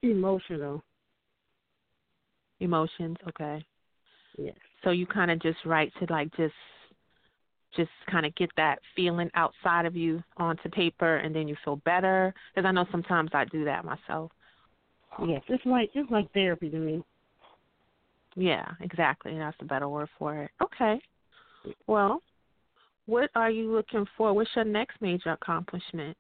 emotional. 0.04 0.84
Emotions. 2.60 3.18
Okay. 3.28 3.66
Yes. 4.38 4.56
So 4.84 4.92
you 4.92 5.06
kind 5.06 5.32
of 5.32 5.42
just 5.42 5.60
write 5.66 5.92
to 6.00 6.12
like 6.12 6.34
just 6.36 6.54
just 7.76 7.92
kind 8.10 8.26
of 8.26 8.34
get 8.36 8.50
that 8.58 8.80
feeling 8.96 9.30
outside 9.36 9.86
of 9.86 9.96
you 9.96 10.24
onto 10.38 10.70
paper 10.70 11.18
and 11.18 11.36
then 11.36 11.48
you 11.48 11.56
feel 11.64 11.76
better 11.78 12.34
because 12.54 12.68
I 12.68 12.72
know 12.72 12.86
sometimes 12.92 13.30
I 13.34 13.46
do 13.46 13.64
that 13.66 13.86
myself. 13.86 14.32
Yes, 15.26 15.42
it's 15.48 15.66
like 15.66 15.90
it's 15.94 16.10
like 16.10 16.32
therapy 16.34 16.70
to 16.70 16.78
me. 16.78 17.04
Yeah, 18.40 18.66
exactly. 18.80 19.38
That's 19.38 19.58
a 19.60 19.66
better 19.66 19.90
word 19.90 20.08
for 20.18 20.44
it. 20.44 20.52
Okay. 20.64 21.02
Well, 21.88 22.22
what 23.06 23.30
are 23.36 23.52
you 23.52 23.70
looking 23.70 24.06
for? 24.18 24.32
What's 24.32 24.50
your 24.56 24.64
next 24.64 25.02
major 25.02 25.32
accomplishment? 25.32 26.16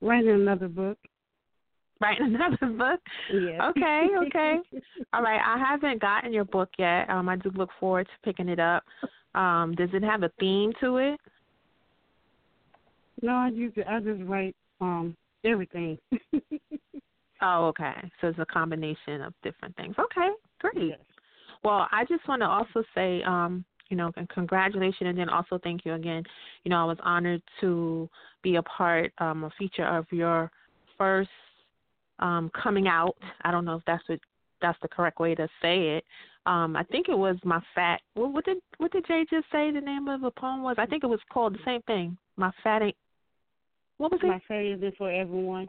Writing 0.00 0.30
another 0.30 0.68
book. 0.68 0.96
Writing 2.00 2.34
another 2.34 2.74
book? 2.74 3.00
Yes. 3.30 3.60
Okay, 3.62 4.08
okay. 4.26 4.56
All 5.12 5.22
right. 5.22 5.40
I 5.44 5.58
haven't 5.58 6.00
gotten 6.00 6.32
your 6.32 6.46
book 6.46 6.70
yet. 6.78 7.10
Um, 7.10 7.28
I 7.28 7.36
do 7.36 7.50
look 7.54 7.70
forward 7.78 8.06
to 8.06 8.12
picking 8.24 8.48
it 8.48 8.58
up. 8.58 8.82
Um, 9.34 9.74
does 9.76 9.90
it 9.92 10.02
have 10.02 10.22
a 10.22 10.30
theme 10.40 10.72
to 10.80 10.96
it? 10.96 11.20
No, 13.20 13.32
I 13.32 13.48
use 13.48 13.74
it. 13.76 13.86
I 13.86 14.00
just 14.00 14.22
write 14.22 14.56
um 14.80 15.14
everything. 15.44 15.98
Oh, 17.42 17.66
okay. 17.66 17.92
So 18.20 18.28
it's 18.28 18.38
a 18.38 18.46
combination 18.46 19.20
of 19.20 19.34
different 19.42 19.76
things. 19.76 19.94
Okay, 19.98 20.28
great. 20.60 20.94
Well, 21.64 21.88
I 21.90 22.04
just 22.08 22.26
want 22.28 22.42
to 22.42 22.46
also 22.46 22.84
say, 22.94 23.22
um, 23.24 23.64
you 23.88 23.96
know, 23.96 24.12
and 24.16 24.28
congratulations, 24.28 25.08
and 25.08 25.18
then 25.18 25.28
also 25.28 25.58
thank 25.62 25.84
you 25.84 25.94
again. 25.94 26.22
You 26.64 26.70
know, 26.70 26.76
I 26.82 26.84
was 26.84 26.98
honored 27.02 27.42
to 27.60 28.08
be 28.42 28.56
a 28.56 28.62
part, 28.62 29.12
um, 29.18 29.44
a 29.44 29.50
feature 29.58 29.86
of 29.86 30.06
your 30.10 30.50
first 30.98 31.30
um, 32.18 32.50
coming 32.60 32.88
out. 32.88 33.16
I 33.42 33.50
don't 33.50 33.64
know 33.64 33.76
if 33.76 33.82
that's 33.86 34.08
what 34.08 34.20
that's 34.62 34.78
the 34.82 34.88
correct 34.88 35.20
way 35.20 35.34
to 35.34 35.48
say 35.60 35.96
it. 35.96 36.04
Um, 36.46 36.76
I 36.76 36.84
think 36.84 37.08
it 37.08 37.18
was 37.18 37.36
my 37.44 37.60
fat. 37.74 38.00
What, 38.14 38.32
what 38.32 38.44
did 38.44 38.58
what 38.78 38.92
did 38.92 39.06
Jay 39.06 39.24
just 39.28 39.46
say? 39.50 39.70
The 39.70 39.80
name 39.80 40.08
of 40.08 40.20
the 40.20 40.30
poem 40.30 40.62
was? 40.62 40.76
I 40.78 40.86
think 40.86 41.04
it 41.04 41.08
was 41.08 41.20
called 41.32 41.54
the 41.54 41.64
same 41.64 41.82
thing. 41.82 42.16
My 42.36 42.52
fat 42.62 42.82
ain't. 42.82 42.96
What 43.98 44.12
was 44.12 44.20
it? 44.22 44.26
My 44.26 44.42
fat 44.46 44.64
isn't 44.64 44.96
for 44.96 45.10
everyone. 45.10 45.68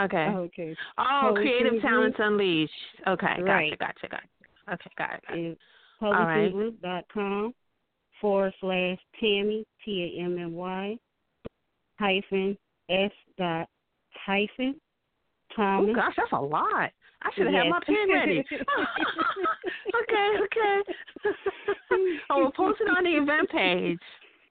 Okay. 0.00 0.26
Okay. 0.28 0.74
Oh, 0.98 1.32
Publishing 1.34 1.58
Creative. 1.60 1.82
Talents 1.82 2.16
Unleashed. 2.20 2.72
Okay, 3.06 3.26
gotcha, 3.26 3.42
Right. 3.42 3.78
gotcha, 3.78 4.08
gotcha. 4.10 4.26
Okay, 4.72 4.90
got 4.96 5.14
it. 5.14 5.20
Got 5.28 5.38
it. 5.38 5.50
Is 5.52 5.56
All 6.02 6.12
right. 6.12 6.52
publishinggroup.com 6.52 7.54
forward 8.20 8.52
slash 8.60 8.98
Tammy, 9.20 9.64
T 9.84 10.16
A 10.18 10.22
M 10.24 10.38
M 10.38 10.52
Y, 10.54 10.96
hyphen 11.98 12.56
S 12.88 13.10
dot 13.36 13.68
hyphen 14.24 14.80
Thomas. 15.54 15.90
Oh 15.90 15.94
gosh, 15.94 16.14
that's 16.16 16.32
a 16.32 16.40
lot. 16.40 16.90
I 17.22 17.30
should 17.34 17.46
have 17.46 17.54
had 17.54 17.68
my 17.68 17.80
pen 17.84 18.08
ready. 18.12 18.38
okay, 20.02 20.30
okay. 20.44 20.82
oh, 22.30 22.38
we'll 22.38 22.52
post 22.52 22.80
it 22.80 22.88
on 22.88 23.04
the 23.04 23.10
event 23.10 23.50
page. 23.50 23.98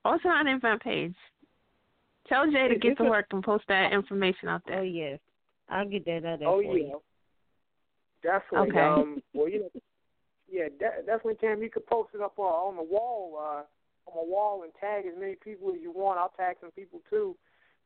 Post 0.04 0.26
it 0.26 0.30
on 0.30 0.46
the 0.46 0.56
event 0.56 0.82
page. 0.82 1.16
Tell 2.28 2.50
Jay 2.52 2.68
to 2.68 2.78
get 2.78 2.98
to 2.98 3.06
work 3.06 3.28
and 3.32 3.42
post 3.42 3.64
that 3.70 3.94
information 3.94 4.50
out 4.50 4.62
there. 4.68 4.80
Oh 4.80 4.84
yes, 4.84 5.20
I'll 5.70 5.88
get 5.88 6.06
that 6.06 6.26
out 6.26 6.40
there 6.40 6.48
Oh 6.48 6.62
for 6.62 6.78
yeah, 6.78 6.88
you. 6.88 7.02
definitely. 8.22 8.70
Okay. 8.70 8.82
Um, 8.82 9.22
well, 9.34 9.48
you 9.48 9.60
know, 9.62 9.70
yeah, 10.52 10.66
de- 10.66 11.06
definitely, 11.06 11.36
Cam. 11.36 11.62
You 11.62 11.70
could 11.70 11.86
post 11.86 12.10
it 12.14 12.22
up 12.22 12.34
uh, 12.38 12.42
on 12.42 12.76
the 12.76 12.84
wall, 12.84 13.40
uh, 13.42 13.64
on 14.08 14.26
the 14.26 14.32
wall, 14.32 14.64
and 14.64 14.72
tag 14.80 15.06
as 15.06 15.20
many 15.20 15.36
people 15.36 15.70
as 15.70 15.82
you 15.82 15.92
want. 15.92 16.20
I'll 16.20 16.34
tag 16.38 16.58
some 16.62 16.72
people 16.72 17.02
too, 17.10 17.36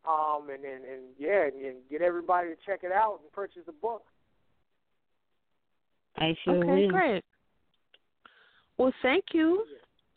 um, 0.08 0.50
and 0.50 0.64
and, 0.64 0.86
and 0.86 1.02
yeah, 1.18 1.46
and, 1.46 1.66
and 1.66 1.76
get 1.90 2.02
everybody 2.02 2.50
to 2.50 2.56
check 2.66 2.82
it 2.84 2.92
out 2.92 3.20
and 3.22 3.32
purchase 3.32 3.64
the 3.66 3.72
book. 3.74 4.04
I 6.18 6.36
sure 6.44 6.58
okay, 6.58 6.86
will. 6.86 6.90
great. 6.90 7.24
Well, 8.78 8.94
thank 9.02 9.26
you. 9.34 9.66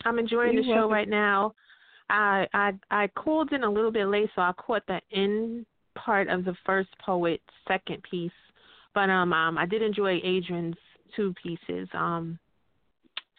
I'm 0.05 0.19
enjoying 0.19 0.55
You're 0.55 0.63
the 0.63 0.69
show 0.69 0.75
welcome. 0.75 0.93
right 0.93 1.09
now. 1.09 1.55
I 2.11 2.47
I 2.53 2.73
I 2.91 3.07
called 3.09 3.53
in 3.53 3.65
a 3.65 3.71
little 3.71 3.93
bit 3.93 4.07
late, 4.07 4.31
so 4.35 4.43
I 4.43 4.53
caught 4.53 4.87
the 4.87 5.01
end 5.13 5.67
part 5.95 6.29
of 6.29 6.45
the 6.45 6.55
first 6.67 6.91
poet's 7.05 7.43
second 7.67 8.03
piece. 8.11 8.31
But 8.95 9.11
um, 9.11 9.33
um 9.33 9.59
I 9.59 9.67
did 9.67 9.83
enjoy 9.83 10.21
Adrienne's 10.21 10.77
two 11.17 11.35
pieces. 11.43 11.89
Um, 11.95 12.39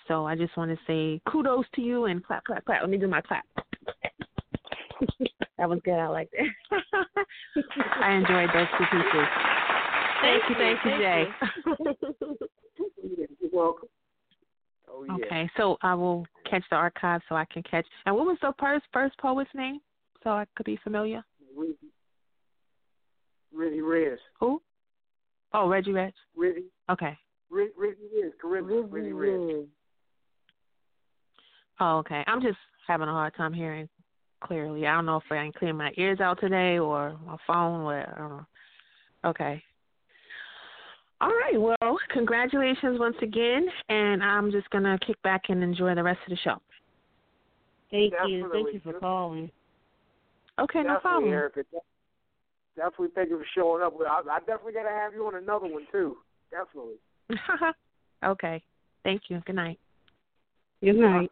So 0.07 0.25
I 0.25 0.35
just 0.35 0.55
want 0.55 0.71
to 0.71 0.77
say 0.85 1.21
kudos 1.29 1.65
to 1.75 1.81
you 1.81 2.05
and 2.05 2.23
clap, 2.23 2.45
clap, 2.45 2.65
clap. 2.65 2.81
Let 2.81 2.89
me 2.89 2.97
do 2.97 3.07
my 3.07 3.21
clap. 3.21 3.45
that 5.57 5.69
was 5.69 5.79
good. 5.83 5.95
I 5.95 6.07
liked 6.07 6.33
it. 6.37 6.51
I 8.01 8.13
enjoyed 8.13 8.49
those 8.53 8.67
two 8.77 8.85
pieces. 8.91 9.27
Thank, 10.21 10.43
you, 10.49 10.55
thank 10.57 10.79
you, 10.85 10.97
Jay. 10.97 11.25
You're 13.41 13.51
welcome. 13.51 13.89
Oh 14.89 15.03
yeah. 15.03 15.25
Okay, 15.25 15.49
so 15.57 15.77
I 15.81 15.93
will 15.93 16.25
catch 16.49 16.63
the 16.69 16.75
archive 16.75 17.21
so 17.27 17.35
I 17.35 17.45
can 17.45 17.63
catch. 17.63 17.85
And 18.05 18.15
what 18.15 18.25
was 18.25 18.37
the 18.41 18.53
first 18.59 18.85
first 18.93 19.17
poet's 19.17 19.49
name, 19.53 19.79
so 20.23 20.31
I 20.31 20.45
could 20.55 20.65
be 20.65 20.79
familiar? 20.83 21.23
Reggie 23.53 23.81
Reyes. 23.81 24.19
Who? 24.39 24.61
Oh, 25.53 25.67
Reggie 25.67 25.93
Reg. 25.93 26.13
Reggie. 26.35 26.65
Okay. 26.89 27.17
Reggie 27.49 27.71
Reyes. 27.77 28.33
Caribbean. 28.41 28.89
Reggie 28.89 29.13
Reyes. 29.13 29.65
Oh, 31.79 31.97
okay. 31.97 32.23
I'm 32.27 32.41
just 32.41 32.57
having 32.87 33.07
a 33.07 33.11
hard 33.11 33.35
time 33.35 33.53
hearing 33.53 33.89
clearly. 34.43 34.85
I 34.85 34.95
don't 34.95 35.05
know 35.05 35.17
if 35.17 35.23
I 35.29 35.35
can 35.35 35.51
clear 35.51 35.73
my 35.73 35.91
ears 35.97 36.19
out 36.19 36.39
today 36.39 36.79
or 36.79 37.17
my 37.25 37.37
phone. 37.47 37.81
Or, 37.81 37.99
I 37.99 38.17
don't 38.17 38.29
know. 38.29 38.45
Okay. 39.25 39.61
All 41.21 41.29
right. 41.29 41.59
Well, 41.59 41.97
congratulations 42.11 42.99
once 42.99 43.15
again, 43.21 43.65
and 43.89 44.21
I'm 44.21 44.51
just 44.51 44.69
gonna 44.69 44.97
kick 45.05 45.21
back 45.23 45.43
and 45.49 45.63
enjoy 45.63 45.95
the 45.95 46.03
rest 46.03 46.19
of 46.25 46.31
the 46.31 46.37
show. 46.43 46.57
Thank 47.91 48.13
you. 48.27 48.49
Thank 48.51 48.73
you 48.73 48.81
for 48.83 48.93
calling. 48.99 49.49
Okay, 50.59 50.83
no 50.83 50.97
problem. 50.99 51.31
Erica. 51.31 51.63
De- 51.71 51.79
Definitely 52.75 53.07
thank 53.15 53.29
you 53.29 53.39
for 53.39 53.45
showing 53.55 53.83
up. 53.83 53.93
I, 54.01 54.21
I 54.29 54.39
definitely 54.39 54.73
got 54.73 54.83
to 54.83 54.89
have 54.89 55.13
you 55.13 55.25
on 55.25 55.35
another 55.35 55.67
one 55.67 55.87
too. 55.91 56.17
Definitely. 56.51 56.95
okay. 58.25 58.61
Thank 59.03 59.23
you. 59.29 59.41
Good 59.45 59.55
night. 59.55 59.79
Good 60.83 60.97
night. 60.97 61.31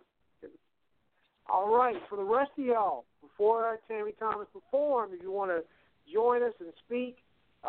All 1.49 1.75
right, 1.75 1.95
for 2.09 2.15
the 2.15 2.23
rest 2.23 2.51
of 2.57 2.65
y'all, 2.65 3.05
before 3.21 3.79
Tammy 3.87 4.13
Thomas 4.17 4.47
perform, 4.53 5.11
if 5.13 5.21
you 5.21 5.31
want 5.31 5.51
to 5.51 5.63
join 6.11 6.41
us 6.41 6.53
and 6.59 6.71
speak 6.85 7.17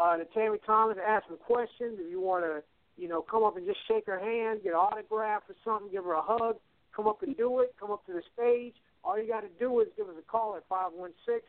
uh, 0.00 0.16
to 0.16 0.24
Tammy 0.26 0.58
Thomas, 0.64 0.96
ask 1.04 1.26
some 1.28 1.38
questions, 1.38 1.98
if 2.00 2.10
you 2.10 2.20
want 2.20 2.44
to, 2.44 2.62
you 2.96 3.08
know, 3.08 3.22
come 3.22 3.42
up 3.42 3.56
and 3.56 3.66
just 3.66 3.78
shake 3.88 4.06
her 4.06 4.18
hand, 4.18 4.60
get 4.62 4.70
an 4.70 4.78
autograph 4.78 5.42
or 5.48 5.56
something, 5.64 5.90
give 5.90 6.04
her 6.04 6.14
a 6.14 6.22
hug, 6.22 6.56
come 6.94 7.06
up 7.06 7.22
and 7.22 7.36
do 7.36 7.60
it. 7.60 7.74
Come 7.78 7.90
up 7.90 8.06
to 8.06 8.12
the 8.12 8.22
stage. 8.34 8.74
All 9.02 9.20
you 9.20 9.28
got 9.28 9.40
to 9.40 9.48
do 9.58 9.80
is 9.80 9.88
give 9.96 10.08
us 10.08 10.14
a 10.18 10.22
call 10.22 10.56
at 10.56 10.62
five 10.68 10.92
one 10.94 11.12
six 11.26 11.44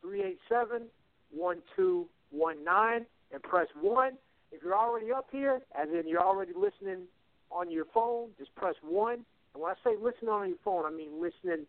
three 0.00 0.22
eight 0.22 0.38
seven 0.48 0.84
one 1.30 1.58
two 1.74 2.06
one 2.30 2.64
nine 2.64 3.04
and 3.32 3.42
press 3.42 3.66
one. 3.80 4.12
If 4.52 4.62
you're 4.62 4.76
already 4.76 5.12
up 5.12 5.26
here, 5.30 5.60
as 5.74 5.88
in 5.88 6.08
you're 6.08 6.22
already 6.22 6.52
listening 6.56 7.02
on 7.50 7.70
your 7.70 7.84
phone, 7.92 8.28
just 8.38 8.54
press 8.54 8.74
one. 8.82 9.24
And 9.56 9.62
when 9.62 9.72
I 9.72 9.80
say 9.82 9.96
listening 9.96 10.28
on 10.28 10.48
your 10.48 10.60
phone, 10.62 10.84
I 10.84 10.90
mean 10.90 11.16
listening 11.16 11.64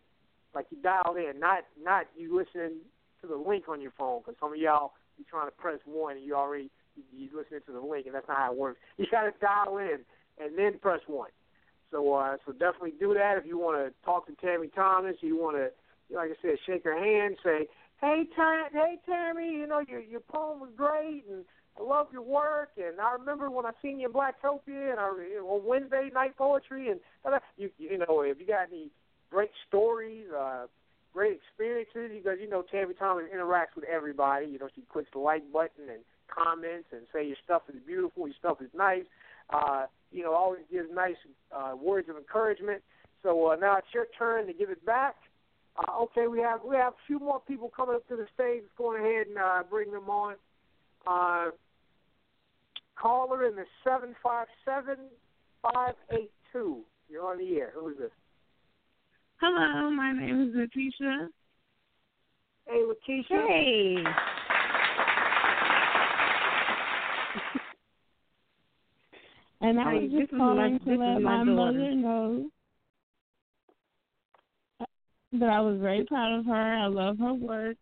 like 0.54 0.66
you 0.70 0.78
dialed 0.84 1.16
in, 1.16 1.40
not 1.40 1.64
not 1.82 2.06
you 2.18 2.36
listening 2.36 2.84
to 3.22 3.28
the 3.28 3.38
link 3.38 3.70
on 3.70 3.80
your 3.80 3.94
phone. 3.98 4.20
Because 4.20 4.36
some 4.42 4.52
of 4.52 4.60
y'all 4.60 4.92
you 5.18 5.24
trying 5.24 5.48
to 5.48 5.56
press 5.56 5.80
one 5.86 6.18
and 6.18 6.26
you 6.26 6.36
already 6.36 6.70
you, 6.98 7.04
you 7.16 7.30
listening 7.32 7.62
to 7.66 7.72
the 7.72 7.80
link, 7.80 8.06
and 8.06 8.14
that's 8.14 8.28
not 8.28 8.38
how 8.38 8.52
it 8.52 8.58
works. 8.58 8.80
You 8.98 9.06
got 9.10 9.24
to 9.24 9.32
dial 9.40 9.78
in 9.78 10.00
and 10.38 10.58
then 10.58 10.80
press 10.80 11.00
one. 11.08 11.30
So 11.92 12.14
uh, 12.14 12.36
so 12.46 12.52
definitely 12.52 12.94
do 13.00 13.14
that 13.14 13.38
if 13.38 13.46
you 13.46 13.58
want 13.58 13.78
to 13.78 13.94
talk 14.04 14.28
to 14.28 14.36
Tammy 14.36 14.68
Thomas. 14.68 15.16
You 15.22 15.38
want 15.38 15.56
to, 15.56 15.72
like 16.14 16.32
I 16.32 16.36
said, 16.42 16.58
shake 16.66 16.84
her 16.84 17.00
hand, 17.00 17.38
say, 17.42 17.68
"Hey, 18.02 18.28
Tam, 18.36 18.66
hey 18.74 18.98
Tammy, 19.06 19.50
you 19.50 19.66
know 19.66 19.80
your 19.88 20.02
your 20.02 20.20
poem 20.20 20.60
was 20.60 20.72
great, 20.76 21.24
and 21.32 21.46
I 21.80 21.84
love 21.84 22.08
your 22.12 22.22
work. 22.22 22.70
And 22.78 23.00
I 23.00 23.14
remember 23.14 23.50
when 23.50 23.66
I 23.66 23.72
seen 23.82 24.00
you 24.00 24.08
in 24.08 24.14
Blacktopia 24.14 24.92
and 24.92 25.00
on 25.00 25.66
Wednesday 25.66 26.10
night 26.14 26.38
poetry, 26.38 26.90
and 26.90 27.00
you 27.58 27.70
you 27.78 27.98
know 27.98 28.22
if 28.22 28.40
you 28.40 28.48
got 28.48 28.68
any 28.72 28.90
great 29.30 29.52
stories, 29.68 30.26
uh, 30.38 30.68
great 31.14 31.40
experiences, 31.40 32.18
because 32.18 32.40
you 32.42 32.50
know 32.50 32.64
Tammy 32.72 32.94
Thomas 32.94 33.26
interacts 33.34 33.76
with 33.76 33.86
everybody. 33.86 34.48
You 34.48 34.60
know 34.60 34.70
she 34.76 34.84
clicks 34.92 35.10
the 35.14 35.20
like 35.20 35.52
button 35.52 35.90
and 35.90 36.02
comments 36.28 36.88
and 36.92 37.02
say 37.14 37.26
your 37.26 37.38
stuff 37.44 37.64
is 37.70 37.82
beautiful, 37.86 38.28
your 38.28 38.36
stuff 38.40 38.62
is 38.62 38.70
nice. 38.76 39.06
Uh, 39.50 39.86
you 40.12 40.24
know, 40.24 40.34
always 40.34 40.62
gives 40.72 40.90
nice 40.94 41.16
uh, 41.56 41.76
words 41.76 42.10
of 42.10 42.18
encouragement. 42.18 42.82
So 43.24 43.52
uh, 43.52 43.56
now 43.56 43.78
it's 43.78 43.88
your 43.94 44.08
turn 44.18 44.48
to 44.48 44.54
give 44.54 44.70
it 44.70 44.86
back. 44.86 45.16
Uh, 45.78 46.04
okay, 46.04 46.28
we 46.28 46.40
have 46.40 46.60
we 46.68 46.76
have 46.76 46.94
a 46.94 47.06
few 47.06 47.20
more 47.20 47.42
people 47.48 47.72
coming 47.76 47.96
up 47.96 48.08
to 48.08 48.16
the 48.16 48.26
stage. 48.34 48.62
Let's 48.64 48.78
go 48.78 48.96
ahead 48.96 49.28
and 49.28 49.38
uh, 49.38 49.64
bring 49.70 49.92
them 49.92 50.10
on. 50.10 50.36
Uh, 51.06 51.52
caller 53.02 53.46
in 53.48 53.56
the 53.56 53.66
seven 53.84 54.16
five 54.24 54.48
seven 54.66 54.98
five 55.62 55.96
eight 56.12 56.32
two. 56.52 56.84
You're 57.10 57.26
on 57.26 57.38
the 57.38 57.56
air. 57.58 57.72
Who 57.76 57.90
is 57.90 57.98
this? 57.98 58.12
Hello, 59.40 59.90
my 59.92 60.12
name 60.14 60.50
is 60.50 60.56
Letitia. 60.56 61.30
Hey, 62.66 62.82
Lakeisha. 62.84 63.48
Hey. 63.48 64.04
And 69.60 69.80
I 69.80 69.92
Hey, 69.92 70.08
was 70.08 70.12
just 70.22 70.32
my- 70.34 70.38
calling 70.38 70.74
this 70.74 70.84
to 70.84 70.90
let 70.92 71.22
my 71.22 71.44
my 71.44 71.44
mother 71.44 71.92
know 71.96 72.52
that 75.34 75.50
I 75.50 75.60
was 75.62 75.80
very 75.80 76.06
proud 76.06 76.40
of 76.40 76.46
her. 76.46 76.54
I 76.54 76.86
love 76.86 77.18
her 77.18 77.34
work. 77.34 77.76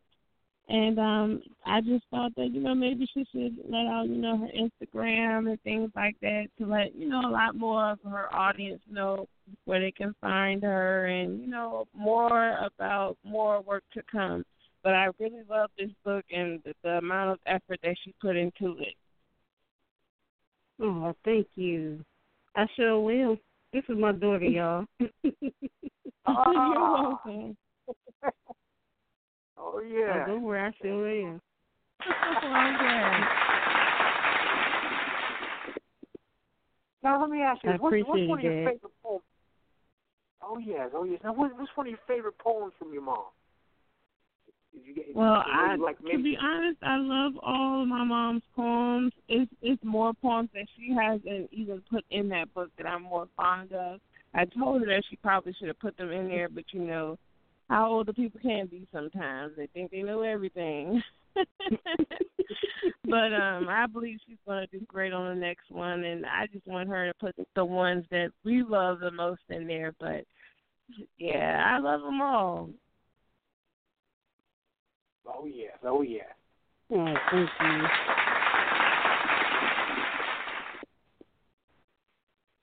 And 0.67 0.97
um 0.97 1.41
I 1.65 1.81
just 1.81 2.05
thought 2.09 2.35
that, 2.37 2.49
you 2.51 2.61
know, 2.61 2.73
maybe 2.73 3.07
she 3.13 3.25
should 3.31 3.57
let 3.69 3.85
out, 3.85 4.07
you 4.09 4.15
know, 4.15 4.37
her 4.37 4.47
Instagram 4.47 5.49
and 5.49 5.61
things 5.61 5.91
like 5.95 6.15
that 6.21 6.47
to 6.57 6.65
let, 6.65 6.95
you 6.95 7.07
know, 7.07 7.21
a 7.27 7.29
lot 7.29 7.55
more 7.55 7.91
of 7.91 7.99
her 8.03 8.33
audience 8.33 8.81
know 8.89 9.27
where 9.65 9.79
they 9.79 9.91
can 9.91 10.15
find 10.21 10.63
her 10.63 11.05
and, 11.05 11.39
you 11.39 11.47
know, 11.47 11.85
more 11.93 12.57
about 12.57 13.15
more 13.23 13.61
work 13.61 13.83
to 13.93 14.01
come. 14.11 14.43
But 14.83 14.93
I 14.93 15.09
really 15.19 15.43
love 15.49 15.69
this 15.77 15.91
book 16.03 16.25
and 16.31 16.61
the, 16.63 16.73
the 16.83 16.97
amount 16.97 17.31
of 17.31 17.39
effort 17.45 17.79
that 17.83 17.95
she 18.03 18.13
put 18.19 18.35
into 18.35 18.77
it. 18.79 18.95
Oh, 20.81 21.15
thank 21.23 21.47
you. 21.55 22.03
I 22.55 22.65
sure 22.75 22.99
will. 22.99 23.37
This 23.71 23.83
is 23.87 23.97
my 23.97 24.11
daughter, 24.13 24.45
y'all. 24.45 24.85
Ah. 26.27 26.51
You're 26.51 27.33
welcome. 27.35 27.57
Oh, 29.57 29.73
oh 29.75 29.81
yeah. 29.81 30.23
Oh, 30.23 30.31
don't 30.31 30.43
worry, 30.43 30.61
I 30.61 30.71
sure 30.81 31.09
am. 31.09 31.41
Now 37.05 37.21
let 37.21 37.29
me 37.29 37.43
ask 37.43 37.63
you, 37.63 37.69
I 37.69 37.77
what's, 37.77 37.95
what's 38.07 38.27
one 38.27 38.39
of 38.39 38.43
your 38.43 38.65
that. 38.65 38.71
favorite 38.73 38.93
poems? 39.03 39.21
Oh 40.41 40.57
yes, 40.57 40.89
oh 40.95 41.03
yes. 41.03 41.19
Now 41.23 41.33
what, 41.33 41.51
what's 41.55 41.69
one 41.75 41.85
of 41.85 41.91
your 41.91 41.99
favorite 42.07 42.37
poems 42.39 42.73
from 42.79 42.91
your 42.91 43.03
mom? 43.03 43.25
Did 44.73 44.87
you 44.87 44.95
get, 44.95 45.15
Well, 45.15 45.43
I 45.45 45.75
like 45.75 45.99
to 45.99 46.17
be 46.17 46.35
honest, 46.41 46.79
I 46.81 46.97
love 46.97 47.33
all 47.43 47.83
of 47.83 47.87
my 47.87 48.03
mom's 48.03 48.41
poems. 48.55 49.13
It's 49.29 49.51
it's 49.61 49.83
more 49.83 50.13
poems 50.15 50.49
that 50.55 50.65
she 50.75 50.95
hasn't 50.99 51.47
even 51.51 51.83
put 51.91 52.03
in 52.09 52.27
that 52.29 52.51
book 52.55 52.71
that 52.77 52.87
I'm 52.87 53.03
more 53.03 53.27
fond 53.37 53.71
of. 53.73 53.99
I 54.33 54.45
told 54.45 54.81
her 54.81 54.87
that 54.87 55.03
she 55.07 55.15
probably 55.17 55.53
should 55.59 55.67
have 55.67 55.79
put 55.79 55.95
them 55.97 56.11
in 56.11 56.27
there, 56.27 56.49
but 56.49 56.65
you 56.71 56.81
know 56.81 57.19
how 57.69 57.89
older 57.89 58.13
people 58.13 58.39
can 58.41 58.67
be 58.67 58.87
sometimes. 58.93 59.53
They 59.57 59.67
think 59.67 59.91
they 59.91 60.03
know 60.03 60.21
everything. 60.21 61.01
but 63.05 63.33
um 63.33 63.67
I 63.67 63.85
believe 63.91 64.19
she's 64.25 64.37
gonna 64.47 64.67
do 64.67 64.79
great 64.87 65.11
on 65.11 65.27
the 65.33 65.39
next 65.39 65.69
one 65.69 66.03
and 66.05 66.25
I 66.25 66.47
just 66.51 66.65
want 66.65 66.87
her 66.89 67.07
to 67.07 67.13
put 67.19 67.35
the 67.55 67.65
ones 67.65 68.05
that 68.11 68.29
we 68.45 68.63
love 68.63 68.99
the 68.99 69.11
most 69.11 69.41
in 69.49 69.67
there. 69.67 69.93
But 69.99 70.23
yeah, 71.17 71.75
I 71.75 71.79
love 71.79 72.01
them 72.01 72.21
all. 72.21 72.69
Oh 75.27 75.45
yes, 75.45 75.77
oh 75.83 76.01
yes. 76.03 76.25
Oh, 76.91 77.13
thank 77.31 77.49
you. 77.61 77.87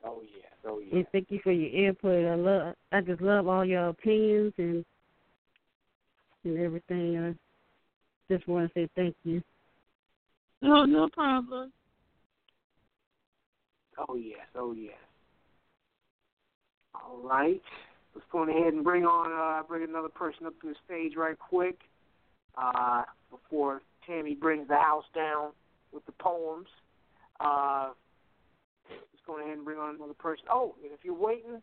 Oh 0.05 0.23
yes, 0.23 0.53
oh 0.67 0.79
yes. 0.79 0.93
And 0.93 1.07
thank 1.13 1.31
you 1.31 1.41
for 1.43 1.53
your 1.53 1.89
input. 1.89 2.25
I 2.25 2.35
love. 2.37 2.75
I 2.93 3.01
just 3.01 3.21
love 3.21 3.49
all 3.49 3.65
your 3.65 3.89
opinions 3.89 4.53
and 4.59 4.85
and 6.45 6.59
everything. 6.59 7.19
I 7.19 8.33
just 8.33 8.47
want 8.49 8.73
to 8.73 8.81
say 8.81 8.89
thank 8.97 9.15
you. 9.25 9.43
Oh, 10.63 10.85
no 10.85 11.09
problem. 11.09 11.73
Oh 14.09 14.17
yes, 14.17 14.47
oh 14.57 14.73
yes. 14.73 14.95
All 16.95 17.21
right. 17.23 17.63
Let's 18.15 18.27
go 18.31 18.43
ahead 18.49 18.73
and 18.73 18.85
bring 18.85 19.05
on 19.05 19.33
uh 19.33 19.67
bring 19.67 19.85
another 19.85 20.09
person 20.09 20.47
up 20.47 20.59
to 20.61 20.69
the 20.69 20.75
stage 20.85 21.13
right 21.17 21.39
quick. 21.39 21.79
Uh 22.57 23.03
before 23.31 23.83
Tammy 24.07 24.35
brings 24.35 24.69
the 24.69 24.77
house 24.77 25.05
down 25.15 25.51
with 25.93 26.05
the 26.07 26.13
poems. 26.13 26.69
Uh 27.41 27.91
let's 28.89 29.23
go 29.27 29.39
ahead 29.39 29.57
and 29.57 29.65
bring 29.65 29.79
on 29.79 29.97
another 29.97 30.15
person. 30.15 30.45
Oh, 30.51 30.75
and 30.83 30.93
if 30.93 31.01
you're 31.03 31.15
waiting, 31.15 31.61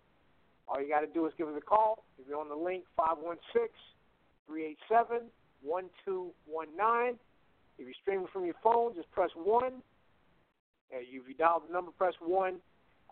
all 0.67 0.81
you 0.81 0.87
gotta 0.87 1.07
do 1.07 1.25
is 1.25 1.33
give 1.37 1.47
us 1.47 1.55
a 1.57 1.61
call. 1.61 2.03
If 2.19 2.27
you're 2.27 2.39
on 2.39 2.49
the 2.49 2.55
link 2.55 2.83
five 2.95 3.17
one 3.19 3.37
six 3.53 3.71
three 4.49 4.65
eight 4.65 4.79
seven 4.89 5.21
one 5.61 5.85
two 6.03 6.31
one 6.45 6.67
nine. 6.75 7.13
If 7.77 7.85
you're 7.85 7.93
streaming 8.01 8.27
from 8.33 8.45
your 8.45 8.55
phone, 8.61 8.95
just 8.95 9.09
press 9.11 9.29
one. 9.35 9.81
Uh, 10.91 10.99
if 10.99 11.27
you 11.27 11.33
dial 11.37 11.61
the 11.65 11.71
number, 11.71 11.91
press 11.91 12.15
one. 12.19 12.55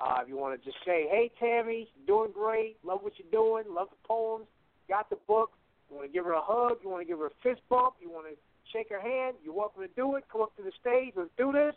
Uh, 0.02 0.18
if 0.22 0.28
you 0.28 0.36
want 0.38 0.60
to 0.60 0.66
just 0.66 0.78
say, 0.86 1.08
hey, 1.10 1.32
Tammy, 1.40 1.88
doing 2.06 2.32
great, 2.34 2.78
love 2.84 3.00
what 3.02 3.14
you're 3.18 3.32
doing, 3.32 3.64
love 3.74 3.88
the 3.90 4.08
poems, 4.08 4.46
got 4.88 5.10
the 5.10 5.16
book, 5.28 5.52
you 5.90 5.96
want 5.96 6.08
to 6.08 6.14
give 6.14 6.26
her 6.26 6.34
a 6.34 6.42
hug, 6.42 6.78
you 6.84 6.90
want 6.90 7.02
to 7.02 7.08
give 7.08 7.20
her 7.20 7.28
a 7.28 7.32
fist 7.42 7.62
bump, 7.70 7.96
you 8.02 8.10
want 8.10 8.28
to 8.28 8.36
shake 8.74 8.90
her 8.90 9.00
hand, 9.02 9.38
you're 9.44 9.54
welcome 9.54 9.82
to 9.82 9.88
do 9.96 10.16
it. 10.16 10.26
Come 10.32 10.42
up 10.42 10.56
to 10.58 10.64
the 10.64 10.72
stage, 10.80 11.14
let's 11.16 11.30
do 11.38 11.52
this. 11.52 11.74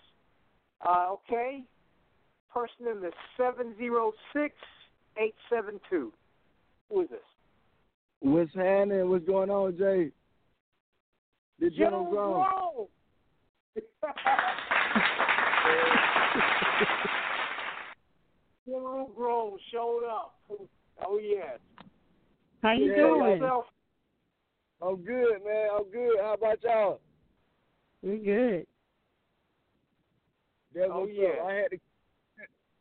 Uh, 0.87 1.13
okay. 1.13 1.65
Person 2.53 2.89
in 2.91 3.01
the 3.01 3.13
706872. 3.39 6.13
Who 6.91 7.01
is 7.01 7.09
this? 7.09 7.30
What's 8.21 8.55
happening? 8.55 9.09
What's 9.09 9.27
going 9.27 9.51
on, 9.51 9.77
Jay? 9.79 10.11
The 11.59 11.71
General 11.71 12.05
Grown. 12.05 12.47
General 18.66 19.11
Grown 19.16 19.59
showed 19.73 20.05
up. 20.07 20.35
Oh 21.05 21.18
yes. 21.18 21.59
How 22.62 22.73
you 22.73 22.91
Yeah, 22.91 22.97
doing? 22.97 23.41
Yourself? 23.41 23.64
I'm 24.83 24.97
good, 24.97 25.45
man. 25.45 25.68
I'm 25.77 25.91
good. 25.91 26.18
How 26.21 26.35
about 26.35 26.62
y'all? 26.62 27.01
We 28.03 28.18
good. 28.18 28.66
That's 30.75 30.91
Oh, 30.93 31.07
yeah. 31.07 31.29
up. 31.41 31.47
I 31.47 31.55
had 31.55 31.71
to. 31.73 31.79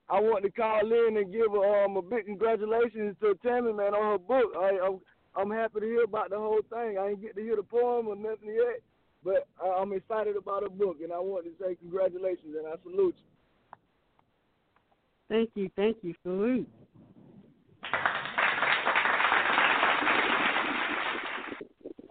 I 0.10 0.20
want 0.20 0.44
to 0.44 0.52
call 0.52 0.80
in 0.92 1.18
and 1.18 1.32
give 1.32 1.54
um 1.54 1.98
a 1.98 2.02
big 2.02 2.26
congratulations 2.26 3.16
to 3.22 3.36
Tammy, 3.44 3.72
man, 3.74 3.94
on 3.94 4.12
her 4.14 4.18
book. 4.18 4.52
I, 4.58 4.80
I'm 4.84 5.00
I'm 5.36 5.52
happy 5.52 5.80
to 5.82 5.86
hear 5.86 6.04
about 6.04 6.30
the 6.32 6.38
whole 6.38 6.62
thing. 6.70 6.98
I 6.98 7.10
ain't 7.10 7.22
get 7.22 7.36
to 7.36 7.42
hear 7.42 7.56
the 7.56 7.64
poem 7.64 8.08
or 8.08 8.16
nothing 8.16 8.54
yet, 8.54 8.82
but 9.24 9.48
I, 9.64 9.82
I'm 9.82 9.94
excited 9.94 10.36
about 10.36 10.64
her 10.64 10.70
book, 10.70 10.98
and 11.04 11.14
I 11.14 11.20
want 11.20 11.46
to 11.46 11.52
say 11.62 11.76
congratulations 11.76 12.56
and 12.58 12.68
I 12.68 12.74
salute 12.84 13.16
you. 13.18 13.30
Thank 15.30 15.52
you, 15.54 15.70
thank 15.76 15.98
you. 16.02 16.16
Salute. 16.24 16.68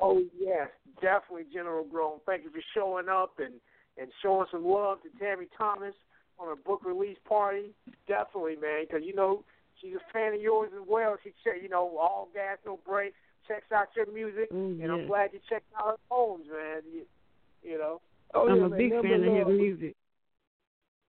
Oh 0.01 0.23
yes, 0.39 0.69
definitely 1.03 1.45
General 1.53 1.85
Grown. 1.85 2.19
Thank 2.25 2.45
you 2.45 2.51
for 2.51 2.63
showing 2.75 3.09
up 3.09 3.35
and 3.39 3.55
and 3.99 4.11
showing 4.23 4.47
some 4.53 4.65
love 4.65 4.99
to 5.03 5.19
Tammy 5.19 5.47
Thomas 5.57 5.95
on 6.39 6.47
her 6.47 6.57
book 6.57 6.83
release 6.85 7.19
party. 7.29 7.75
Definitely, 8.07 8.57
man, 8.57 8.85
because 8.89 9.05
you 9.05 9.15
know 9.15 9.43
she's 9.81 9.95
a 9.95 10.13
fan 10.13 10.35
of 10.35 10.41
yours 10.41 10.71
as 10.75 10.87
well. 10.89 11.17
She 11.23 11.33
said, 11.43 11.63
you 11.63 11.69
know, 11.69 11.97
all 11.99 12.29
gas 12.35 12.59
no 12.65 12.79
brakes. 12.87 13.17
Checks 13.47 13.73
out 13.73 13.89
your 13.97 14.13
music, 14.13 14.53
Mm, 14.53 14.83
and 14.83 14.93
I'm 14.93 15.07
glad 15.07 15.31
you 15.33 15.41
checked 15.49 15.73
out 15.79 15.87
her 15.87 15.97
poems, 16.11 16.45
man. 16.53 16.83
You, 16.93 17.03
you 17.63 17.79
know. 17.79 18.03
Oh, 18.35 18.47
I'm 18.47 18.59
yeah, 18.59 18.67
a 18.67 18.69
man, 18.69 18.79
big 18.79 18.93
number 18.93 19.09
fan 19.09 19.25
of 19.25 19.49
his 19.49 19.59
music. 19.59 19.97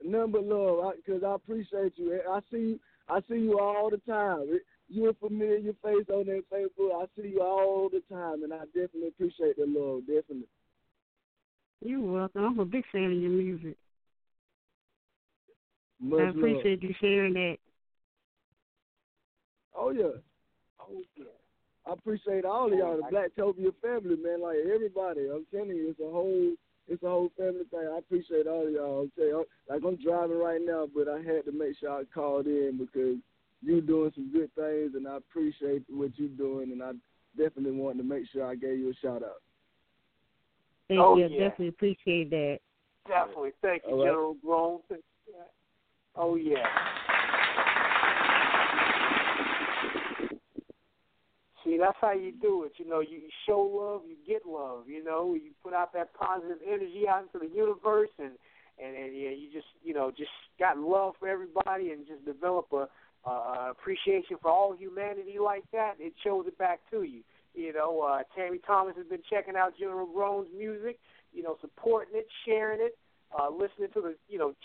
Number 0.05 0.39
love, 0.39 0.93
because 0.95 1.21
I, 1.21 1.35
appreciate 1.35 1.93
you. 1.97 2.21
I 2.31 2.39
see 2.49 2.57
you. 2.57 2.79
I 3.09 3.19
see 3.27 3.39
you 3.39 3.59
all 3.59 3.89
the 3.89 3.97
time. 4.09 4.47
You're 4.87 5.09
a 5.09 5.13
familiar 5.15 5.73
face 5.83 6.05
on 6.13 6.27
that 6.27 6.43
Facebook. 6.49 7.03
I 7.03 7.05
see 7.21 7.29
you 7.29 7.41
all 7.41 7.89
the 7.89 8.01
time, 8.09 8.43
and 8.43 8.53
I 8.53 8.59
definitely 8.67 9.09
appreciate 9.09 9.57
the 9.57 9.65
love. 9.67 10.01
Definitely. 10.07 10.47
You're 11.81 11.99
welcome. 11.99 12.45
I'm 12.45 12.59
a 12.59 12.65
big 12.65 12.85
fan 12.91 13.11
of 13.11 13.17
your 13.17 13.31
music. 13.31 13.75
Much 15.99 16.19
I 16.21 16.23
love. 16.25 16.37
appreciate 16.37 16.83
you 16.83 16.93
sharing 17.01 17.33
that. 17.33 17.57
Oh 19.75 19.91
yeah. 19.91 20.19
Oh 20.79 21.01
yeah. 21.15 21.25
I 21.87 21.93
appreciate 21.93 22.45
all 22.45 22.67
of 22.67 22.73
oh, 22.73 22.77
y'all, 22.77 22.97
the 22.97 23.03
Blacktopia 23.03 23.73
family, 23.81 24.15
man. 24.21 24.41
Like 24.41 24.57
everybody, 24.73 25.29
I'm 25.33 25.45
telling 25.51 25.75
you, 25.75 25.89
it's 25.89 25.99
a 25.99 26.11
whole, 26.11 26.53
it's 26.87 27.03
a 27.03 27.07
whole 27.07 27.31
family 27.37 27.63
thing. 27.71 27.89
I 27.91 27.97
appreciate 27.97 28.47
all 28.47 28.67
of 28.67 28.73
y'all. 28.73 29.01
I'm 29.01 29.11
telling 29.15 29.29
you, 29.29 29.45
like 29.69 29.81
I'm 29.85 29.95
driving 29.95 30.37
right 30.37 30.61
now, 30.63 30.87
but 30.93 31.07
I 31.07 31.17
had 31.17 31.45
to 31.45 31.51
make 31.51 31.77
sure 31.79 31.91
I 31.91 32.03
called 32.13 32.47
in 32.47 32.77
because 32.77 33.17
you 33.61 33.81
doing 33.81 34.11
some 34.15 34.31
good 34.31 34.53
things, 34.55 34.93
and 34.95 35.07
I 35.07 35.17
appreciate 35.17 35.83
what 35.89 36.11
you're 36.15 36.29
doing, 36.29 36.71
and 36.71 36.83
I 36.83 36.91
definitely 37.37 37.71
wanted 37.71 37.99
to 37.99 38.03
make 38.03 38.23
sure 38.31 38.45
I 38.45 38.55
gave 38.55 38.79
you 38.79 38.91
a 38.91 38.95
shout 38.95 39.23
out. 39.23 39.41
Thank 40.87 40.99
Oh, 40.99 41.17
you. 41.17 41.27
Yeah. 41.27 41.49
definitely 41.49 41.67
appreciate 41.69 42.29
that. 42.31 42.59
Definitely. 43.07 43.51
Thank 43.61 43.83
you, 43.87 43.93
All 43.93 43.99
right. 43.99 44.05
General 44.05 44.33
Grown. 44.43 44.79
Oh 46.15 46.35
yeah. 46.35 46.65
See, 51.69 51.77
that's 51.77 51.97
how 52.01 52.13
you 52.13 52.31
do 52.31 52.63
it. 52.63 52.73
You 52.77 52.89
know, 52.89 52.99
you 52.99 53.21
show 53.45 53.59
love, 53.61 54.01
you 54.09 54.15
get 54.25 54.41
love. 54.47 54.85
You 54.87 55.03
know, 55.03 55.35
you 55.35 55.51
put 55.61 55.73
out 55.73 55.93
that 55.93 56.13
positive 56.15 56.57
energy 56.65 57.03
out 57.07 57.23
into 57.23 57.45
the 57.45 57.53
universe, 57.55 58.09
and 58.17 58.31
and 58.83 58.95
and 58.95 59.15
yeah, 59.15 59.29
you 59.29 59.49
just 59.53 59.67
you 59.83 59.93
know 59.93 60.09
just 60.09 60.31
got 60.57 60.79
love 60.79 61.13
for 61.19 61.27
everybody, 61.27 61.91
and 61.91 62.07
just 62.07 62.25
develop 62.25 62.73
a, 62.73 62.87
a 63.29 63.69
appreciation 63.69 64.37
for 64.41 64.49
all 64.49 64.75
humanity 64.75 65.35
like 65.37 65.63
that. 65.71 65.93
It 65.99 66.13
shows 66.23 66.45
it 66.47 66.57
back 66.57 66.79
to 66.89 67.03
you. 67.03 67.21
You 67.53 67.73
know, 67.73 68.01
uh, 68.01 68.23
Tammy 68.35 68.59
Thomas 68.65 68.95
has 68.97 69.05
been 69.05 69.21
checking 69.29 69.55
out 69.55 69.73
General 69.77 70.07
Grown's 70.07 70.47
music. 70.57 70.97
You 71.33 71.43
know, 71.43 71.57
supporting 71.61 72.17
it, 72.17 72.25
sharing 72.47 72.81
it, 72.81 72.97
uh, 73.37 73.51
listening 73.51 73.89
to 73.93 74.01
the 74.01 74.15
you 74.27 74.39
know 74.39 74.55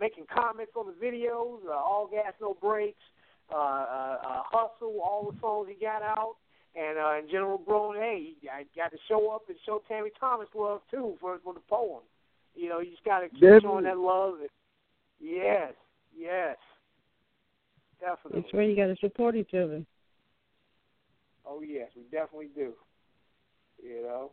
making 0.00 0.24
comments 0.34 0.72
on 0.76 0.86
the 0.86 1.06
videos. 1.06 1.58
Uh, 1.68 1.72
all 1.72 2.08
gas, 2.10 2.32
no 2.40 2.54
brakes. 2.54 3.04
Uh, 3.52 3.56
uh, 3.56 4.16
uh, 4.24 4.42
hustle, 4.50 5.00
all 5.04 5.30
the 5.30 5.38
songs 5.38 5.68
he 5.68 5.74
got 5.78 6.00
out. 6.00 6.36
And 6.76 6.98
uh, 6.98 7.18
in 7.18 7.30
General 7.30 7.58
Grown, 7.58 7.94
hey, 7.94 8.32
I 8.52 8.64
got 8.74 8.90
to 8.90 8.98
show 9.06 9.30
up 9.30 9.42
and 9.48 9.56
show 9.64 9.80
Tammy 9.86 10.10
Thomas 10.18 10.48
love 10.56 10.80
too 10.90 11.14
for 11.20 11.38
for 11.44 11.54
the 11.54 11.60
poem. 11.68 12.02
You 12.56 12.68
know, 12.68 12.80
you 12.80 12.90
just 12.90 13.04
got 13.04 13.20
to 13.20 13.28
keep 13.28 13.40
Definitely. 13.40 13.60
showing 13.62 13.84
that 13.84 13.98
love. 13.98 14.34
Yes, 15.20 15.72
yes, 16.16 16.56
definitely. 18.00 18.40
That's 18.40 18.52
where 18.52 18.64
you 18.64 18.76
got 18.76 18.86
to 18.86 18.96
support 19.00 19.36
each 19.36 19.54
other. 19.54 19.84
Oh 21.46 21.62
yes, 21.62 21.90
we 21.94 22.02
definitely 22.10 22.50
do. 22.54 22.72
You 23.82 24.02
know. 24.02 24.30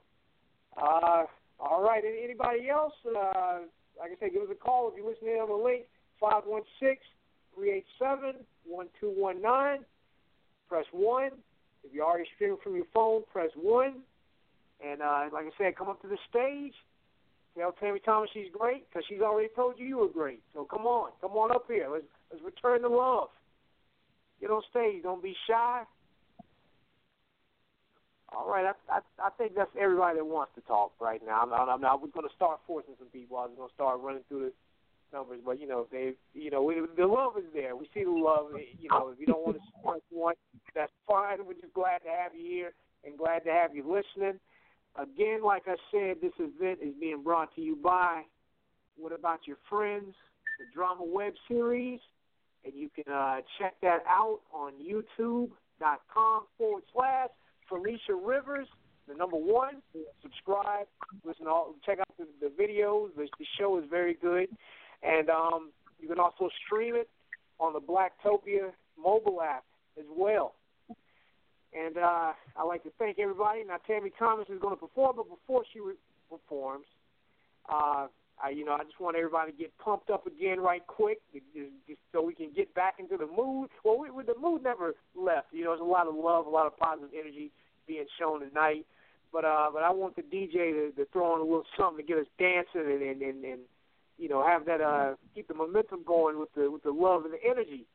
Uh, 0.77 1.25
all 1.59 1.83
right. 1.83 2.03
Anybody 2.23 2.69
else? 2.69 2.93
Uh, 3.05 3.59
like 3.99 4.11
I 4.11 4.15
said, 4.19 4.33
give 4.33 4.41
us 4.41 4.49
a 4.51 4.55
call 4.55 4.89
if 4.89 4.95
you're 4.97 5.07
listening 5.07 5.35
on 5.35 5.49
the 5.49 5.63
link. 5.63 5.83
Five 6.19 6.43
one 6.45 6.63
six 6.79 7.01
three 7.53 7.71
eight 7.71 7.85
seven 7.99 8.35
one 8.65 8.87
two 8.99 9.13
one 9.15 9.41
nine. 9.41 9.79
Press 10.69 10.85
one. 10.91 11.31
If 11.83 11.93
you're 11.93 12.05
already 12.05 12.29
streaming 12.35 12.57
from 12.63 12.75
your 12.75 12.85
phone, 12.93 13.23
press 13.31 13.49
one. 13.55 14.01
And 14.83 15.01
uh, 15.01 15.29
like 15.31 15.45
I 15.45 15.51
said, 15.57 15.75
come 15.75 15.89
up 15.89 16.01
to 16.01 16.07
the 16.07 16.17
stage. 16.29 16.73
Tell 17.57 17.73
Tammy 17.73 17.99
Thomas 17.99 18.29
she's 18.33 18.47
great 18.57 18.87
because 18.89 19.03
she's 19.09 19.21
already 19.21 19.49
told 19.55 19.75
you 19.77 19.85
you 19.85 19.97
were 19.97 20.07
great. 20.07 20.41
So 20.53 20.63
come 20.63 20.85
on, 20.85 21.11
come 21.19 21.31
on 21.31 21.51
up 21.51 21.65
here. 21.67 21.87
Let's 21.91 22.05
let's 22.31 22.43
return 22.43 22.81
the 22.81 22.87
love. 22.87 23.27
Get 24.39 24.49
on 24.49 24.61
stage. 24.69 25.03
Don't 25.03 25.21
be 25.21 25.35
shy. 25.47 25.83
All 28.33 28.49
right, 28.49 28.65
I, 28.65 28.73
I 28.89 28.99
I 29.27 29.29
think 29.37 29.55
that's 29.55 29.69
everybody 29.77 30.17
that 30.17 30.25
wants 30.25 30.55
to 30.55 30.61
talk 30.61 30.93
right 31.01 31.21
now. 31.25 31.41
I'm, 31.41 31.51
I'm, 31.51 31.83
I'm 31.83 32.01
we're 32.01 32.07
going 32.07 32.27
to 32.27 32.35
start 32.35 32.61
forcing 32.65 32.93
some 32.97 33.09
people. 33.09 33.37
I 33.37 33.47
was 33.47 33.51
going 33.57 33.67
to 33.67 33.75
start 33.75 33.99
running 34.01 34.23
through 34.29 34.47
the 34.47 34.53
numbers, 35.11 35.41
but 35.45 35.59
you 35.59 35.67
know, 35.67 35.87
they, 35.91 36.13
you 36.33 36.49
know, 36.49 36.63
we, 36.63 36.75
the 36.95 37.05
love 37.05 37.33
is 37.37 37.43
there. 37.53 37.75
We 37.75 37.89
see 37.93 38.05
the 38.05 38.11
love. 38.11 38.51
You 38.79 38.87
know, 38.89 39.09
if 39.09 39.19
you 39.19 39.25
don't 39.25 39.43
want 39.43 39.57
to 39.57 39.63
support 39.75 40.01
one, 40.09 40.35
that's 40.75 40.91
fine. 41.07 41.37
We're 41.45 41.53
just 41.53 41.73
glad 41.73 41.99
to 41.99 42.09
have 42.09 42.33
you 42.35 42.47
here 42.49 42.73
and 43.05 43.17
glad 43.17 43.39
to 43.45 43.51
have 43.51 43.75
you 43.75 43.83
listening. 43.83 44.39
Again, 44.95 45.43
like 45.43 45.63
I 45.67 45.75
said, 45.91 46.17
this 46.21 46.33
event 46.39 46.79
is 46.81 46.93
being 46.99 47.23
brought 47.23 47.53
to 47.55 47.61
you 47.61 47.77
by 47.77 48.23
What 48.97 49.13
About 49.13 49.39
Your 49.47 49.57
Friends, 49.69 50.13
the 50.59 50.65
drama 50.73 51.03
web 51.05 51.33
series, 51.47 51.99
and 52.65 52.73
you 52.75 52.89
can 52.93 53.11
uh, 53.11 53.37
check 53.57 53.75
that 53.81 54.03
out 54.07 54.39
on 54.53 54.73
YouTube.com 54.73 56.43
forward 56.57 56.83
slash 56.93 57.29
Felicia 57.69 58.13
Rivers, 58.13 58.67
the 59.07 59.15
number 59.15 59.37
one. 59.37 59.81
Subscribe, 60.21 60.87
listen, 61.25 61.47
all, 61.47 61.73
check 61.85 61.99
out 61.99 62.17
the, 62.17 62.27
the 62.41 62.51
videos. 62.61 63.15
The, 63.15 63.27
the 63.39 63.45
show 63.57 63.79
is 63.79 63.85
very 63.89 64.13
good, 64.21 64.49
and 65.03 65.29
um, 65.29 65.71
you 65.99 66.09
can 66.09 66.19
also 66.19 66.49
stream 66.65 66.95
it 66.95 67.09
on 67.59 67.73
the 67.73 67.79
Blacktopia 67.79 68.71
mobile 69.01 69.41
app 69.41 69.63
as 69.97 70.05
well. 70.13 70.53
And 71.73 71.97
uh, 71.97 72.33
I'd 72.57 72.67
like 72.67 72.83
to 72.83 72.91
thank 72.99 73.19
everybody. 73.19 73.63
Now, 73.63 73.77
Tammy 73.87 74.11
Thomas 74.19 74.47
is 74.49 74.59
going 74.59 74.75
to 74.75 74.79
perform, 74.79 75.15
but 75.17 75.29
before 75.29 75.63
she 75.71 75.79
re- 75.79 75.95
performs, 76.29 76.85
uh, 77.71 78.07
I, 78.43 78.49
you 78.49 78.65
know, 78.65 78.73
I 78.73 78.83
just 78.83 78.99
want 78.99 79.15
everybody 79.15 79.51
to 79.51 79.57
get 79.57 79.77
pumped 79.77 80.09
up 80.09 80.25
again 80.25 80.59
right 80.59 80.85
quick, 80.87 81.21
just, 81.33 81.71
just 81.87 81.99
so 82.11 82.21
we 82.21 82.33
can 82.33 82.49
get 82.55 82.73
back 82.73 82.95
into 82.99 83.15
the 83.15 83.27
mood. 83.27 83.69
Well, 83.85 83.99
we, 83.99 84.09
we, 84.09 84.23
the 84.23 84.35
mood 84.41 84.63
never 84.63 84.95
left. 85.15 85.47
You 85.51 85.63
know, 85.63 85.71
there's 85.71 85.81
a 85.81 85.83
lot 85.83 86.07
of 86.07 86.15
love, 86.15 86.45
a 86.45 86.49
lot 86.49 86.65
of 86.65 86.77
positive 86.77 87.11
energy 87.17 87.51
being 87.87 88.05
shown 88.19 88.41
tonight. 88.41 88.85
But 89.31 89.45
uh, 89.45 89.69
but 89.71 89.83
I 89.83 89.91
want 89.91 90.15
the 90.17 90.23
DJ 90.23 90.73
to, 90.73 90.91
to 90.97 91.05
throw 91.13 91.35
in 91.35 91.41
a 91.41 91.43
little 91.43 91.63
something 91.77 92.05
to 92.05 92.07
get 92.07 92.19
us 92.19 92.27
dancing 92.37 92.91
and 92.91 93.01
and, 93.01 93.21
and, 93.21 93.45
and 93.45 93.61
you 94.17 94.27
know 94.27 94.45
have 94.45 94.65
that 94.65 94.81
uh 94.81 95.15
keep 95.33 95.47
the 95.47 95.53
momentum 95.53 96.03
going 96.05 96.37
with 96.37 96.49
the 96.53 96.69
with 96.69 96.83
the 96.83 96.91
love 96.91 97.23
and 97.23 97.33
the 97.33 97.43
energy. 97.43 97.85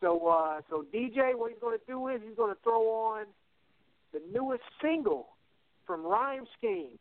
So 0.00 0.28
uh, 0.28 0.60
so 0.68 0.84
DJ, 0.94 1.36
what 1.36 1.50
he's 1.50 1.60
going 1.60 1.78
to 1.78 1.84
do 1.86 2.08
is 2.08 2.20
he's 2.26 2.36
going 2.36 2.54
to 2.54 2.60
throw 2.62 2.82
on 2.82 3.26
the 4.12 4.20
newest 4.32 4.62
single 4.82 5.28
from 5.86 6.04
Rhyme 6.04 6.46
Scheme 6.58 6.98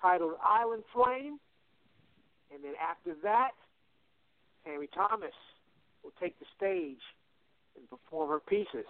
titled 0.00 0.34
Island 0.42 0.84
Flame. 0.92 1.38
And 2.52 2.64
then 2.64 2.72
after 2.80 3.14
that, 3.22 3.50
Tammy 4.64 4.88
Thomas 4.94 5.34
will 6.02 6.12
take 6.20 6.38
the 6.38 6.46
stage 6.56 7.00
and 7.76 7.88
perform 7.90 8.30
her 8.30 8.40
pieces. 8.40 8.86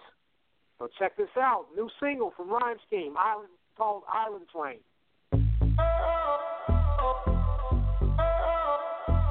So 0.77 0.87
check 0.97 1.17
this 1.17 1.29
out. 1.37 1.65
New 1.75 1.89
single 2.01 2.31
from 2.35 2.49
Rhyme 2.49 2.77
Scheme, 2.87 3.15
Island 3.17 3.49
called 3.77 4.03
Island 4.11 4.45
Flame. 4.51 4.79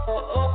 Can, 0.07 0.48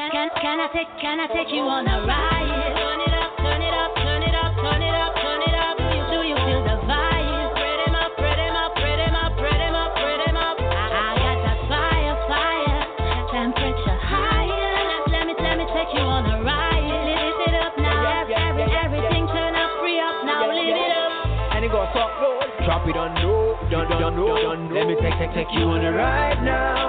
can, 0.00 0.10
can, 0.12 0.28
can 0.40 0.56
I 0.60 0.68
take 0.72 0.88
can 0.96 1.20
I 1.20 1.26
take 1.28 1.52
you 1.52 1.60
on 1.60 1.84
a 1.84 2.08
ride? 2.08 2.48
Turn 2.72 3.00
it 3.04 3.12
up, 3.20 3.36
turn 3.36 3.60
it 3.60 3.74
up, 3.76 3.92
turn 4.00 4.22
it 4.24 4.32
up, 4.32 4.52
turn 4.64 4.80
it 4.80 4.96
up, 4.96 5.12
turn 5.20 5.40
it 5.44 5.56
up. 5.60 5.76
Do 5.76 5.84
you 5.92 6.04
do 6.08 6.18
you 6.24 6.36
feel 6.40 6.62
the 6.64 6.76
vibe? 6.88 7.52
Spread 7.52 7.80
'em 7.84 7.94
up, 8.00 8.12
spread 8.16 8.40
'em 8.40 8.56
up, 8.56 8.72
spread 8.80 8.96
'em 8.96 9.12
up, 9.12 9.32
spread 9.36 9.60
'em 9.60 9.76
up, 9.76 9.92
spread 10.00 10.20
'em 10.24 10.36
up. 10.40 10.56
I, 10.56 10.84
I 10.88 11.12
got 11.20 11.38
that 11.44 11.58
fire, 11.68 12.16
fire, 12.32 12.80
temperature 13.28 13.98
higher. 14.00 14.72
Let, 14.88 15.00
let 15.12 15.24
me 15.28 15.34
let 15.36 15.54
me 15.60 15.66
take 15.76 15.92
you 15.92 16.04
on 16.08 16.24
a 16.32 16.36
ride. 16.48 16.80
Lift 16.80 17.44
it 17.44 17.54
up 17.60 17.76
now, 17.76 18.24
every, 18.24 18.40
every, 18.40 18.64
everything 18.72 19.28
turn 19.28 19.52
up, 19.52 19.84
free 19.84 20.00
up 20.00 20.24
now, 20.24 20.48
lift 20.48 20.80
it 20.80 20.92
up. 20.96 21.12
And 21.52 21.60
it 21.60 21.68
goes 21.68 21.92
up 21.92 22.12
low. 22.24 22.40
Drop 22.64 22.88
it 22.88 22.96
on 22.96 23.20
low, 23.20 23.52
done, 23.68 23.84
done, 23.92 24.16
done, 24.16 24.72
Let 24.72 24.88
me 24.88 24.96
take, 24.96 25.20
take, 25.20 25.36
take 25.36 25.52
you 25.52 25.68
on 25.68 25.84
a 25.84 25.92
ride 25.92 26.40
now. 26.40 26.79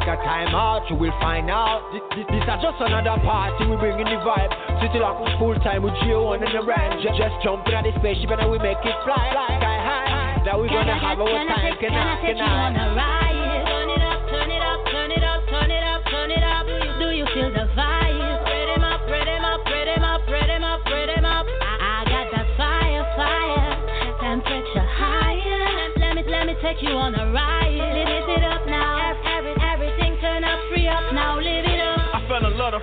Take 0.00 0.16
a 0.16 0.24
time 0.24 0.56
out, 0.56 0.88
you 0.88 0.96
will 0.96 1.12
find 1.20 1.52
out. 1.52 1.92
This, 1.92 2.00
this, 2.16 2.24
this 2.32 2.40
is 2.40 2.60
just 2.64 2.80
another 2.80 3.20
party, 3.20 3.68
we 3.68 3.76
bringing 3.76 4.08
the 4.08 4.16
vibe. 4.24 4.48
City 4.80 4.96
lock 4.96 5.20
full 5.36 5.52
time 5.60 5.84
with 5.84 5.92
Gio 6.00 6.24
on 6.32 6.40
the 6.40 6.48
ranch. 6.64 7.04
Just, 7.04 7.20
just 7.20 7.36
jump 7.44 7.68
in 7.68 7.84
the 7.84 7.92
spaceship 8.00 8.32
and 8.32 8.40
then 8.40 8.48
we 8.48 8.56
make 8.64 8.80
it 8.80 8.96
fly, 9.04 9.20
fly 9.28 9.60
sky 9.60 9.76
high. 9.84 10.40
Now 10.48 10.56
we 10.56 10.72
gonna 10.72 10.96
have 10.96 11.20
our 11.20 11.28
time, 11.28 11.76
can 11.76 11.92
I, 11.92 12.16
can 12.16 12.32
Take 12.32 12.40
you 12.40 12.48
on 12.48 12.80
a 12.80 12.86
I? 12.88 12.96
ride. 12.96 13.44
Turn 13.68 13.88
it 13.92 14.00
up, 14.00 14.20
turn 14.32 14.48
it 14.48 14.64
up, 14.64 14.80
turn 14.88 15.10
it 15.12 15.20
up, 15.20 15.40
turn 15.52 15.68
it 15.68 15.84
up, 15.84 16.00
turn 16.08 16.30
it 16.32 16.44
up. 16.48 16.64
Do 16.64 16.76
you, 16.80 16.92
do 16.96 17.08
you 17.20 17.26
feel 17.36 17.52
the 17.52 17.68
vibe? 17.76 18.40
Spread 18.48 18.72
'em 18.72 18.80
up, 18.80 19.04
spread 19.04 19.28
'em 19.28 19.44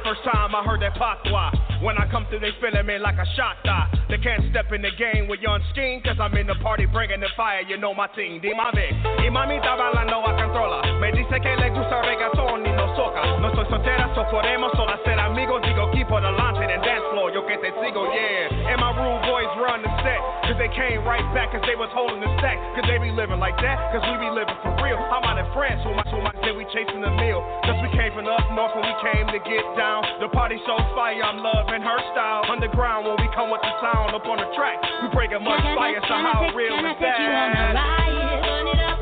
first 0.08 0.24
time 0.24 0.56
I 0.56 0.64
heard 0.64 0.82
that 0.82 0.96
patois. 0.96 1.52
When 1.84 1.98
I 1.98 2.10
come 2.10 2.26
through, 2.30 2.40
they 2.40 2.52
feeling 2.62 2.86
me 2.86 2.98
like 2.98 3.16
a 3.16 3.26
shot 3.36 3.58
die. 3.64 4.07
They 4.08 4.16
can't 4.24 4.40
step 4.56 4.72
in 4.72 4.80
the 4.80 4.96
game 4.96 5.28
with 5.28 5.44
young 5.44 5.60
scheme, 5.76 6.00
cause 6.00 6.16
I'm 6.16 6.32
in 6.40 6.48
the 6.48 6.56
party 6.64 6.88
bringing 6.88 7.20
the 7.20 7.28
fire, 7.36 7.60
you 7.68 7.76
know 7.76 7.92
my 7.92 8.08
team. 8.16 8.40
Dime 8.40 8.56
y 8.56 9.28
mamita 9.28 9.76
bailando 9.76 10.24
a 10.24 10.32
controla. 10.32 10.80
Me 11.04 11.12
dice 11.12 11.36
que 11.44 11.52
le 11.60 11.68
gusta 11.76 12.00
reggaeton 12.08 12.64
y 12.64 12.72
no 12.72 12.88
soca. 12.96 13.36
No 13.44 13.52
soy 13.52 13.68
soltera, 13.68 14.08
so 14.16 14.24
podemos 14.32 14.72
solo 14.80 14.96
ser 15.04 15.20
amigos. 15.20 15.60
Digo, 15.68 15.92
keep 15.92 16.08
on 16.08 16.24
the 16.24 16.32
launch 16.32 16.56
and 16.56 16.72
dance 16.88 17.04
floor, 17.12 17.36
yo 17.36 17.44
que 17.44 17.60
te 17.60 17.68
sigo, 17.84 18.08
yeah. 18.16 18.72
And 18.72 18.80
my 18.80 18.96
rude 18.96 19.28
boys 19.28 19.52
run 19.60 19.84
the 19.84 19.92
set, 20.00 20.24
cause 20.48 20.56
they 20.56 20.72
came 20.72 21.04
right 21.04 21.28
back, 21.36 21.52
cause 21.52 21.64
they 21.68 21.76
was 21.76 21.92
holding 21.92 22.24
the 22.24 22.32
stack. 22.40 22.56
Cause 22.80 22.88
they 22.88 23.04
be 23.04 23.12
living 23.12 23.44
like 23.44 23.60
that, 23.60 23.92
cause 23.92 24.08
we 24.08 24.24
be 24.24 24.32
living 24.32 24.56
for 24.64 24.72
real. 24.80 25.04
I'm 25.12 25.28
out 25.28 25.36
in 25.36 25.52
France, 25.52 25.84
who 25.84 25.92
my, 25.92 26.08
who 26.08 26.24
my 26.24 26.32
say 26.48 26.56
we 26.56 26.64
chasing 26.72 27.04
the 27.04 27.12
meal. 27.20 27.44
Cause 27.68 27.76
we 27.84 27.92
came 27.92 28.16
from 28.16 28.24
up 28.32 28.48
north 28.56 28.72
when 28.72 28.88
we 28.88 28.96
came 29.04 29.28
to 29.36 29.40
get 29.44 29.68
down. 29.76 30.08
The 30.24 30.32
party 30.32 30.56
so 30.64 30.80
fire, 30.96 31.20
I'm 31.20 31.44
loving 31.44 31.84
her 31.84 32.00
style. 32.16 32.48
Underground 32.48 33.04
when 33.04 33.20
we 33.20 33.28
come 33.36 33.52
with 33.52 33.60
the 33.60 33.74
sound 33.84 33.97
up 34.06 34.26
on 34.26 34.38
the 34.38 34.50
track. 34.56 34.78
We 35.02 35.10
breaking 35.14 35.44
much 35.44 35.62
fire, 35.74 36.02
so 36.06 36.14
how 36.14 36.52
real 36.56 36.78
is 36.78 36.98
take 37.00 37.18
you 37.18 37.32
on 37.32 37.52
a 37.52 37.56
that? 37.56 37.74
ride? 37.74 38.38
Turn 38.46 38.68
it 38.68 38.82
up, 38.82 39.00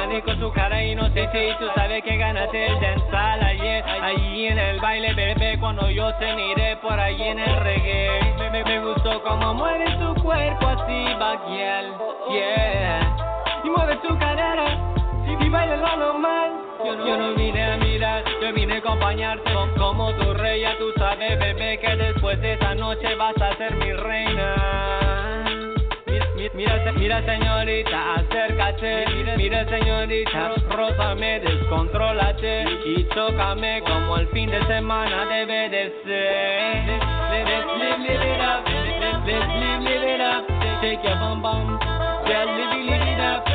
punani 0.00 0.22
con 0.22 0.38
su 0.40 0.50
cara 0.52 0.82
inocente 0.82 1.48
y 1.48 1.54
tú 1.58 1.66
sabes 1.74 2.02
que 2.02 2.16
ganaste 2.16 2.66
el 2.66 2.80
dancehall 2.80 3.42
ayer 3.42 3.84
Allí 4.02 4.46
en 4.46 4.58
el 4.58 4.80
baile, 4.80 5.12
bebé, 5.14 5.58
cuando 5.58 5.90
yo 5.90 6.12
te 6.14 6.34
miré 6.34 6.76
por 6.76 6.98
allí 6.98 7.22
en 7.22 7.38
el 7.38 7.56
reggae. 7.60 8.34
Me, 8.50 8.64
me, 8.64 8.80
gustó 8.80 9.22
como 9.22 9.54
mueve 9.54 9.84
tu 9.98 10.14
cuerpo 10.22 10.66
así, 10.66 11.04
baguiel, 11.18 11.92
yeah. 12.30 13.16
Y 13.62 13.70
mueve 13.70 13.96
tu 13.96 14.18
cadera 14.18 14.78
y 15.38 15.48
baila 15.48 15.76
lo 15.76 15.96
normal. 15.96 16.50
Yo 16.84 16.96
no, 16.96 17.06
yo 17.06 17.16
no 17.16 17.34
vine 17.34 17.62
a 17.62 17.76
mirar, 17.76 18.24
yo 18.40 18.52
vine 18.52 18.74
a 18.74 18.78
acompañarte. 18.78 19.50
Como 19.76 20.12
tu 20.14 20.34
rey, 20.34 20.62
ya 20.62 20.76
tú 20.78 20.92
sabes, 20.96 21.38
bebé, 21.38 21.78
que 21.78 21.96
después 21.96 22.40
de 22.40 22.54
esa 22.54 22.74
noche 22.74 23.14
vas 23.16 23.40
a 23.40 23.54
ser 23.56 23.74
mi 23.76 23.92
reina 23.92 25.29
Mira, 26.60 26.92
mira 26.92 27.22
señorita, 27.22 28.16
acércate. 28.16 29.06
Mira, 29.38 29.64
señorita, 29.64 30.52
rózame, 30.68 31.40
descontrólate 31.40 32.64
y 32.84 33.04
como 33.06 34.18
el 34.18 34.28
fin 34.28 34.50
de 34.50 34.62
semana 34.66 35.24
debe 35.24 35.70
de 35.70 35.90
ser. 36.04 37.00
Let's 37.46 37.66
live, 37.78 37.98
live 38.00 38.22
it 38.22 38.40
up, 38.42 38.66
let's 39.24 39.48
live, 39.58 39.80
live 39.80 40.04
it 40.04 40.20
up. 40.20 40.46
Take 40.82 41.02
your 41.02 41.16
bum 41.16 41.40
bum, 41.40 41.78
yeah, 42.28 42.44
live 42.44 42.76
it, 42.76 42.84
live 42.84 43.08
it 43.08 43.20
up, 43.20 43.46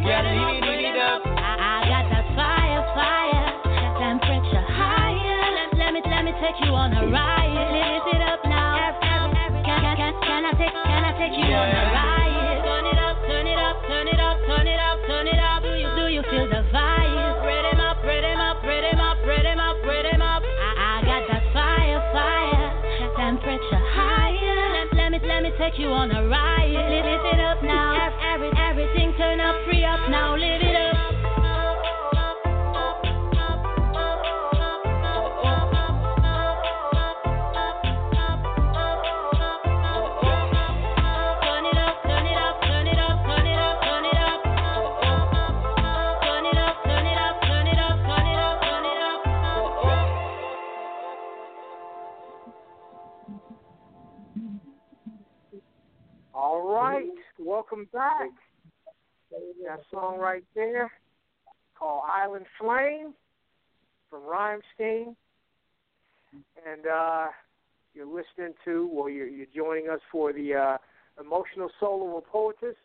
yeah, 0.00 0.22
live 0.22 0.56
it, 0.56 0.64
live 0.64 0.80
it 0.80 0.96
up. 0.96 1.26
I, 1.26 1.84
got 1.92 2.08
that 2.08 2.24
fire, 2.32 2.80
fire, 2.96 3.52
temperature 4.00 4.64
higher. 4.64 5.52
Let, 5.52 5.76
let 5.76 5.92
me 5.92 6.00
let 6.08 6.24
me 6.24 6.32
take 6.40 6.56
you 6.64 6.72
on 6.72 6.94
a 6.96 7.06
ride. 7.06 7.52
Lift 7.52 8.16
it 8.16 8.22
up 8.22 8.40
now. 8.46 8.96
Can, 9.02 9.28
can, 9.62 9.96
can, 9.96 10.14
can 10.24 10.44
I 10.46 10.52
take 10.56 10.72
can 10.72 11.04
I 11.04 11.12
take 11.20 11.36
you 11.36 11.52
on 11.52 11.68
a 11.68 11.92
ride? 11.92 12.35
Take 25.58 25.78
you 25.78 25.88
on 25.88 26.10
a 26.10 26.26
ride. 26.28 26.68
Lift 26.68 27.26
it 27.32 27.40
up 27.40 27.62
now. 27.62 27.96
Every, 28.34 28.50
everything 28.56 29.14
turn 29.16 29.40
up, 29.40 29.56
free 29.64 29.84
up 29.84 30.08
now. 30.10 30.36
Live 30.36 30.65
welcome 57.76 57.88
back. 57.92 58.30
That 59.30 59.80
song 59.90 60.18
right 60.18 60.44
there 60.54 60.90
called 61.78 62.04
Island 62.08 62.46
Flame 62.58 63.12
from 64.08 64.22
Rhyme 64.24 64.60
Scheme. 64.74 65.16
And 66.66 66.86
uh, 66.86 67.26
you're 67.92 68.06
listening 68.06 68.54
to, 68.64 68.88
well, 68.90 69.10
you're, 69.10 69.26
you're 69.26 69.46
joining 69.54 69.90
us 69.90 70.00
for 70.10 70.32
the 70.32 70.54
uh, 70.54 70.76
Emotional 71.20 71.68
Soul 71.78 72.08
of 72.08 72.16
a 72.16 72.20
Poetess 72.20 72.76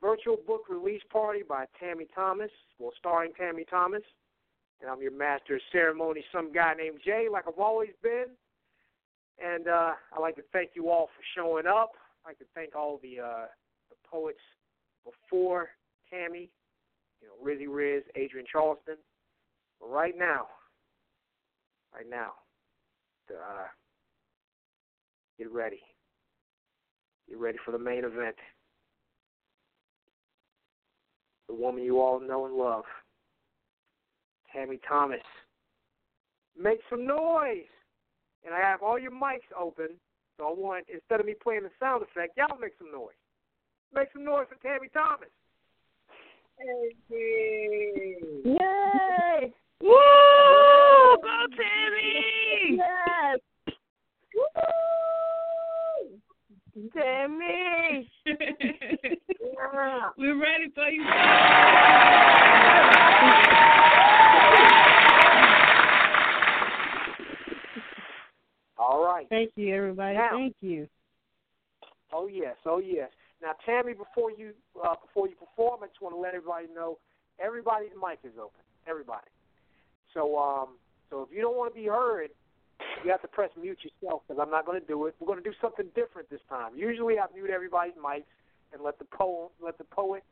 virtual 0.00 0.36
book 0.46 0.62
release 0.68 1.02
party 1.10 1.40
by 1.48 1.64
Tammy 1.80 2.06
Thomas, 2.14 2.50
well, 2.78 2.92
starring 2.98 3.32
Tammy 3.32 3.64
Thomas. 3.68 4.02
And 4.80 4.90
I'm 4.90 5.00
your 5.00 5.16
master 5.16 5.56
of 5.56 5.60
ceremony, 5.72 6.22
some 6.32 6.52
guy 6.52 6.74
named 6.74 7.00
Jay, 7.04 7.26
like 7.32 7.44
I've 7.48 7.58
always 7.58 7.90
been. 8.02 8.26
And 9.42 9.66
uh, 9.66 9.92
I'd 10.14 10.20
like 10.20 10.36
to 10.36 10.42
thank 10.52 10.70
you 10.74 10.90
all 10.90 11.06
for 11.06 11.22
showing 11.34 11.66
up. 11.66 11.92
I'd 12.24 12.30
like 12.30 12.38
to 12.38 12.44
thank 12.54 12.76
all 12.76 13.00
the, 13.02 13.20
uh, 13.20 13.46
poets 14.16 14.38
before 15.04 15.68
Tammy, 16.10 16.48
you 17.20 17.28
know, 17.28 17.34
Rizzy 17.44 17.66
Riz, 17.68 18.02
Adrienne 18.16 18.46
Charleston. 18.50 18.96
But 19.80 19.90
right 19.90 20.14
now, 20.16 20.46
right 21.94 22.08
now, 22.08 22.32
to, 23.28 23.34
uh, 23.34 23.68
get 25.38 25.52
ready. 25.52 25.80
Get 27.28 27.38
ready 27.38 27.58
for 27.64 27.72
the 27.72 27.78
main 27.78 28.04
event. 28.04 28.36
The 31.48 31.54
woman 31.54 31.84
you 31.84 32.00
all 32.00 32.18
know 32.20 32.46
and 32.46 32.54
love, 32.54 32.84
Tammy 34.52 34.80
Thomas. 34.88 35.20
Make 36.60 36.78
some 36.88 37.06
noise. 37.06 37.66
and 38.44 38.54
I 38.54 38.60
have 38.60 38.80
all 38.82 38.98
your 38.98 39.10
mics 39.10 39.50
open. 39.58 39.88
So 40.36 40.46
I 40.46 40.52
want 40.52 40.86
instead 40.92 41.18
of 41.18 41.26
me 41.26 41.34
playing 41.34 41.64
the 41.64 41.70
sound 41.80 42.02
effect, 42.02 42.36
y'all 42.36 42.58
make 42.58 42.72
some 42.78 42.92
noise. 42.92 43.14
Make 43.94 44.08
some 44.12 44.24
noise 44.24 44.46
for 44.48 44.56
Tammy 44.66 44.88
Thomas. 44.92 45.28
Yay! 47.10 49.52
Woo! 49.82 49.90
Go 51.22 51.46
Tammy! 51.56 52.76
Yes. 52.76 53.38
Woo! 54.34 54.42
Tammy! 56.94 58.10
We're 60.18 60.36
ready 60.40 60.68
for 60.74 60.88
you. 60.88 61.04
All 68.78 69.04
right. 69.04 69.26
Thank 69.28 69.52
you, 69.56 69.74
everybody. 69.74 70.16
Now- 70.16 70.30
Thank 70.32 70.54
you. 70.60 70.88
Oh 72.12 72.28
yes, 72.28 72.56
oh 72.64 72.78
yes. 72.78 73.10
Now, 73.42 73.52
Tammy, 73.64 73.92
before 73.92 74.30
you 74.30 74.52
uh, 74.82 74.94
before 75.00 75.28
you 75.28 75.34
perform, 75.34 75.80
I 75.82 75.86
just 75.86 76.00
want 76.00 76.14
to 76.14 76.20
let 76.20 76.34
everybody 76.34 76.66
know 76.74 76.98
everybody's 77.38 77.92
mic 78.00 78.18
is 78.24 78.38
open. 78.38 78.60
Everybody. 78.88 79.28
So 80.14 80.38
um, 80.38 80.78
so 81.10 81.22
if 81.22 81.34
you 81.34 81.42
don't 81.42 81.56
want 81.56 81.74
to 81.74 81.80
be 81.80 81.86
heard, 81.86 82.30
you 83.04 83.10
have 83.10 83.22
to 83.22 83.28
press 83.28 83.50
mute 83.60 83.78
yourself 83.82 84.22
because 84.26 84.40
I'm 84.42 84.50
not 84.50 84.66
going 84.66 84.80
to 84.80 84.86
do 84.86 85.06
it. 85.06 85.14
We're 85.20 85.26
going 85.26 85.42
to 85.42 85.48
do 85.48 85.54
something 85.60 85.86
different 85.94 86.30
this 86.30 86.40
time. 86.48 86.72
Usually, 86.76 87.18
I 87.18 87.26
mute 87.34 87.50
everybody's 87.50 87.94
mics 87.94 88.30
and 88.72 88.82
let 88.82 88.98
the 88.98 89.04
poem 89.04 89.50
let 89.60 89.78
the 89.78 89.84
poet 89.84 90.24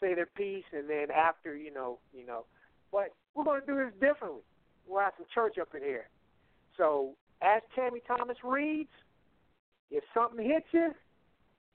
say 0.00 0.14
their 0.14 0.26
piece, 0.26 0.64
and 0.72 0.88
then 0.88 1.10
after, 1.10 1.56
you 1.56 1.72
know, 1.72 1.98
you 2.12 2.26
know. 2.26 2.44
But 2.92 3.14
we're 3.34 3.44
going 3.44 3.60
to 3.60 3.66
do 3.66 3.76
this 3.76 3.92
differently. 4.00 4.42
We'll 4.86 5.00
have 5.00 5.14
some 5.16 5.26
church 5.34 5.56
up 5.58 5.74
in 5.74 5.82
here. 5.82 6.08
So 6.76 7.14
as 7.42 7.62
Tammy 7.74 8.00
Thomas 8.06 8.36
reads, 8.44 8.90
if 9.90 10.04
something 10.12 10.44
hits 10.44 10.66
you, 10.72 10.92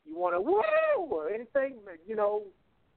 you 0.10 0.18
want 0.18 0.36
to 0.36 0.42
woo 0.42 1.06
or 1.12 1.30
anything, 1.30 1.78
you 2.08 2.16
know, 2.16 2.44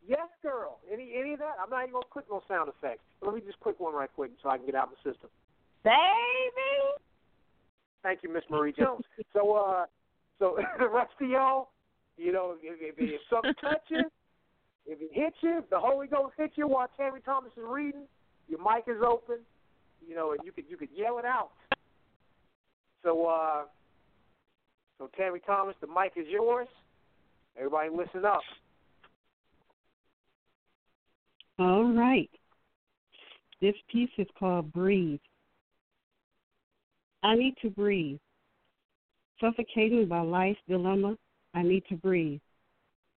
yes, 0.07 0.29
girl, 0.43 0.79
any 0.91 1.13
any 1.19 1.35
of 1.35 1.39
that. 1.41 1.57
I'm 1.63 1.71
not 1.71 1.83
even 1.83 1.93
gonna 1.93 2.07
click 2.11 2.25
no 2.31 2.43
sound 2.49 2.69
effects. 2.69 3.05
Let 3.21 3.35
me 3.35 3.41
just 3.45 3.61
click 3.61 3.79
one 3.79 3.95
right 3.95 4.11
quick 4.15 4.31
so 4.43 4.49
I 4.49 4.57
can 4.57 4.67
get 4.67 4.75
out 4.75 4.89
of 4.89 4.95
the 5.03 5.11
system. 5.13 5.29
Baby. 5.85 5.93
Thank 8.03 8.23
you, 8.23 8.33
Miss 8.33 8.43
Marie 8.51 8.73
Jones. 8.79 9.05
so, 9.33 9.55
uh, 9.55 9.87
so 10.39 10.59
the 10.79 10.89
rest 10.89 11.13
of 11.21 11.29
y'all, 11.29 11.69
you 12.17 12.33
know, 12.33 12.57
if, 12.63 12.79
if, 12.81 12.95
if 12.99 13.21
something 13.31 13.55
touches, 13.61 13.83
you, 13.91 14.05
if 14.87 15.01
it 15.01 15.11
hits 15.13 15.37
you, 15.41 15.59
if 15.59 15.71
the 15.71 15.79
Holy 15.79 16.07
Ghost 16.07 16.35
hits 16.37 16.55
you 16.57 16.67
while 16.67 16.89
Tammy 16.97 17.21
Thomas 17.21 17.53
is 17.57 17.65
reading, 17.67 18.05
your 18.49 18.59
mic 18.59 18.85
is 18.89 19.03
open, 19.07 19.37
you 20.07 20.15
know, 20.15 20.33
and 20.33 20.41
you 20.45 20.53
could 20.53 20.65
you 20.69 20.77
could 20.77 20.89
yell 20.95 21.19
it 21.19 21.25
out. 21.25 21.51
So, 23.05 23.27
uh, 23.27 23.63
so 24.99 25.11
Tammy 25.17 25.41
Thomas, 25.45 25.75
the 25.81 25.87
mic 25.87 26.13
is 26.17 26.27
yours. 26.29 26.69
Everybody, 27.57 27.91
listen 27.95 28.25
up. 28.25 28.41
All 31.59 31.93
right. 31.93 32.31
This 33.61 33.75
piece 33.91 34.11
is 34.19 34.27
called 34.39 34.73
Breathe. 34.73 35.21
I 37.23 37.37
need 37.37 37.55
to 37.63 37.71
breathe. 37.71 38.19
Suffocating 39.41 40.09
by 40.09 40.21
life's 40.21 40.59
dilemma, 40.69 41.17
I 41.55 41.63
need 41.63 41.85
to 41.89 41.97
breathe. 41.97 42.41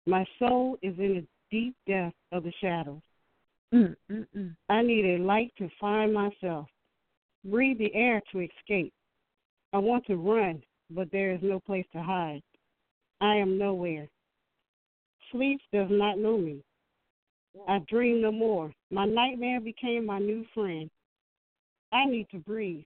My 0.07 0.25
soul 0.39 0.77
is 0.83 0.95
in 0.99 1.15
the 1.15 1.27
deep 1.51 1.75
depth 1.87 2.17
of 2.33 2.45
the 2.45 2.53
shadows. 2.61 3.01
Mm, 3.73 3.97
mm, 4.11 4.27
mm. 4.37 4.57
I 4.69 4.83
need 4.83 5.05
a 5.05 5.23
light 5.23 5.53
to 5.59 5.69
find 5.81 6.13
myself. 6.13 6.67
Breathe 7.45 7.79
the 7.79 7.95
air 7.95 8.21
to 8.33 8.41
escape. 8.41 8.93
I 9.73 9.79
want 9.79 10.07
to 10.07 10.17
run, 10.17 10.63
but 10.91 11.11
there 11.11 11.33
is 11.33 11.41
no 11.43 11.61
place 11.61 11.87
to 11.93 12.03
hide. 12.03 12.43
I 13.21 13.37
am 13.37 13.59
nowhere. 13.59 14.09
Sleep 15.35 15.61
does 15.73 15.89
not 15.91 16.17
know 16.17 16.39
me. 16.39 16.63
I 17.67 17.81
dream 17.89 18.23
no 18.23 18.31
more. 18.31 18.73
My 18.93 19.05
nightmare 19.05 19.61
became 19.61 20.07
my 20.07 20.21
new 20.21 20.45
friend. 20.55 20.89
I 21.93 22.05
need 22.05 22.29
to 22.31 22.39
breathe 22.39 22.85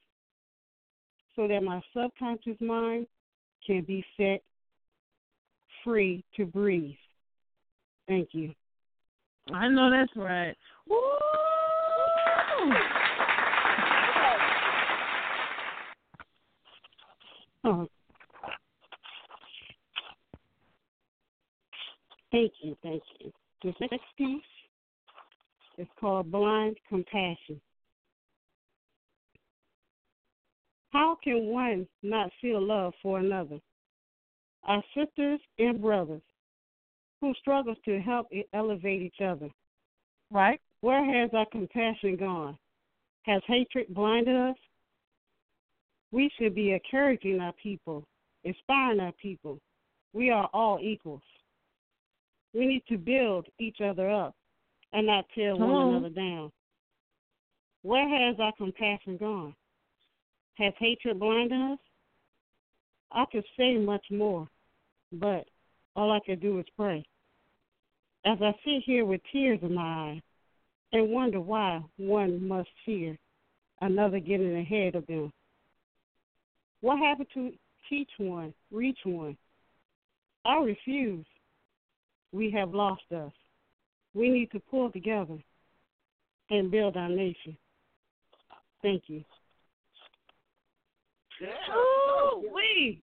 so 1.36 1.46
that 1.46 1.62
my 1.62 1.82
subconscious 1.94 2.59
mind 2.62 3.07
can 3.66 3.82
be 3.82 4.03
set 4.16 4.42
free 5.84 6.24
to 6.38 6.46
breathe. 6.46 6.96
Thank 8.07 8.30
you. 8.32 8.55
I 9.53 9.68
know 9.68 9.90
that's 9.90 10.16
right. 10.16 10.57
Woo! 10.88 10.96
Oh. 17.64 17.88
Thank 22.31 22.53
you, 22.62 22.76
thank 22.83 23.03
you. 23.20 23.33
This 23.62 23.74
next 23.81 24.05
piece 24.16 24.43
is 25.79 25.87
called 25.99 26.31
Blind 26.31 26.76
Compassion. 26.89 27.61
How 30.91 31.16
can 31.22 31.47
one 31.47 31.87
not 32.03 32.31
feel 32.41 32.61
love 32.61 32.93
for 33.03 33.18
another? 33.18 33.59
Our 34.64 34.83
sisters 34.95 35.41
and 35.59 35.81
brothers 35.81 36.22
who 37.20 37.33
struggle 37.41 37.74
to 37.85 38.01
help 38.01 38.26
elevate 38.53 39.03
each 39.03 39.20
other. 39.24 39.49
Right? 40.31 40.61
Where 40.81 41.05
has 41.05 41.31
our 41.35 41.47
compassion 41.47 42.16
gone? 42.16 42.59
Has 43.22 43.43
hatred 43.47 43.87
blinded 43.95 44.37
us? 44.37 44.57
We 46.12 46.31
should 46.39 46.55
be 46.55 46.72
encouraging 46.72 47.41
our 47.41 47.53
people, 47.62 48.05
inspiring 48.45 49.01
our 49.01 49.12
people. 49.20 49.59
We 50.12 50.31
are 50.31 50.49
all 50.53 50.79
equals. 50.81 51.22
We 52.55 52.66
need 52.66 52.82
to 52.88 52.96
build 52.96 53.46
each 53.59 53.80
other 53.80 54.11
up 54.11 54.34
and 54.92 55.07
not 55.07 55.26
tear 55.34 55.53
Come 55.53 55.61
one 55.61 55.70
on. 55.70 55.94
another 55.96 56.14
down. 56.14 56.53
Where 57.82 58.09
has 58.09 58.36
our 58.40 58.53
compassion 58.53 59.16
gone? 59.16 59.55
Has 60.55 60.72
hatred 60.78 61.20
blinded 61.20 61.61
us? 61.72 61.78
I 63.12 63.24
could 63.30 63.44
say 63.57 63.76
much 63.76 64.05
more, 64.11 64.49
but 65.12 65.46
all 65.96 66.12
I 66.12 66.20
can 66.24 66.38
do 66.38 66.59
is 66.59 66.66
pray. 66.76 67.05
As 68.24 68.38
I 68.42 68.53
sit 68.64 68.82
here 68.84 69.05
with 69.05 69.20
tears 69.32 69.61
in 69.62 69.74
my 69.74 70.11
eyes 70.11 70.22
and 70.92 71.11
wonder 71.11 71.40
why 71.40 71.82
one 71.96 72.46
must 72.46 72.68
fear 72.84 73.16
another 73.80 74.18
getting 74.18 74.57
ahead 74.57 74.94
of 74.94 75.07
them. 75.07 75.32
What 76.80 76.99
happened 76.99 77.28
to 77.34 77.53
teach 77.88 78.11
one, 78.18 78.53
reach 78.70 78.99
one? 79.05 79.36
I 80.44 80.59
refuse. 80.59 81.26
We 82.33 82.51
have 82.51 82.74
lost 82.74 83.03
us. 83.14 83.33
We 84.14 84.31
need 84.31 84.51
to 84.53 84.61
pull 84.61 84.91
together 84.91 85.39
and 86.51 86.70
build 86.70 86.97
our 86.97 87.09
nation. 87.09 87.57
Thank 88.83 89.05
you. 89.07 89.24
Ooh, 91.43 92.51
wee. 92.53 93.03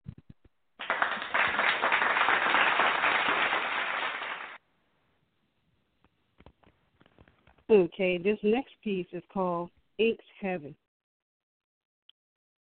Okay, 7.70 8.18
this 8.18 8.38
next 8.42 8.72
piece 8.82 9.06
is 9.12 9.22
called 9.32 9.70
Ink's 9.98 10.22
Heaven. 10.40 10.74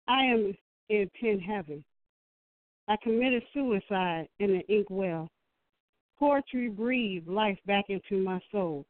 I 0.08 0.24
am 0.24 0.58
in 0.90 1.10
pen 1.22 1.40
heaven. 1.40 1.84
I 2.88 2.96
committed 3.04 3.44
suicide 3.54 4.28
in 4.40 4.56
an 4.56 4.62
ink 4.68 4.88
well. 4.90 5.30
Poetry 6.20 6.68
breathed 6.70 7.28
life 7.28 7.58
back 7.66 7.86
into 7.88 8.22
my 8.22 8.42
soul. 8.52 8.86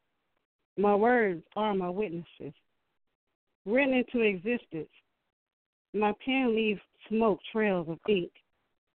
My 0.77 0.95
words 0.95 1.43
are 1.55 1.75
my 1.75 1.89
witnesses. 1.89 2.53
Written 3.65 3.93
into 3.93 4.21
existence, 4.21 4.89
my 5.93 6.13
pen 6.25 6.55
leaves 6.55 6.82
smoke 7.07 7.39
trails 7.51 7.88
of 7.89 7.99
ink. 8.07 8.32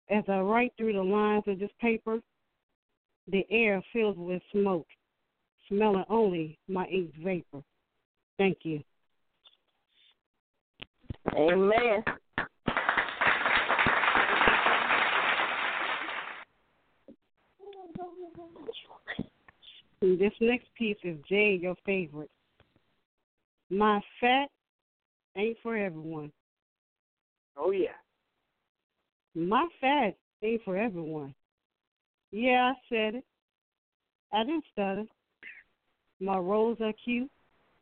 As 0.09 0.23
I 0.27 0.39
write 0.39 0.73
through 0.77 0.93
the 0.93 1.03
lines 1.03 1.43
of 1.47 1.59
this 1.59 1.71
paper, 1.79 2.19
the 3.27 3.45
air 3.49 3.81
fills 3.93 4.17
with 4.17 4.41
smoke, 4.51 4.87
smelling 5.67 6.05
only 6.09 6.57
my 6.67 6.85
ink's 6.85 7.15
vapor. 7.23 7.61
Thank 8.37 8.59
you. 8.63 8.81
Amen. 11.35 12.03
And 20.01 20.19
this 20.19 20.33
next 20.39 20.67
piece 20.77 20.97
is 21.03 21.17
Jay, 21.29 21.59
your 21.61 21.75
favorite. 21.85 22.29
My 23.69 24.01
fat 24.19 24.47
ain't 25.37 25.57
for 25.63 25.77
everyone. 25.77 26.31
Oh 27.55 27.71
yeah. 27.71 27.89
My 29.35 29.67
fat 29.79 30.15
ain't 30.43 30.63
for 30.63 30.75
everyone. 30.75 31.33
Yeah, 32.31 32.71
I 32.71 32.73
said 32.89 33.15
it. 33.15 33.25
I 34.33 34.43
didn't 34.43 34.63
stutter. 34.71 35.05
My 36.19 36.37
rolls 36.37 36.77
are 36.81 36.93
cute. 37.03 37.29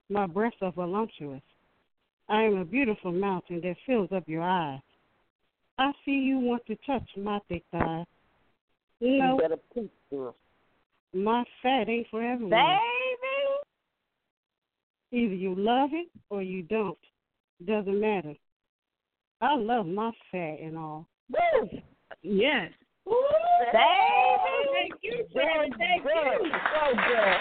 My 0.10 0.26
breasts 0.26 0.60
are 0.62 0.72
voluptuous. 0.72 1.42
I 2.28 2.44
am 2.44 2.58
a 2.58 2.66
beautiful 2.66 3.12
mountain 3.12 3.62
that 3.62 3.76
fills 3.86 4.10
up 4.12 4.24
your 4.28 4.44
eyes. 4.44 4.82
I 5.78 5.92
see 6.04 6.12
you 6.12 6.40
want 6.40 6.66
to 6.68 6.76
touch 6.86 7.08
my 7.18 7.40
thick 7.48 7.64
thigh. 7.72 8.06
You 9.00 9.18
know, 9.18 9.36
You 9.36 9.42
better 9.42 9.62
peep, 9.74 9.92
girl. 10.10 10.36
my 11.14 11.44
fat 11.64 11.88
ain't 11.90 12.08
for 12.12 12.22
everyone. 12.22 12.50
Baby. 12.52 12.68
Either 15.12 15.34
you 15.34 15.56
love 15.58 15.90
it 15.94 16.08
or 16.30 16.42
you 16.44 16.62
don't. 16.64 16.98
Doesn't 17.66 18.00
matter. 18.00 18.36
I 19.42 19.56
love 19.56 19.86
my 19.86 20.12
fat 20.32 20.58
and 20.62 20.78
all. 20.78 21.08
Yes. 22.22 22.72
Woo! 23.06 23.16
Baby. 23.72 23.80
Thank 24.74 24.94
you, 25.02 25.26
Good, 25.34 25.76
Thank 25.78 26.04
good. 26.04 26.12
you. 26.44 26.52
So 26.52 26.96
good. 26.96 27.38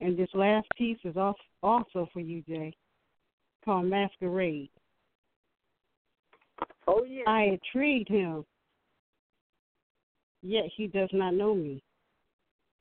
And 0.00 0.16
this 0.18 0.28
last 0.34 0.66
piece 0.76 0.98
is 1.04 1.16
also 1.62 2.08
for 2.12 2.20
you, 2.20 2.42
Jay, 2.48 2.74
called 3.64 3.86
Masquerade. 3.86 4.70
Oh 6.86 7.04
yeah. 7.04 7.24
I 7.26 7.42
intrigued 7.42 8.08
him, 8.08 8.44
yet 10.42 10.64
he 10.76 10.86
does 10.86 11.10
not 11.12 11.34
know 11.34 11.54
me. 11.54 11.82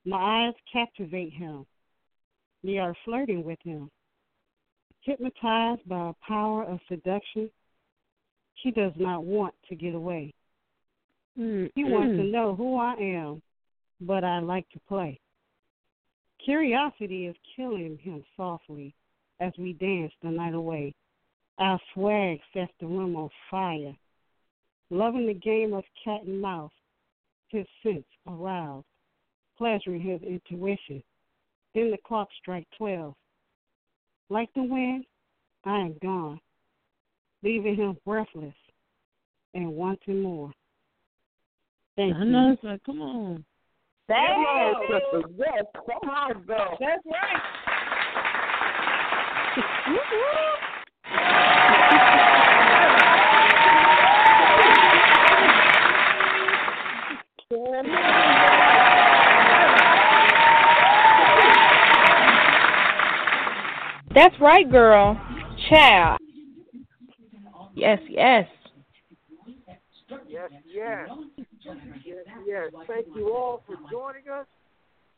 My 0.06 0.48
eyes 0.48 0.54
captivate 0.72 1.34
him. 1.34 1.66
They 2.64 2.78
are 2.78 2.96
flirting 3.06 3.44
with 3.44 3.60
him. 3.64 3.90
Hypnotized 5.02 5.82
by 5.88 6.10
a 6.10 6.28
power 6.28 6.64
of 6.64 6.80
seduction, 6.88 7.50
he 8.56 8.72
does 8.72 8.94
not 8.98 9.24
want 9.24 9.54
to 9.70 9.76
get 9.76 9.96
away. 9.96 10.34
He 11.36 11.84
wants 11.84 12.18
to 12.18 12.24
know 12.24 12.56
who 12.56 12.78
I 12.78 12.94
am, 12.94 13.42
but 14.02 14.24
I 14.24 14.40
like 14.40 14.70
to 14.72 14.80
play. 14.88 15.20
Curiosity 16.44 17.28
is 17.28 17.36
killing 17.56 17.98
him 18.02 18.24
softly 18.36 18.94
as 19.40 19.54
we 19.58 19.74
dance 19.74 20.12
the 20.22 20.30
night 20.30 20.54
away. 20.54 20.94
Our 21.62 21.80
swag 21.94 22.40
sets 22.56 22.72
the 22.80 22.88
room 22.88 23.16
on 23.16 23.30
fire. 23.52 23.96
Loving 24.90 25.28
the 25.28 25.36
game 25.36 25.74
of 25.74 25.84
cat 26.04 26.24
and 26.26 26.42
mouse, 26.42 26.72
his 27.50 27.68
sense 27.84 28.04
aroused, 28.28 28.88
pleasuring 29.60 30.02
his 30.02 30.20
intuition. 30.24 31.04
Then 31.76 31.92
the 31.92 32.00
clock 32.04 32.30
strike 32.42 32.66
twelve. 32.76 33.14
Like 34.30 34.50
the 34.56 34.64
wind, 34.64 35.06
I 35.64 35.82
am 35.82 35.96
gone, 36.02 36.40
leaving 37.44 37.76
him 37.76 37.96
breathless 38.08 38.56
and 39.54 39.72
wanting 39.72 40.24
more. 40.24 40.52
Thank 41.96 42.16
I 42.16 42.24
you. 42.24 42.26
know, 42.26 42.58
so 42.64 42.76
come 42.88 43.02
on. 43.04 43.46
Yes, 44.10 44.76
sister. 44.90 45.30
Yes, 45.38 45.66
come 45.76 46.10
on, 46.10 46.42
girl. 46.42 46.78
That's 46.80 47.06
right. 47.06 47.42
That's 64.22 64.40
right, 64.40 64.70
girl. 64.70 65.20
Child. 65.68 66.20
Yes, 67.74 67.98
yes. 68.08 68.48
Yes, 70.30 70.52
yes. 70.72 71.10
Yes, 72.06 72.26
yes. 72.46 72.72
Thank 72.88 73.08
you 73.16 73.34
all 73.34 73.64
for 73.66 73.78
joining 73.90 74.30
us. 74.32 74.46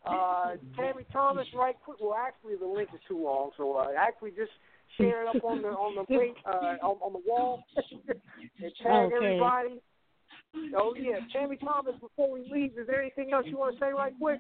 Uh, 0.06 0.56
Tammy 0.78 1.04
Thomas, 1.12 1.46
right 1.54 1.76
quick. 1.84 1.98
Well, 2.00 2.16
actually, 2.16 2.56
the 2.56 2.66
link 2.66 2.92
is 2.94 3.02
too 3.06 3.22
long, 3.22 3.52
so 3.58 3.74
uh, 3.76 3.88
actually 4.00 4.32
just 4.32 4.52
share 4.98 5.24
it 5.24 5.36
up 5.36 5.44
on 5.44 5.62
the 5.62 5.68
on 5.68 5.96
the 5.96 6.14
link 6.18 6.38
uh, 6.46 6.78
on, 6.82 6.96
on 7.02 7.12
the 7.12 7.22
wall 7.28 7.62
and 8.08 8.72
tag 8.82 9.12
Okay. 9.12 9.16
everybody. 9.16 9.82
Oh 10.76 10.94
yeah, 10.98 11.20
Tammy 11.32 11.58
Thomas. 11.58 11.96
Before 12.00 12.32
we 12.32 12.48
leave, 12.52 12.78
is 12.78 12.88
there 12.88 13.02
anything 13.02 13.32
else 13.34 13.46
you 13.48 13.58
want 13.58 13.76
to 13.76 13.80
say, 13.80 13.92
right 13.94 14.14
quick? 14.20 14.40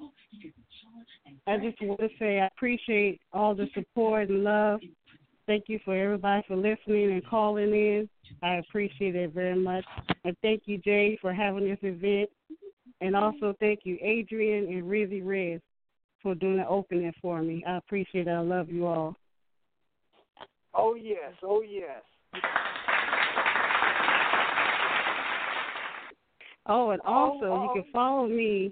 I 1.47 1.57
just 1.57 1.81
want 1.81 1.99
to 1.99 2.09
say 2.19 2.39
I 2.39 2.47
appreciate 2.47 3.21
all 3.31 3.55
the 3.55 3.67
support 3.73 4.29
and 4.29 4.43
love. 4.43 4.79
Thank 5.45 5.65
you 5.67 5.79
for 5.83 5.95
everybody 5.95 6.43
for 6.47 6.55
listening 6.55 7.11
and 7.11 7.25
calling 7.25 7.73
in. 7.73 8.09
I 8.41 8.55
appreciate 8.55 9.15
it 9.15 9.33
very 9.33 9.59
much. 9.59 9.83
And 10.23 10.37
thank 10.41 10.63
you, 10.65 10.77
Jay, 10.77 11.17
for 11.21 11.33
having 11.33 11.65
this 11.65 11.79
event. 11.81 12.29
And 13.01 13.15
also 13.15 13.53
thank 13.59 13.81
you, 13.83 13.97
Adrienne 14.01 14.73
and 14.73 14.83
Rizzy 14.83 15.21
Riz, 15.23 15.59
for 16.21 16.33
doing 16.35 16.57
the 16.57 16.67
opening 16.67 17.11
for 17.21 17.41
me. 17.41 17.63
I 17.67 17.77
appreciate 17.77 18.27
it. 18.27 18.31
I 18.31 18.39
love 18.39 18.69
you 18.69 18.85
all. 18.85 19.17
Oh 20.73 20.95
yes, 20.95 21.33
oh 21.43 21.61
yes. 21.61 22.01
Oh, 26.65 26.91
and 26.91 27.01
also 27.01 27.45
Oh, 27.45 27.63
you 27.63 27.69
oh. 27.69 27.73
can 27.73 27.91
follow 27.91 28.27
me. 28.27 28.71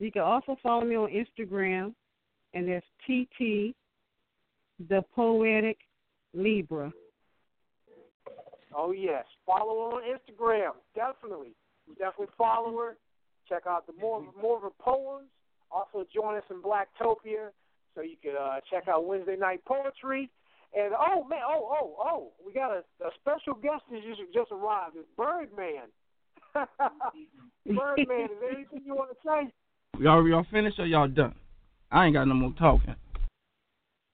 You 0.00 0.10
can 0.10 0.22
also 0.22 0.56
follow 0.62 0.84
me 0.84 0.96
on 0.96 1.08
Instagram, 1.10 1.94
and 2.52 2.68
that's 2.68 2.84
TT, 3.06 3.74
the 4.88 5.02
Poetic 5.14 5.78
Libra. 6.32 6.92
Oh 8.76 8.90
yes, 8.90 9.24
follow 9.46 9.90
her 9.90 9.96
on 9.96 10.02
Instagram. 10.02 10.72
Definitely, 10.96 11.54
definitely 11.96 12.34
follow 12.36 12.76
her. 12.78 12.96
Check 13.48 13.64
out 13.68 13.86
the 13.86 13.92
more 14.00 14.26
more 14.40 14.56
of 14.56 14.62
her 14.64 14.70
poems. 14.80 15.28
Also 15.70 16.04
join 16.12 16.36
us 16.36 16.42
in 16.50 16.60
Blacktopia, 16.60 17.50
so 17.94 18.00
you 18.00 18.16
can 18.20 18.34
uh, 18.40 18.58
check 18.70 18.88
out 18.88 19.06
Wednesday 19.06 19.36
night 19.36 19.64
poetry. 19.64 20.28
And 20.76 20.92
oh 20.98 21.24
man, 21.24 21.42
oh 21.46 21.68
oh 21.80 21.96
oh, 22.04 22.32
we 22.44 22.52
got 22.52 22.72
a, 22.72 22.82
a 23.04 23.10
special 23.20 23.54
guest 23.54 23.82
that 23.92 24.02
just 24.02 24.20
just 24.34 24.50
arrived. 24.50 24.96
It's 24.96 25.06
Birdman. 25.16 25.86
Birdman, 27.66 28.24
is 28.24 28.30
there 28.40 28.52
anything 28.52 28.82
you 28.84 28.94
want 28.94 29.10
to 29.10 29.16
say? 29.26 29.52
Y'all, 30.00 30.26
y'all 30.26 30.46
finished 30.50 30.78
or 30.78 30.86
y'all 30.86 31.08
done? 31.08 31.34
I 31.90 32.06
ain't 32.06 32.14
got 32.14 32.26
no 32.26 32.34
more 32.34 32.52
talking. 32.58 32.94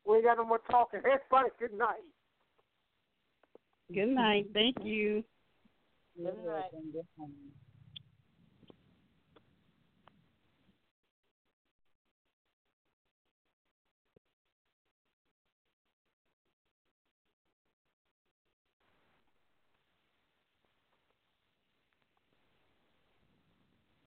We 0.06 0.16
ain't 0.16 0.24
got 0.24 0.38
no 0.38 0.44
more 0.44 0.60
talking. 0.70 1.00
Everybody, 1.00 1.50
good 1.58 1.76
night. 1.76 2.02
Good 3.92 4.08
night. 4.08 4.46
Thank 4.52 4.76
you. 4.82 5.24
Good 6.16 6.36
night. 6.46 6.70